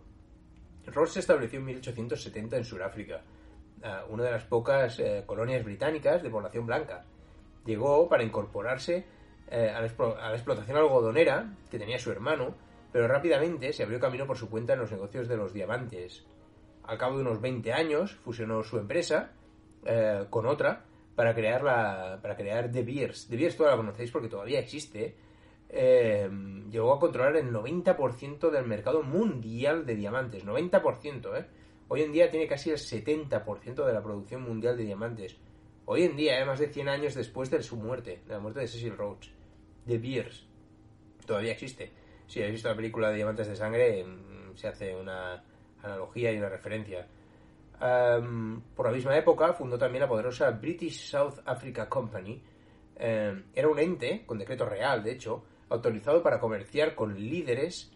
Rhodes 0.85 1.13
se 1.13 1.19
estableció 1.19 1.59
en 1.59 1.65
1870 1.65 2.57
en 2.57 2.63
Sudáfrica, 2.63 3.21
una 4.09 4.23
de 4.23 4.31
las 4.31 4.43
pocas 4.43 4.99
eh, 4.99 5.23
colonias 5.25 5.63
británicas 5.63 6.23
de 6.23 6.29
población 6.29 6.65
blanca. 6.65 7.03
Llegó 7.65 8.07
para 8.07 8.23
incorporarse 8.23 9.05
eh, 9.49 9.69
a 9.69 9.81
la 9.81 10.33
explotación 10.35 10.77
algodonera 10.77 11.53
que 11.69 11.79
tenía 11.79 11.99
su 11.99 12.11
hermano, 12.11 12.53
pero 12.91 13.07
rápidamente 13.07 13.73
se 13.73 13.83
abrió 13.83 13.99
camino 13.99 14.25
por 14.25 14.37
su 14.37 14.49
cuenta 14.49 14.73
en 14.73 14.79
los 14.79 14.91
negocios 14.91 15.27
de 15.27 15.37
los 15.37 15.53
diamantes. 15.53 16.25
Al 16.87 16.97
cabo 16.97 17.17
de 17.17 17.21
unos 17.21 17.41
20 17.41 17.73
años 17.73 18.15
fusionó 18.15 18.63
su 18.63 18.77
empresa 18.77 19.33
eh, 19.85 20.25
con 20.29 20.45
otra 20.45 20.85
para 21.15 21.33
crear 21.35 21.63
la 21.63 22.19
para 22.21 22.35
crear 22.35 22.71
De 22.71 22.83
Beers. 22.83 23.29
De 23.29 23.35
Beers 23.35 23.57
todavía 23.57 23.75
la 23.75 23.83
conocéis 23.83 24.11
porque 24.11 24.29
todavía 24.29 24.59
existe. 24.59 25.15
Eh, 25.69 26.29
llegó 26.71 26.93
a 26.93 26.99
controlar 26.99 27.35
el 27.35 27.51
90% 27.51 28.49
del 28.49 28.65
mercado 28.65 29.03
mundial 29.03 29.85
de 29.85 29.95
diamantes. 29.95 30.45
90%, 30.45 31.37
¿eh? 31.37 31.45
Hoy 31.89 32.03
en 32.03 32.11
día 32.11 32.29
tiene 32.29 32.47
casi 32.47 32.69
el 32.69 32.77
70% 32.77 33.85
de 33.85 33.93
la 33.93 34.01
producción 34.01 34.43
mundial 34.43 34.77
de 34.77 34.83
diamantes. 34.83 35.37
Hoy 35.85 36.03
en 36.03 36.15
día, 36.15 36.39
¿eh? 36.39 36.45
más 36.45 36.59
de 36.59 36.67
100 36.67 36.89
años 36.89 37.15
después 37.15 37.49
de 37.49 37.63
su 37.63 37.77
muerte, 37.77 38.21
de 38.25 38.33
la 38.33 38.39
muerte 38.39 38.61
de 38.61 38.67
Cecil 38.67 38.95
Rhodes. 38.95 39.31
De 39.85 39.97
Beers. 39.97 40.45
Todavía 41.25 41.51
existe. 41.51 41.91
Si 42.27 42.39
habéis 42.39 42.55
visto 42.55 42.69
la 42.69 42.75
película 42.75 43.09
de 43.09 43.15
Diamantes 43.15 43.47
de 43.47 43.55
Sangre, 43.55 44.03
mm, 44.03 44.55
se 44.55 44.67
hace 44.67 44.95
una 44.95 45.43
analogía 45.87 46.31
y 46.31 46.37
una 46.37 46.49
referencia. 46.49 47.07
Am, 47.79 48.61
por 48.75 48.87
la 48.87 48.91
misma 48.91 49.15
época 49.17 49.53
fundó 49.53 49.77
también 49.77 50.01
la 50.01 50.07
poderosa 50.07 50.49
British 50.51 51.09
South 51.09 51.39
Africa 51.45 51.87
Company. 51.87 52.41
Em, 52.95 53.43
era 53.53 53.67
un 53.67 53.77
ente, 53.79 54.23
con 54.25 54.37
decreto 54.39 54.65
real 54.65 55.03
de 55.03 55.11
hecho, 55.11 55.43
autorizado 55.69 56.23
para 56.23 56.39
comerciar 56.39 56.95
con 56.95 57.13
líderes, 57.13 57.91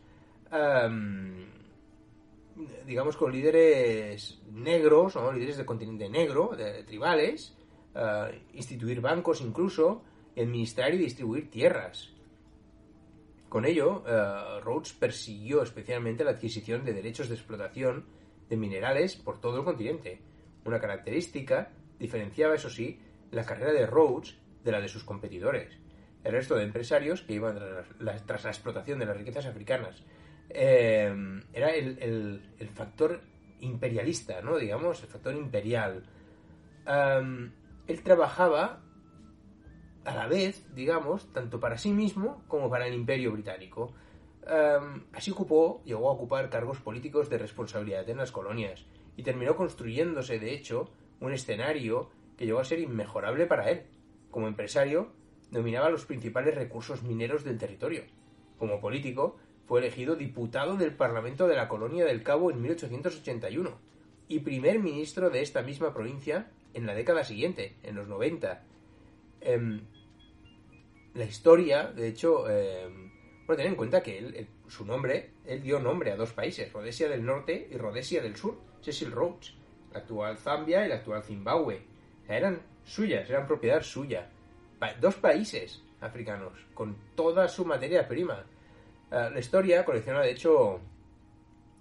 am, 0.51 1.47
digamos 2.85 3.17
con 3.17 3.31
líderes 3.31 4.39
negros, 4.51 5.15
o 5.15 5.31
líderes 5.31 5.57
del 5.57 5.65
continente 5.65 6.09
negro, 6.09 6.49
de- 6.55 6.83
tribales, 6.83 7.57
ah, 7.95 8.29
instituir 8.53 9.01
bancos 9.01 9.41
incluso, 9.41 10.03
administrar 10.37 10.93
y 10.93 10.97
distribuir 10.97 11.49
tierras. 11.49 12.10
Con 13.51 13.65
ello, 13.65 14.05
eh, 14.07 14.61
Rhodes 14.61 14.93
persiguió 14.93 15.61
especialmente 15.61 16.23
la 16.23 16.31
adquisición 16.31 16.85
de 16.85 16.93
derechos 16.93 17.27
de 17.27 17.35
explotación 17.35 18.05
de 18.47 18.55
minerales 18.55 19.17
por 19.17 19.41
todo 19.41 19.57
el 19.57 19.65
continente. 19.65 20.21
Una 20.63 20.79
característica 20.79 21.69
diferenciaba, 21.99 22.55
eso 22.55 22.69
sí, 22.69 22.97
la 23.29 23.43
carrera 23.43 23.73
de 23.73 23.85
Rhodes 23.85 24.37
de 24.63 24.71
la 24.71 24.79
de 24.79 24.87
sus 24.87 25.03
competidores. 25.03 25.77
El 26.23 26.31
resto 26.31 26.55
de 26.55 26.63
empresarios 26.63 27.23
que 27.23 27.33
iban 27.33 27.59
tras 28.25 28.45
la, 28.45 28.51
explotación 28.51 28.99
de 28.99 29.05
las 29.05 29.17
riquezas 29.17 29.45
africanas 29.45 30.01
eh, 30.47 31.13
era 31.51 31.71
el, 31.71 32.41
factor 32.73 33.19
imperialista, 33.59 34.41
¿no? 34.41 34.55
Digamos, 34.55 35.03
el 35.03 35.09
factor 35.09 35.35
imperial. 35.35 36.05
Él 36.87 38.01
trabajaba 38.01 38.81
a 40.05 40.15
la 40.15 40.27
vez, 40.27 40.65
digamos, 40.73 41.31
tanto 41.33 41.59
para 41.59 41.77
sí 41.77 41.91
mismo 41.91 42.43
como 42.47 42.69
para 42.69 42.87
el 42.87 42.93
imperio 42.93 43.31
británico. 43.31 43.93
Em, 44.47 45.03
así 45.13 45.31
ocupó, 45.31 45.81
llegó 45.85 46.09
a 46.09 46.13
ocupar 46.13 46.49
cargos 46.49 46.79
políticos 46.79 47.29
de 47.29 47.37
responsabilidad 47.37 48.09
en 48.09 48.17
las 48.17 48.31
colonias 48.31 48.85
y 49.15 49.23
terminó 49.23 49.55
construyéndose, 49.55 50.39
de 50.39 50.53
hecho, 50.53 50.89
un 51.19 51.33
escenario 51.33 52.09
que 52.37 52.45
llegó 52.45 52.59
a 52.59 52.65
ser 52.65 52.79
inmejorable 52.79 53.45
para 53.45 53.69
él. 53.69 53.83
Como 54.31 54.47
empresario, 54.47 55.11
dominaba 55.51 55.89
los 55.89 56.05
principales 56.05 56.55
recursos 56.55 57.03
mineros 57.03 57.43
del 57.43 57.57
territorio. 57.57 58.03
Como 58.57 58.79
político, 58.79 59.37
fue 59.67 59.79
elegido 59.79 60.15
diputado 60.15 60.75
del 60.75 60.95
Parlamento 60.95 61.47
de 61.47 61.55
la 61.55 61.67
Colonia 61.67 62.05
del 62.05 62.23
Cabo 62.23 62.51
en 62.51 62.61
1881 62.61 63.77
y 64.27 64.39
primer 64.39 64.79
ministro 64.79 65.29
de 65.29 65.41
esta 65.41 65.61
misma 65.61 65.93
provincia 65.93 66.51
en 66.73 66.85
la 66.85 66.95
década 66.95 67.23
siguiente, 67.23 67.75
en 67.83 67.95
los 67.95 68.07
90. 68.07 68.63
Em, 69.41 69.81
la 71.13 71.25
historia, 71.25 71.87
de 71.87 72.07
hecho, 72.07 72.49
em, 72.49 73.11
bueno, 73.45 73.61
ten 73.61 73.67
en 73.67 73.75
cuenta 73.75 74.01
que 74.01 74.17
él, 74.17 74.47
su 74.67 74.85
nombre, 74.85 75.31
él 75.45 75.61
dio 75.61 75.79
nombre 75.79 76.11
a 76.11 76.15
dos 76.15 76.31
países, 76.31 76.71
Rhodesia 76.71 77.09
del 77.09 77.25
Norte 77.25 77.67
y 77.69 77.75
Rhodesia 77.77 78.21
del 78.21 78.35
Sur, 78.35 78.57
Cecil 78.81 79.11
Rhodes, 79.11 79.53
la 79.91 79.99
actual 79.99 80.37
Zambia 80.37 80.85
y 80.85 80.89
la 80.89 80.95
actual 80.95 81.23
Zimbabue. 81.23 81.81
Eran 82.27 82.61
suyas, 82.85 83.29
eran 83.29 83.45
propiedad 83.45 83.81
suya. 83.81 84.29
Dos 84.99 85.15
países 85.15 85.83
africanos, 85.99 86.53
con 86.73 86.95
toda 87.15 87.47
su 87.47 87.65
materia 87.65 88.07
prima. 88.07 88.43
Ah, 89.11 89.29
la 89.31 89.39
historia 89.39 89.83
colecciona, 89.83 90.21
de 90.21 90.31
hecho, 90.31 90.79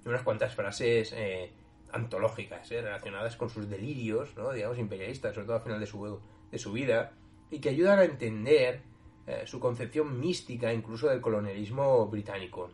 unas 0.04 0.22
cuantas 0.22 0.54
frases 0.54 1.12
eh, 1.16 1.50
antológicas 1.92 2.70
eh, 2.72 2.82
relacionadas 2.82 3.36
con 3.36 3.48
sus 3.48 3.68
delirios, 3.68 4.36
¿no? 4.36 4.52
digamos, 4.52 4.78
imperialistas, 4.78 5.34
sobre 5.34 5.46
todo 5.46 5.56
al 5.56 5.62
final 5.62 5.80
de 5.80 5.86
su, 5.86 6.20
de 6.50 6.58
su 6.58 6.72
vida, 6.72 7.12
y 7.50 7.60
que 7.60 7.70
ayudan 7.70 7.98
a 7.98 8.04
entender 8.04 8.82
eh, 9.26 9.42
su 9.46 9.60
concepción 9.60 10.18
mística 10.18 10.72
incluso 10.72 11.08
del 11.08 11.20
colonialismo 11.20 12.06
británico. 12.06 12.70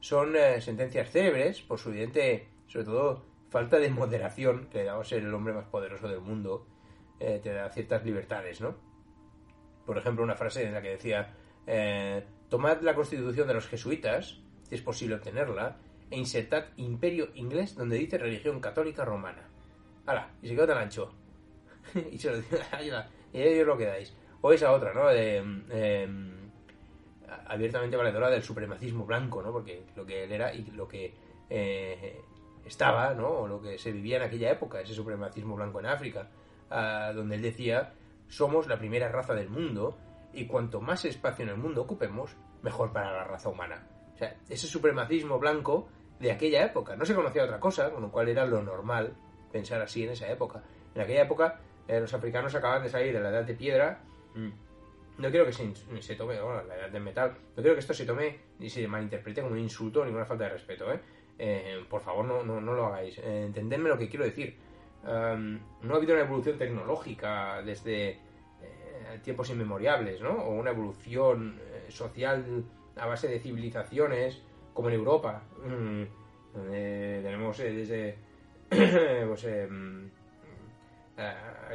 Son 0.00 0.34
eh, 0.36 0.60
sentencias 0.60 1.10
célebres 1.10 1.60
por 1.60 1.78
su 1.78 1.90
evidente, 1.90 2.48
sobre 2.66 2.86
todo, 2.86 3.24
falta 3.50 3.78
de 3.78 3.90
moderación, 3.90 4.68
que 4.70 4.78
le 4.78 4.84
daba 4.84 5.04
ser 5.04 5.22
el 5.22 5.34
hombre 5.34 5.52
más 5.52 5.66
poderoso 5.66 6.08
del 6.08 6.20
mundo, 6.20 6.66
eh, 7.18 7.40
te 7.42 7.52
da 7.52 7.68
ciertas 7.70 8.04
libertades, 8.04 8.60
¿no? 8.60 8.76
Por 9.84 9.98
ejemplo, 9.98 10.24
una 10.24 10.36
frase 10.36 10.64
en 10.64 10.72
la 10.72 10.80
que 10.80 10.90
decía, 10.90 11.34
tomad 12.48 12.80
la 12.80 12.94
constitución 12.94 13.48
de 13.48 13.54
los 13.54 13.66
jesuitas, 13.66 14.40
si 14.68 14.74
es 14.74 14.82
posible 14.82 15.16
obtenerla, 15.16 15.78
e 16.10 16.18
insertad 16.18 16.66
imperio 16.76 17.30
inglés 17.34 17.74
donde 17.74 17.96
dice 17.96 18.18
religión 18.18 18.60
católica 18.60 19.04
romana. 19.04 19.48
¡Hala! 20.06 20.30
Y 20.42 20.48
se 20.48 20.54
quedó 20.54 20.66
tan 20.66 20.78
ancho. 20.78 21.12
y 22.12 22.18
se 22.18 22.30
lo 22.30 22.38
va, 22.38 23.08
y 23.32 23.40
ahí 23.40 23.60
os 23.60 23.66
lo 23.66 23.76
quedáis. 23.76 24.16
O 24.40 24.52
esa 24.52 24.72
otra, 24.72 24.92
¿no? 24.94 25.08
De, 25.08 25.36
em, 25.36 26.50
abiertamente 27.46 27.96
valedora 27.96 28.30
del 28.30 28.42
supremacismo 28.42 29.04
blanco, 29.04 29.42
¿no? 29.42 29.52
Porque 29.52 29.84
lo 29.96 30.06
que 30.06 30.24
él 30.24 30.32
era 30.32 30.54
y 30.54 30.64
lo 30.70 30.88
que 30.88 31.14
eh, 31.48 32.20
estaba, 32.64 33.14
¿no? 33.14 33.28
O 33.28 33.48
lo 33.48 33.60
que 33.60 33.78
se 33.78 33.92
vivía 33.92 34.16
en 34.16 34.22
aquella 34.22 34.50
época, 34.50 34.80
ese 34.80 34.94
supremacismo 34.94 35.56
blanco 35.56 35.80
en 35.80 35.86
África, 35.86 36.28
ah, 36.70 37.12
donde 37.14 37.36
él 37.36 37.42
decía, 37.42 37.92
somos 38.28 38.66
la 38.66 38.78
primera 38.78 39.08
raza 39.08 39.34
del 39.34 39.48
mundo 39.48 39.98
y 40.32 40.46
cuanto 40.46 40.80
más 40.80 41.04
espacio 41.04 41.42
en 41.44 41.50
el 41.50 41.56
mundo 41.56 41.82
ocupemos, 41.82 42.36
mejor 42.62 42.92
para 42.92 43.12
la 43.12 43.24
raza 43.24 43.48
humana. 43.48 43.86
O 44.14 44.16
sea, 44.16 44.36
ese 44.48 44.66
supremacismo 44.66 45.38
blanco 45.38 45.88
de 46.18 46.30
aquella 46.30 46.64
época. 46.64 46.94
No 46.96 47.04
se 47.04 47.14
conocía 47.14 47.44
otra 47.44 47.58
cosa, 47.58 47.90
con 47.90 48.02
lo 48.02 48.10
cual 48.10 48.28
era 48.28 48.44
lo 48.44 48.62
normal 48.62 49.14
pensar 49.50 49.80
así 49.80 50.04
en 50.04 50.10
esa 50.10 50.30
época. 50.30 50.62
En 50.94 51.00
aquella 51.00 51.22
época 51.22 51.60
eh, 51.90 52.00
los 52.00 52.12
africanos 52.14 52.54
acaban 52.54 52.82
de 52.82 52.88
salir 52.88 53.12
de 53.12 53.20
la 53.20 53.30
edad 53.30 53.44
de 53.44 53.54
piedra. 53.54 54.02
Mm. 54.34 54.50
No 55.18 55.30
quiero 55.30 55.44
que 55.44 55.52
se, 55.52 55.74
se 56.00 56.14
tome, 56.14 56.40
bueno, 56.40 56.62
la 56.62 56.76
edad 56.76 56.90
del 56.90 57.02
metal, 57.02 57.36
no 57.56 57.62
quiero 57.62 57.74
que 57.74 57.80
esto 57.80 57.92
se 57.92 58.06
tome 58.06 58.38
ni 58.58 58.70
se 58.70 58.86
malinterprete 58.86 59.42
como 59.42 59.52
un 59.52 59.58
insulto 59.58 60.00
o 60.00 60.04
ninguna 60.04 60.24
falta 60.24 60.44
de 60.44 60.50
respeto, 60.50 60.90
¿eh? 60.92 61.00
Eh, 61.38 61.84
por 61.88 62.00
favor, 62.00 62.24
no, 62.24 62.42
no, 62.42 62.60
no 62.60 62.72
lo 62.74 62.86
hagáis. 62.86 63.18
Eh, 63.18 63.44
entendedme 63.46 63.88
lo 63.88 63.98
que 63.98 64.08
quiero 64.08 64.24
decir. 64.24 64.56
Um, 65.02 65.58
no 65.82 65.94
ha 65.94 65.96
habido 65.96 66.14
una 66.14 66.22
evolución 66.22 66.58
tecnológica 66.58 67.62
desde 67.62 68.18
tiempos 69.22 69.50
inmemoriales, 69.50 70.20
¿no? 70.20 70.30
O 70.30 70.50
una 70.50 70.70
evolución 70.70 71.58
social 71.88 72.64
a 72.96 73.06
base 73.06 73.28
de 73.28 73.40
civilizaciones, 73.40 74.42
como 74.72 74.88
en 74.88 74.94
Europa, 74.94 75.42
mm, 75.64 76.02
donde 76.54 77.20
tenemos 77.22 77.58
eh, 77.60 77.72
desde 77.72 78.18
pues, 79.26 79.44
eh, 79.44 79.66
mm, 79.66 80.10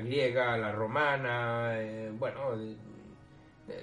griega, 0.01 0.57
la 0.57 0.71
romana, 0.71 1.73
eh, 1.81 2.11
bueno, 2.13 2.55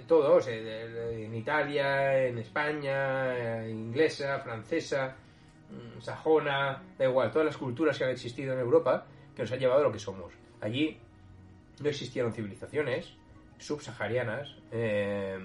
todos, 0.06 0.46
en 0.48 1.34
Italia, 1.34 2.26
en 2.26 2.38
España, 2.38 3.64
eh, 3.64 3.70
inglesa, 3.70 4.38
francesa, 4.40 5.16
mm, 5.70 6.00
sajona, 6.00 6.82
da 6.98 7.04
igual, 7.04 7.30
todas 7.30 7.46
las 7.46 7.56
culturas 7.56 7.98
que 7.98 8.04
han 8.04 8.10
existido 8.10 8.52
en 8.54 8.60
Europa 8.60 9.06
que 9.34 9.42
nos 9.42 9.52
han 9.52 9.58
llevado 9.58 9.80
a 9.80 9.84
lo 9.84 9.92
que 9.92 9.98
somos. 9.98 10.32
Allí 10.60 10.98
no 11.80 11.88
existieron 11.88 12.32
civilizaciones 12.32 13.14
subsaharianas, 13.58 14.56
eh, 14.70 15.38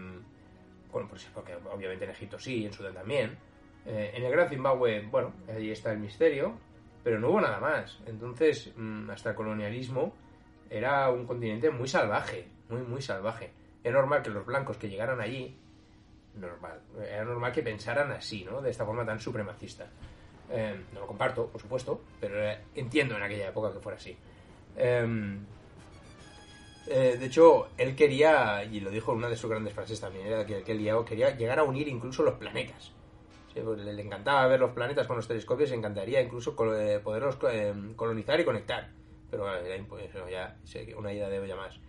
bueno, 0.91 1.07
pues 1.09 1.27
porque 1.33 1.55
obviamente 1.71 2.05
en 2.05 2.11
Egipto 2.11 2.39
sí, 2.39 2.65
en 2.65 2.73
Sudán 2.73 2.93
también. 2.93 3.37
Eh, 3.85 4.11
en 4.15 4.23
el 4.23 4.31
Gran 4.31 4.49
Zimbabue, 4.49 5.01
bueno, 5.09 5.33
allí 5.47 5.71
está 5.71 5.93
el 5.93 5.99
misterio, 5.99 6.57
pero 7.07 7.21
no 7.21 7.29
hubo 7.29 7.39
nada 7.39 7.57
más. 7.61 7.97
Entonces, 8.05 8.69
mm, 8.75 9.09
hasta 9.11 9.29
el 9.29 9.35
colonialismo 9.37 10.13
era 10.69 11.09
un 11.09 11.25
continente 11.25 11.69
muy 11.69 11.87
salvaje, 11.87 12.49
muy, 12.67 12.81
muy 12.81 13.01
salvaje. 13.01 13.49
Era 13.81 14.01
normal 14.01 14.21
que 14.21 14.29
los 14.29 14.45
blancos 14.45 14.75
que 14.75 14.89
llegaran 14.89 15.21
allí, 15.21 15.55
normal, 16.35 16.81
era 17.01 17.23
normal 17.23 17.53
que 17.53 17.63
pensaran 17.63 18.11
así, 18.11 18.43
¿no? 18.43 18.61
De 18.61 18.71
esta 18.71 18.85
forma 18.85 19.05
tan 19.05 19.21
supremacista. 19.21 19.87
Eh, 20.49 20.81
no 20.93 20.99
lo 20.99 21.07
comparto, 21.07 21.47
por 21.47 21.61
supuesto, 21.61 22.01
pero 22.19 22.43
eh, 22.43 22.59
entiendo 22.75 23.15
en 23.15 23.23
aquella 23.23 23.47
época 23.47 23.71
que 23.71 23.79
fuera 23.79 23.97
así. 23.97 24.13
Em, 24.75 25.45
eh, 26.89 27.15
de 27.17 27.25
hecho, 27.25 27.69
él 27.77 27.95
quería, 27.95 28.65
y 28.65 28.81
lo 28.81 28.89
dijo 28.89 29.13
en 29.13 29.19
una 29.19 29.29
de 29.29 29.37
sus 29.37 29.49
grandes 29.49 29.73
frases 29.73 30.01
también, 30.01 30.27
era 30.27 30.45
que, 30.45 30.57
él 30.69 30.79
ya- 30.83 31.05
quería 31.05 31.37
llegar 31.37 31.59
a 31.59 31.63
unir 31.63 31.87
incluso 31.87 32.21
los 32.23 32.33
planetas. 32.33 32.91
Sí, 33.57 33.63
pues 33.63 33.79
le, 33.79 33.99
encantaba 33.99 34.45
ver 34.45 34.59
los 34.59 34.71
planetas 34.71 35.07
con 35.07 35.15
los 35.15 35.27
telescopios, 35.27 35.71
le 35.71 35.77
encantaría 35.77 36.21
incluso 36.21 36.55
eh, 36.75 36.99
poderlos 36.99 37.39
eh, 37.49 37.73
colonizar 37.95 38.39
y 38.39 38.45
conectar. 38.45 38.87
Pero 39.31 39.51
eh, 39.51 39.65
era 39.65 39.75
eso 39.75 40.29
ya 40.29 40.55
una 40.95 41.11
idea 41.11 41.27
de 41.27 41.39
olla 41.39 41.55
más. 41.55 41.79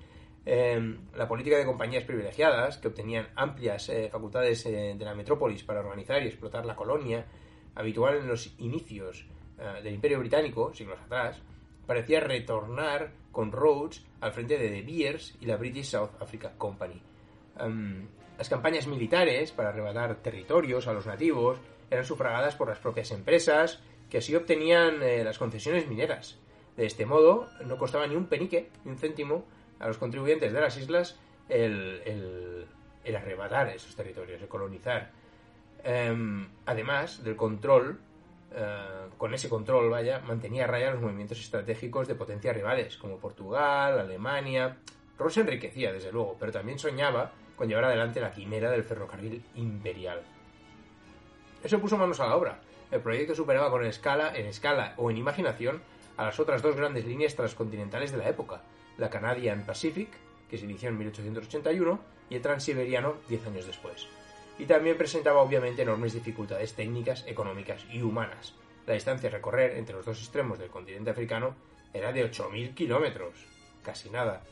Eh, 0.47 0.97
la 1.15 1.29
política 1.29 1.59
de 1.59 1.67
compañías 1.67 2.05
privilegiadas, 2.05 2.79
que 2.79 2.89
obtenían 2.89 3.29
amplias 3.37 3.91
eh, 3.91 4.09
facultades 4.11 4.65
eh, 4.65 4.95
de 4.97 5.05
la 5.05 5.15
metrópolis 5.15 5.63
para 5.63 5.81
organizar 5.81 6.23
y 6.23 6.29
explotar 6.29 6.65
la 6.65 6.75
colonia, 6.75 7.27
habitual 7.75 8.17
en 8.17 8.29
los 8.29 8.59
inicios 8.59 9.27
eh, 9.59 9.83
del 9.83 9.93
Imperio 9.93 10.21
Británico, 10.21 10.73
siglos 10.73 10.99
atrás, 11.05 11.43
parecía 11.87 12.21
retornar 12.21 13.13
con 13.31 13.53
Rhodes 13.53 14.07
al 14.23 14.33
frente 14.33 14.57
de 14.57 14.71
De 14.71 14.81
Beers 14.81 15.37
y 15.39 15.45
la 15.45 15.59
British 15.59 15.91
South 15.91 16.13
Africa 16.19 16.55
Company. 16.57 17.03
Em, 17.59 18.09
las 18.39 18.49
campañas 18.49 18.87
militares 18.87 19.53
para 19.53 19.69
arrebatar 19.71 20.15
territorios 20.17 20.87
a 20.87 20.93
los 20.95 21.07
nativos 21.07 21.59
eran 21.91 22.05
sufragadas 22.05 22.55
por 22.55 22.69
las 22.69 22.79
propias 22.79 23.11
empresas 23.11 23.81
que 24.09 24.19
así 24.19 24.35
obtenían 24.35 25.03
eh, 25.03 25.23
las 25.25 25.39
concesiones 25.39 25.87
mineras. 25.89 26.39
De 26.77 26.87
este 26.87 27.05
modo, 27.05 27.49
no 27.67 27.77
costaba 27.77 28.07
ni 28.07 28.15
un 28.15 28.27
penique, 28.27 28.71
ni 28.85 28.93
un 28.93 28.99
céntimo 28.99 29.45
a 29.81 29.89
los 29.89 29.99
contribuyentes 29.99 30.53
de 30.53 30.61
las 30.61 30.77
islas 30.77 31.19
el, 31.49 32.03
el- 33.05 33.17
arrebatar 33.17 33.69
esos 33.71 33.97
territorios, 33.97 34.41
el 34.43 34.49
colonizar. 34.49 35.11
Em, 35.83 36.47
además 36.67 37.25
del 37.25 37.37
control, 37.37 37.99
eh, 38.55 39.09
con 39.17 39.33
ese 39.35 39.49
control, 39.49 39.89
vaya, 39.91 40.21
mantenía 40.21 40.65
a 40.65 40.67
raya 40.67 40.91
los 40.91 41.01
movimientos 41.01 41.41
estratégicos 41.41 42.07
de 42.07 42.15
potencias 42.15 42.55
rivales, 42.55 42.97
como 42.99 43.17
Portugal, 43.19 43.99
Alemania. 43.99 44.77
Rose 45.19 45.35
se 45.37 45.41
enriquecía, 45.41 45.93
desde 45.93 46.13
luego, 46.13 46.37
pero 46.39 46.53
también 46.53 46.79
soñaba 46.79 47.33
con 47.59 47.69
llevar 47.69 47.85
adelante 47.85 48.21
la 48.21 48.31
quimera 48.31 48.71
del 48.71 48.85
ferrocarril 48.85 49.43
imperial. 49.57 50.23
Eso 51.63 51.81
puso 51.81 51.99
manos 51.99 52.21
a 52.21 52.27
la 52.27 52.37
obra. 52.37 52.61
El 52.91 53.01
proyecto 53.01 53.35
superaba 53.35 53.71
con 53.71 53.85
escala, 53.85 54.35
en 54.35 54.47
escala 54.47 54.95
o 54.97 55.11
en 55.11 55.17
imaginación 55.17 55.83
a 56.17 56.25
las 56.25 56.39
otras 56.41 56.63
dos 56.63 56.77
grandes 56.77 57.05
líneas 57.05 57.35
transcontinentales 57.35 58.13
de 58.13 58.19
la 58.19 58.29
época, 58.29 58.63
la 58.97 59.11
Canadian 59.11 59.67
Pacific, 59.67 60.09
que 60.49 60.57
se 60.57 60.65
inició 60.65 60.89
en 60.89 60.99
1881, 60.99 62.01
y 62.31 62.37
el 62.37 62.43
Transiberiano 62.43 63.17
10 63.29 63.47
años 63.49 63.67
después. 63.67 64.07
Y 64.59 64.67
también 64.67 64.97
presentaba 64.97 65.41
obviamente 65.41 65.83
enormes 65.83 66.15
dificultades 66.15 66.75
técnicas, 66.75 67.25
económicas 67.27 67.85
y 67.91 68.03
humanas. 68.03 68.55
La 68.87 68.95
distancia 68.95 69.29
a 69.29 69.33
recorrer 69.33 69.77
entre 69.77 69.95
los 69.95 70.07
dos 70.07 70.19
extremos 70.19 70.59
del 70.59 70.71
continente 70.71 71.11
africano 71.11 71.55
era 71.93 72.13
de 72.13 72.29
8.000 72.31 72.75
kilómetros, 72.75 73.47
casi 73.83 74.11
nada. 74.11 74.43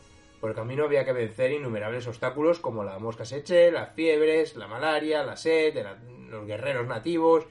Por 0.41 0.51
el 0.51 0.57
camino 0.57 0.85
había 0.85 1.05
que 1.05 1.13
vencer 1.13 1.53
innumerables 1.53 2.07
obstáculos 2.07 2.59
como 2.61 2.85
la 2.85 2.99
mosca 2.99 3.25
seche, 3.25 3.71
las 3.71 3.95
fiebres, 3.95 4.57
la 4.57 4.69
malaria, 4.69 5.23
la 5.25 5.37
sed, 5.37 5.75
los 6.31 6.47
guerreros 6.47 6.87
nativos, 6.87 7.47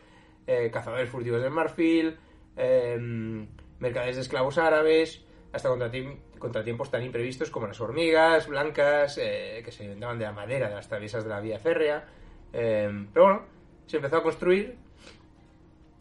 eh, 0.47 0.69
cazadores 0.71 1.09
furtivos 1.09 1.41
del 1.41 1.51
marfil, 1.51 2.17
eh, 2.55 2.97
mercaderes 3.79 4.15
de 4.15 4.21
esclavos 4.21 4.57
árabes, 4.57 5.25
hasta 5.51 5.69
contratiempos 6.39 6.91
tan 6.91 7.01
imprevistos 7.03 7.49
como 7.49 7.67
las 7.67 7.79
hormigas 7.79 8.47
blancas 8.47 9.17
eh, 9.17 9.61
que 9.63 9.71
se 9.71 9.83
alimentaban 9.83 10.19
de 10.19 10.25
la 10.25 10.33
madera 10.33 10.69
de 10.69 10.75
las 10.75 10.87
traviesas 10.87 11.23
de 11.23 11.29
la 11.29 11.39
vía 11.39 11.59
férrea. 11.59 12.05
Eh, 12.51 13.07
pero 13.13 13.25
bueno, 13.25 13.41
se 13.87 13.97
empezó 13.97 14.17
a 14.17 14.23
construir 14.23 14.77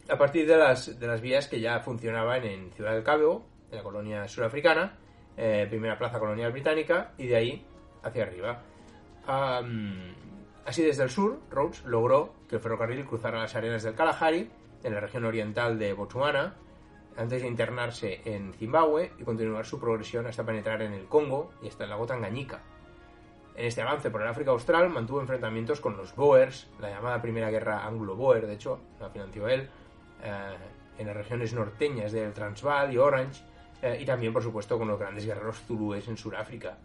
a 0.09 0.17
partir 0.17 0.47
de 0.47 0.57
las, 0.57 0.99
de 0.99 1.07
las 1.07 1.21
vías 1.21 1.47
que 1.47 1.59
ya 1.59 1.79
funcionaban 1.79 2.43
en 2.43 2.71
Ciudad 2.71 2.93
del 2.93 3.03
Cabo, 3.03 3.45
en 3.71 3.77
la 3.77 3.83
colonia 3.83 4.27
surafricana, 4.27 4.97
eh, 5.37 5.65
primera 5.69 5.97
plaza 5.97 6.19
colonial 6.19 6.51
británica, 6.51 7.13
y 7.17 7.27
de 7.27 7.35
ahí 7.35 7.65
hacia 8.03 8.23
arriba. 8.23 8.61
Así 10.65 10.83
desde 10.83 11.03
el 11.03 11.09
sur, 11.09 11.39
Rhodes 11.49 11.83
logró 11.85 12.33
que 12.49 12.55
el 12.55 12.61
ferrocarril 12.61 13.05
cruzara 13.05 13.39
las 13.39 13.55
arenas 13.55 13.83
del 13.83 13.95
Kalahari, 13.95 14.49
en 14.83 14.93
la 14.93 14.99
región 14.99 15.25
oriental 15.25 15.79
de 15.79 15.93
Botswana, 15.93 16.55
antes 17.17 17.41
de 17.41 17.47
internarse 17.47 18.21
en 18.25 18.53
Zimbabue 18.53 19.11
y 19.17 19.23
continuar 19.23 19.65
su 19.65 19.79
progresión 19.79 20.27
hasta 20.27 20.45
penetrar 20.45 20.81
en 20.81 20.93
el 20.93 21.05
Congo 21.05 21.53
y 21.61 21.67
hasta 21.67 21.85
el 21.85 21.89
lago 21.89 22.05
Tanganyika. 22.05 22.61
En 23.55 23.65
este 23.65 23.81
avance 23.81 24.09
por 24.09 24.21
el 24.21 24.27
África 24.27 24.51
Austral 24.51 24.89
mantuvo 24.89 25.21
enfrentamientos 25.21 25.79
con 25.79 25.95
los 25.95 26.13
Boers, 26.15 26.69
la 26.79 26.89
llamada 26.89 27.21
Primera 27.21 27.49
Guerra 27.49 27.85
Anglo-Boer, 27.85 28.45
de 28.47 28.53
hecho, 28.53 28.79
la 28.99 29.09
financió 29.09 29.47
él, 29.47 29.69
eh, 30.21 30.57
en 30.97 31.07
las 31.07 31.15
regiones 31.15 31.53
norteñas 31.53 32.11
del 32.11 32.33
Transvaal 32.33 32.93
y 32.93 32.97
Orange, 32.97 33.43
eh, 33.85 33.99
y 34.01 34.05
también, 34.05 34.33
por 34.33 34.41
supuesto, 34.41 34.79
con 34.79 34.87
los 34.87 34.97
grandes 34.97 35.27
guerreros 35.27 35.61
zulúes 35.67 36.07
en 36.07 36.17
Sudáfrica. 36.17 36.75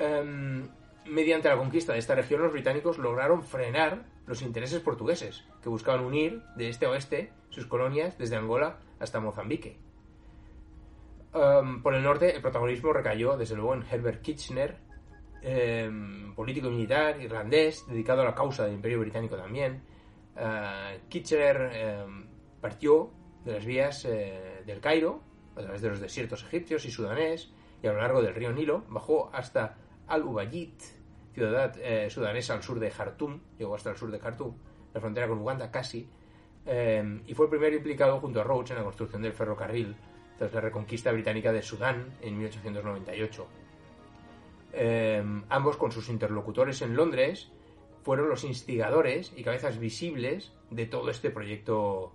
Em, 0.00 0.66
mediante 1.06 1.48
la 1.48 1.56
conquista 1.56 1.92
de 1.92 2.00
esta 2.00 2.16
región, 2.16 2.42
los 2.42 2.50
británicos 2.50 2.98
lograron 2.98 3.44
frenar 3.44 4.04
los 4.26 4.42
intereses 4.42 4.80
portugueses, 4.80 5.44
que 5.62 5.68
buscaban 5.68 6.04
unir 6.04 6.42
de 6.56 6.70
este 6.70 6.86
a 6.86 6.90
oeste 6.90 7.30
sus 7.50 7.66
colonias 7.66 8.18
desde 8.18 8.34
Angola 8.34 8.80
hasta 8.98 9.20
Mozambique. 9.20 9.76
Em, 11.32 11.80
por 11.80 11.94
el 11.94 12.02
norte, 12.02 12.34
el 12.34 12.42
protagonismo 12.42 12.92
recayó, 12.92 13.36
desde 13.36 13.54
luego, 13.54 13.74
en 13.74 13.84
Herbert 13.88 14.22
Kitchener, 14.22 14.76
em, 15.40 16.34
político 16.34 16.66
y 16.66 16.72
militar 16.72 17.20
irlandés, 17.20 17.86
dedicado 17.86 18.22
a 18.22 18.24
la 18.24 18.34
causa 18.34 18.64
del 18.64 18.74
Imperio 18.74 18.98
Británico 18.98 19.36
también. 19.36 19.84
Eh, 20.36 21.00
Kitchener 21.08 22.08
partió 22.60 23.12
de 23.44 23.52
las 23.52 23.64
vías 23.64 24.04
eh, 24.06 24.64
del 24.66 24.80
Cairo, 24.80 25.22
a 25.56 25.60
través 25.60 25.82
de 25.82 25.88
los 25.88 26.00
desiertos 26.00 26.42
egipcios 26.44 26.84
y 26.84 26.90
sudanés, 26.90 27.52
y 27.82 27.86
a 27.86 27.92
lo 27.92 28.00
largo 28.00 28.22
del 28.22 28.34
río 28.34 28.52
Nilo, 28.52 28.84
bajó 28.88 29.30
hasta 29.32 29.76
Al-Ubayyid, 30.06 30.72
ciudad 31.32 31.76
eh, 31.80 32.08
sudanesa 32.10 32.54
al 32.54 32.62
sur 32.62 32.78
de 32.78 32.90
Jartum, 32.90 33.40
llegó 33.58 33.74
hasta 33.74 33.90
el 33.90 33.96
sur 33.96 34.10
de 34.10 34.18
Jartum, 34.18 34.54
la 34.92 35.00
frontera 35.00 35.28
con 35.28 35.38
Uganda 35.38 35.70
casi, 35.70 36.08
eh, 36.66 37.20
y 37.26 37.34
fue 37.34 37.46
el 37.46 37.50
primer 37.50 37.72
implicado 37.74 38.20
junto 38.20 38.40
a 38.40 38.44
Rhodes 38.44 38.70
en 38.70 38.78
la 38.78 38.84
construcción 38.84 39.22
del 39.22 39.32
ferrocarril 39.32 39.96
tras 40.38 40.52
la 40.52 40.60
reconquista 40.60 41.12
británica 41.12 41.52
de 41.52 41.62
Sudán 41.62 42.16
en 42.20 42.38
1898. 42.38 43.46
Eh, 44.72 45.24
ambos, 45.48 45.76
con 45.76 45.92
sus 45.92 46.08
interlocutores 46.08 46.82
en 46.82 46.96
Londres, 46.96 47.50
fueron 48.02 48.28
los 48.28 48.44
instigadores 48.44 49.32
y 49.36 49.42
cabezas 49.42 49.78
visibles 49.78 50.52
de 50.70 50.86
todo 50.86 51.10
este 51.10 51.30
proyecto 51.30 52.12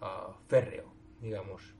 ah, 0.00 0.34
férreo, 0.48 0.92
digamos. 1.20 1.74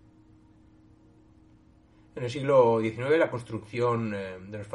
En 2.21 2.25
el 2.25 2.31
siglo 2.31 2.81
XIX 2.83 3.19
la 3.19 3.31
construcción 3.31 4.13
eh, 4.15 4.37
de, 4.47 4.59
los 4.59 4.69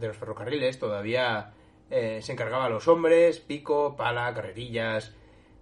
de 0.00 0.06
los 0.08 0.16
ferrocarriles 0.16 0.78
todavía 0.78 1.52
eh, 1.90 2.20
se 2.22 2.32
encargaba 2.32 2.64
a 2.64 2.70
los 2.70 2.88
hombres, 2.88 3.38
pico, 3.38 3.96
pala, 3.96 4.32
carrerillas, 4.32 5.14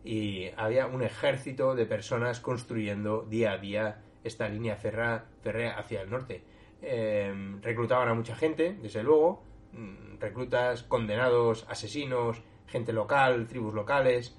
y 0.04 0.50
había 0.56 0.86
un 0.86 1.02
ejército 1.02 1.74
de 1.74 1.86
personas 1.86 2.38
construyendo 2.38 3.22
día 3.22 3.50
a 3.50 3.58
día 3.58 4.00
esta 4.22 4.48
línea 4.48 4.76
ferra- 4.76 5.24
férrea 5.42 5.76
hacia 5.76 6.02
el 6.02 6.10
norte. 6.10 6.44
Eh, 6.82 7.34
reclutaban 7.62 8.08
a 8.08 8.14
mucha 8.14 8.36
gente, 8.36 8.78
desde 8.80 9.02
luego, 9.02 9.42
mm, 9.72 10.20
reclutas, 10.20 10.84
condenados, 10.84 11.66
asesinos, 11.68 12.42
gente 12.68 12.92
local, 12.92 13.48
tribus 13.48 13.74
locales, 13.74 14.38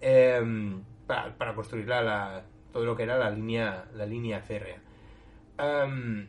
eh, 0.00 0.42
para, 1.06 1.38
para 1.38 1.54
construir 1.54 1.86
la- 1.86 2.02
la- 2.02 2.44
todo 2.72 2.84
lo 2.84 2.96
que 2.96 3.04
era 3.04 3.16
la 3.16 3.30
línea, 3.30 3.84
la 3.94 4.06
línea 4.06 4.40
férrea. 4.40 4.82
Em, 5.58 6.28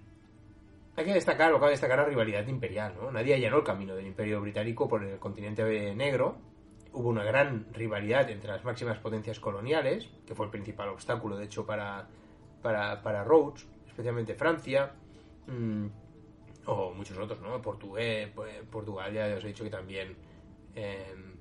hay 0.96 1.06
que 1.06 1.14
destacar, 1.14 1.52
lo 1.52 1.60
que 1.60 1.68
destacar 1.68 1.98
la 1.98 2.06
rivalidad 2.06 2.46
imperial, 2.48 2.94
¿no? 2.96 3.12
Nadie 3.12 3.36
allanó 3.36 3.58
el 3.58 3.64
camino 3.64 3.96
del 3.96 4.06
imperio 4.06 4.42
británico 4.42 4.88
por 4.88 5.04
el 5.04 5.18
continente 5.18 5.96
negro. 5.96 6.38
Hubo 6.92 7.10
una 7.10 7.24
gran 7.24 7.74
rivalidad 7.74 8.30
entre 8.30 8.52
las 8.52 8.64
máximas 8.64 9.00
potencias 9.00 9.40
coloniales, 9.40 10.10
que 10.28 10.36
fue 10.36 10.46
el 10.46 10.52
principal 10.52 10.90
obstáculo, 10.90 11.36
de 11.38 11.46
hecho, 11.46 11.66
para, 11.66 12.08
para, 12.62 13.02
para 13.02 13.24
Rhodes, 13.24 13.68
especialmente 13.88 14.36
Francia, 14.36 14.94
mm, 15.48 15.88
o 16.66 16.94
muchos 16.94 17.18
otros, 17.18 17.42
¿no? 17.42 17.60
Portugués, 17.62 18.30
pues, 18.36 18.62
Portugal, 18.70 19.12
ya 19.12 19.36
os 19.36 19.44
he 19.44 19.48
dicho 19.48 19.64
que 19.64 19.70
también 19.72 20.16
em, 20.76 21.34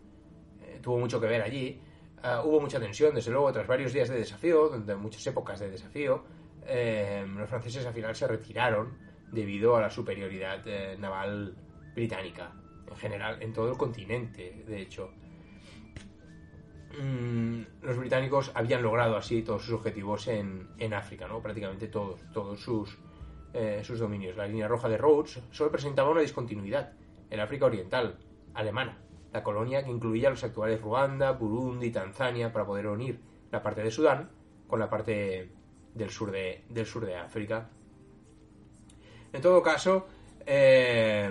eh, 0.63 0.79
tuvo 0.83 0.99
mucho 0.99 1.21
que 1.21 1.27
ver 1.27 1.43
allí. 1.43 1.81
Ah, 2.23 2.43
hubo 2.45 2.61
mucha 2.61 2.79
tensión, 2.81 3.15
desde 3.15 3.31
luego, 3.31 3.53
tras 3.53 3.67
varios 3.67 3.93
días 3.93 4.09
de 4.09 4.17
desafío, 4.17 4.71
de 4.71 4.95
muchas 4.95 5.27
épocas 5.27 5.61
de 5.61 5.71
desafío, 5.71 6.23
eh, 6.67 7.25
los 7.27 7.49
franceses 7.49 7.87
al 7.87 7.93
final 7.93 8.15
se 8.15 8.27
retiraron 8.27 8.97
debido 9.31 9.77
a 9.77 9.81
la 9.81 9.91
superioridad 9.91 10.63
eh, 10.67 10.97
naval 10.99 11.57
británica. 11.95 12.53
en 12.89 12.97
general, 12.97 13.43
en 13.43 13.53
todo 13.53 13.71
el 13.71 13.79
continente, 13.79 14.65
de 14.67 14.81
hecho. 14.81 15.11
Mm, 17.01 17.63
los 17.81 17.97
británicos 17.97 18.53
habían 18.55 18.83
logrado 18.83 19.17
así 19.17 19.43
todos 19.43 19.63
sus 19.65 19.75
objetivos 19.75 20.29
en, 20.29 20.69
en 20.79 20.93
África, 20.93 21.27
¿no? 21.27 21.41
Prácticamente 21.41 21.89
todos, 21.89 22.21
todos 22.35 22.61
sus, 22.61 22.99
eh, 23.55 23.81
sus 23.83 23.99
dominios. 23.99 24.37
La 24.37 24.47
línea 24.47 24.69
roja 24.69 24.91
de 24.91 24.99
Rhodes 24.99 25.41
solo 25.51 25.71
presentaba 25.71 26.11
una 26.11 26.21
discontinuidad 26.21 26.93
en 27.31 27.41
África 27.41 27.65
Oriental, 27.65 28.19
alemana, 28.53 28.99
la 29.33 29.43
colonia 29.43 29.83
que 29.83 29.91
incluía 29.91 30.29
los 30.29 30.45
actuales 30.45 30.83
Ruanda, 30.83 31.33
Burundi, 31.33 31.91
Tanzania, 31.91 32.53
para 32.53 32.67
poder 32.67 32.87
unir 32.87 33.21
la 33.51 33.63
parte 33.63 33.83
de 33.83 33.91
Sudán 33.91 34.31
con 34.67 34.79
la 34.79 34.91
parte 34.91 35.51
del 35.95 36.11
sur 36.11 36.31
de, 36.31 36.65
del 36.69 36.87
sur 36.87 37.05
de 37.05 37.17
África. 37.17 37.69
En 39.33 39.41
todo 39.41 39.63
caso, 39.63 40.07
eh, 40.47 41.31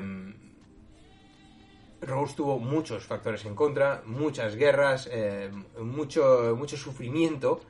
Rhodes 2.02 2.36
tuvo 2.36 2.58
muchos 2.58 3.06
factores 3.06 3.46
en 3.46 3.56
contra, 3.56 4.02
muchas 4.06 4.56
guerras, 4.56 5.08
eh, 5.12 5.52
mucho, 5.80 6.56
mucho 6.58 6.78
sufrimiento 6.78 7.62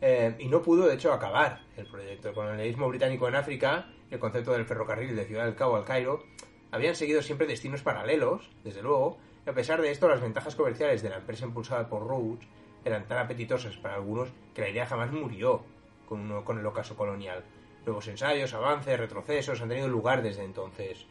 eh, 0.00 0.36
y 0.38 0.48
no 0.48 0.62
pudo, 0.62 0.86
de 0.86 0.94
hecho, 0.94 1.12
acabar 1.12 1.60
el 1.76 1.86
proyecto. 1.86 2.28
El 2.28 2.34
colonialismo 2.34 2.88
británico 2.88 3.26
en 3.26 3.34
África, 3.34 3.90
el 4.10 4.18
concepto 4.18 4.52
del 4.52 4.64
ferrocarril 4.64 5.16
de 5.16 5.24
Ciudad 5.24 5.44
del 5.44 5.56
Cabo 5.56 5.76
al 5.76 5.84
Cairo, 5.84 6.22
habían 6.70 6.94
seguido 6.94 7.20
siempre 7.20 7.48
destinos 7.48 7.82
paralelos, 7.82 8.48
desde 8.62 8.82
luego, 8.82 9.18
y 9.44 9.50
a 9.50 9.54
pesar 9.54 9.82
de 9.82 9.90
esto, 9.90 10.08
las 10.08 10.20
ventajas 10.20 10.54
comerciales 10.54 11.02
de 11.02 11.10
la 11.10 11.16
empresa 11.16 11.44
impulsada 11.46 11.88
por 11.88 12.06
Rhodes 12.06 12.46
eran 12.84 13.08
tan 13.08 13.18
apetitosas 13.18 13.76
para 13.76 13.96
algunos 13.96 14.28
que 14.54 14.62
la 14.62 14.70
idea 14.70 14.86
jamás 14.86 15.10
murió 15.10 15.64
con, 16.10 16.20
uno, 16.20 16.44
con 16.44 16.58
el 16.58 16.66
ocaso 16.66 16.94
colonial. 16.96 17.42
Nuevos 17.86 18.06
ensayos, 18.08 18.52
avances, 18.52 18.98
retrocesos 18.98 19.62
han 19.62 19.70
tenido 19.70 19.88
lugar 19.88 20.22
desde 20.22 20.44
entonces, 20.44 21.06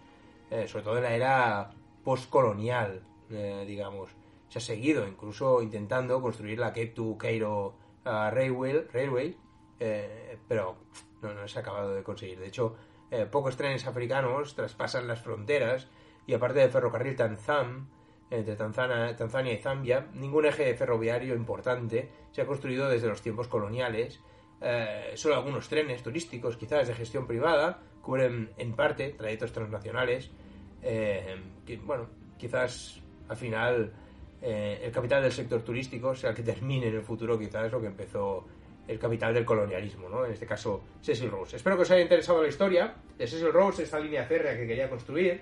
eh, 0.51 0.67
sobre 0.67 0.83
todo 0.83 0.97
en 0.97 1.03
la 1.03 1.15
era 1.15 1.71
postcolonial, 2.03 3.01
eh, 3.31 3.63
digamos. 3.65 4.11
Se 4.49 4.59
ha 4.59 4.61
seguido 4.61 5.07
incluso 5.07 5.61
intentando 5.61 6.21
construir 6.21 6.59
la 6.59 6.67
Cape 6.67 6.87
to 6.87 7.17
Cairo 7.17 7.75
uh, 8.05 8.29
Railway, 8.31 8.87
railway 8.91 9.37
eh, 9.79 10.37
pero 10.47 10.75
no, 11.21 11.33
no, 11.33 11.47
se 11.47 11.59
ha 11.59 11.61
acabado 11.61 11.93
de 11.95 12.03
conseguir. 12.03 12.39
De 12.39 12.47
hecho, 12.47 12.75
eh, 13.11 13.25
pocos 13.25 13.55
trenes 13.55 13.87
africanos 13.87 14.55
traspasan 14.55 15.07
las 15.07 15.21
fronteras 15.21 15.87
y 16.27 16.33
aparte 16.33 16.59
del 16.59 16.71
ferrocarril 16.71 17.15
Tanzam, 17.15 17.87
entre 18.29 18.55
Tanzania, 18.55 19.15
Tanzania 19.15 19.53
y 19.53 19.57
Zambia, 19.57 20.07
ningún 20.13 20.45
eje 20.45 20.75
ferroviario 20.75 21.35
importante 21.35 22.09
se 22.31 22.41
ha 22.41 22.45
construido 22.45 22.89
desde 22.89 23.07
los 23.07 23.21
tiempos 23.21 23.47
coloniales. 23.47 24.19
Eh, 24.61 25.11
solo 25.15 25.35
algunos 25.35 25.69
trenes 25.69 26.03
turísticos, 26.03 26.57
quizás 26.57 26.87
de 26.87 26.93
gestión 26.93 27.25
privada, 27.25 27.79
cubren 28.01 28.49
en 28.57 28.73
parte 28.73 29.09
trayectos 29.17 29.51
transnacionales. 29.51 30.31
Eh, 30.81 31.35
que, 31.65 31.77
bueno, 31.77 32.07
quizás 32.37 33.01
al 33.27 33.37
final 33.37 33.93
eh, 34.41 34.81
el 34.83 34.91
capital 34.91 35.21
del 35.23 35.31
sector 35.31 35.61
turístico 35.61 36.15
sea 36.15 36.31
el 36.31 36.35
que 36.35 36.43
termine 36.43 36.87
en 36.87 36.95
el 36.95 37.03
futuro, 37.03 37.37
quizás 37.37 37.71
lo 37.71 37.79
que 37.79 37.87
empezó 37.87 38.45
el 38.87 38.97
capital 38.97 39.33
del 39.33 39.45
colonialismo, 39.45 40.09
¿no? 40.09 40.25
En 40.25 40.31
este 40.33 40.47
caso, 40.47 40.83
Cecil 41.01 41.29
Rhodes. 41.29 41.53
Espero 41.53 41.75
que 41.75 41.83
os 41.83 41.91
haya 41.91 42.01
interesado 42.01 42.41
la 42.41 42.47
historia 42.47 42.95
de 43.17 43.27
Cecil 43.27 43.53
Rhodes, 43.53 43.79
esta 43.79 43.99
línea 43.99 44.23
férrea 44.23 44.57
que 44.57 44.65
quería 44.65 44.89
construir 44.89 45.41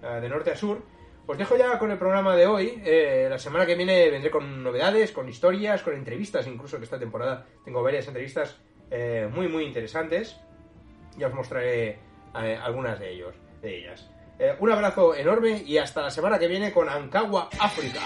de 0.00 0.28
norte 0.28 0.52
a 0.52 0.56
sur. 0.56 0.80
Os 1.26 1.38
dejo 1.38 1.56
ya 1.56 1.78
con 1.78 1.90
el 1.90 1.96
programa 1.96 2.36
de 2.36 2.46
hoy. 2.46 2.82
Eh, 2.84 3.26
la 3.30 3.38
semana 3.38 3.64
que 3.64 3.74
viene 3.74 4.10
vendré 4.10 4.30
con 4.30 4.62
novedades, 4.62 5.10
con 5.10 5.28
historias, 5.28 5.82
con 5.82 5.94
entrevistas, 5.94 6.46
incluso 6.46 6.76
que 6.78 6.84
esta 6.84 6.98
temporada 6.98 7.46
tengo 7.64 7.82
varias 7.82 8.06
entrevistas 8.08 8.58
eh, 8.90 9.28
muy, 9.32 9.48
muy 9.48 9.64
interesantes. 9.64 10.36
Ya 11.16 11.28
os 11.28 11.34
mostraré 11.34 11.98
eh, 12.42 12.58
algunas 12.62 13.00
de, 13.00 13.10
ellos, 13.10 13.34
de 13.62 13.78
ellas. 13.78 14.10
un 14.60 14.70
abrazo 14.70 15.14
enorme 15.14 15.62
y 15.64 15.78
hasta 15.78 16.02
la 16.02 16.10
semana 16.10 16.38
que 16.38 16.48
viene 16.48 16.72
con 16.72 16.88
Ancagua, 16.90 17.48
África. 17.58 18.00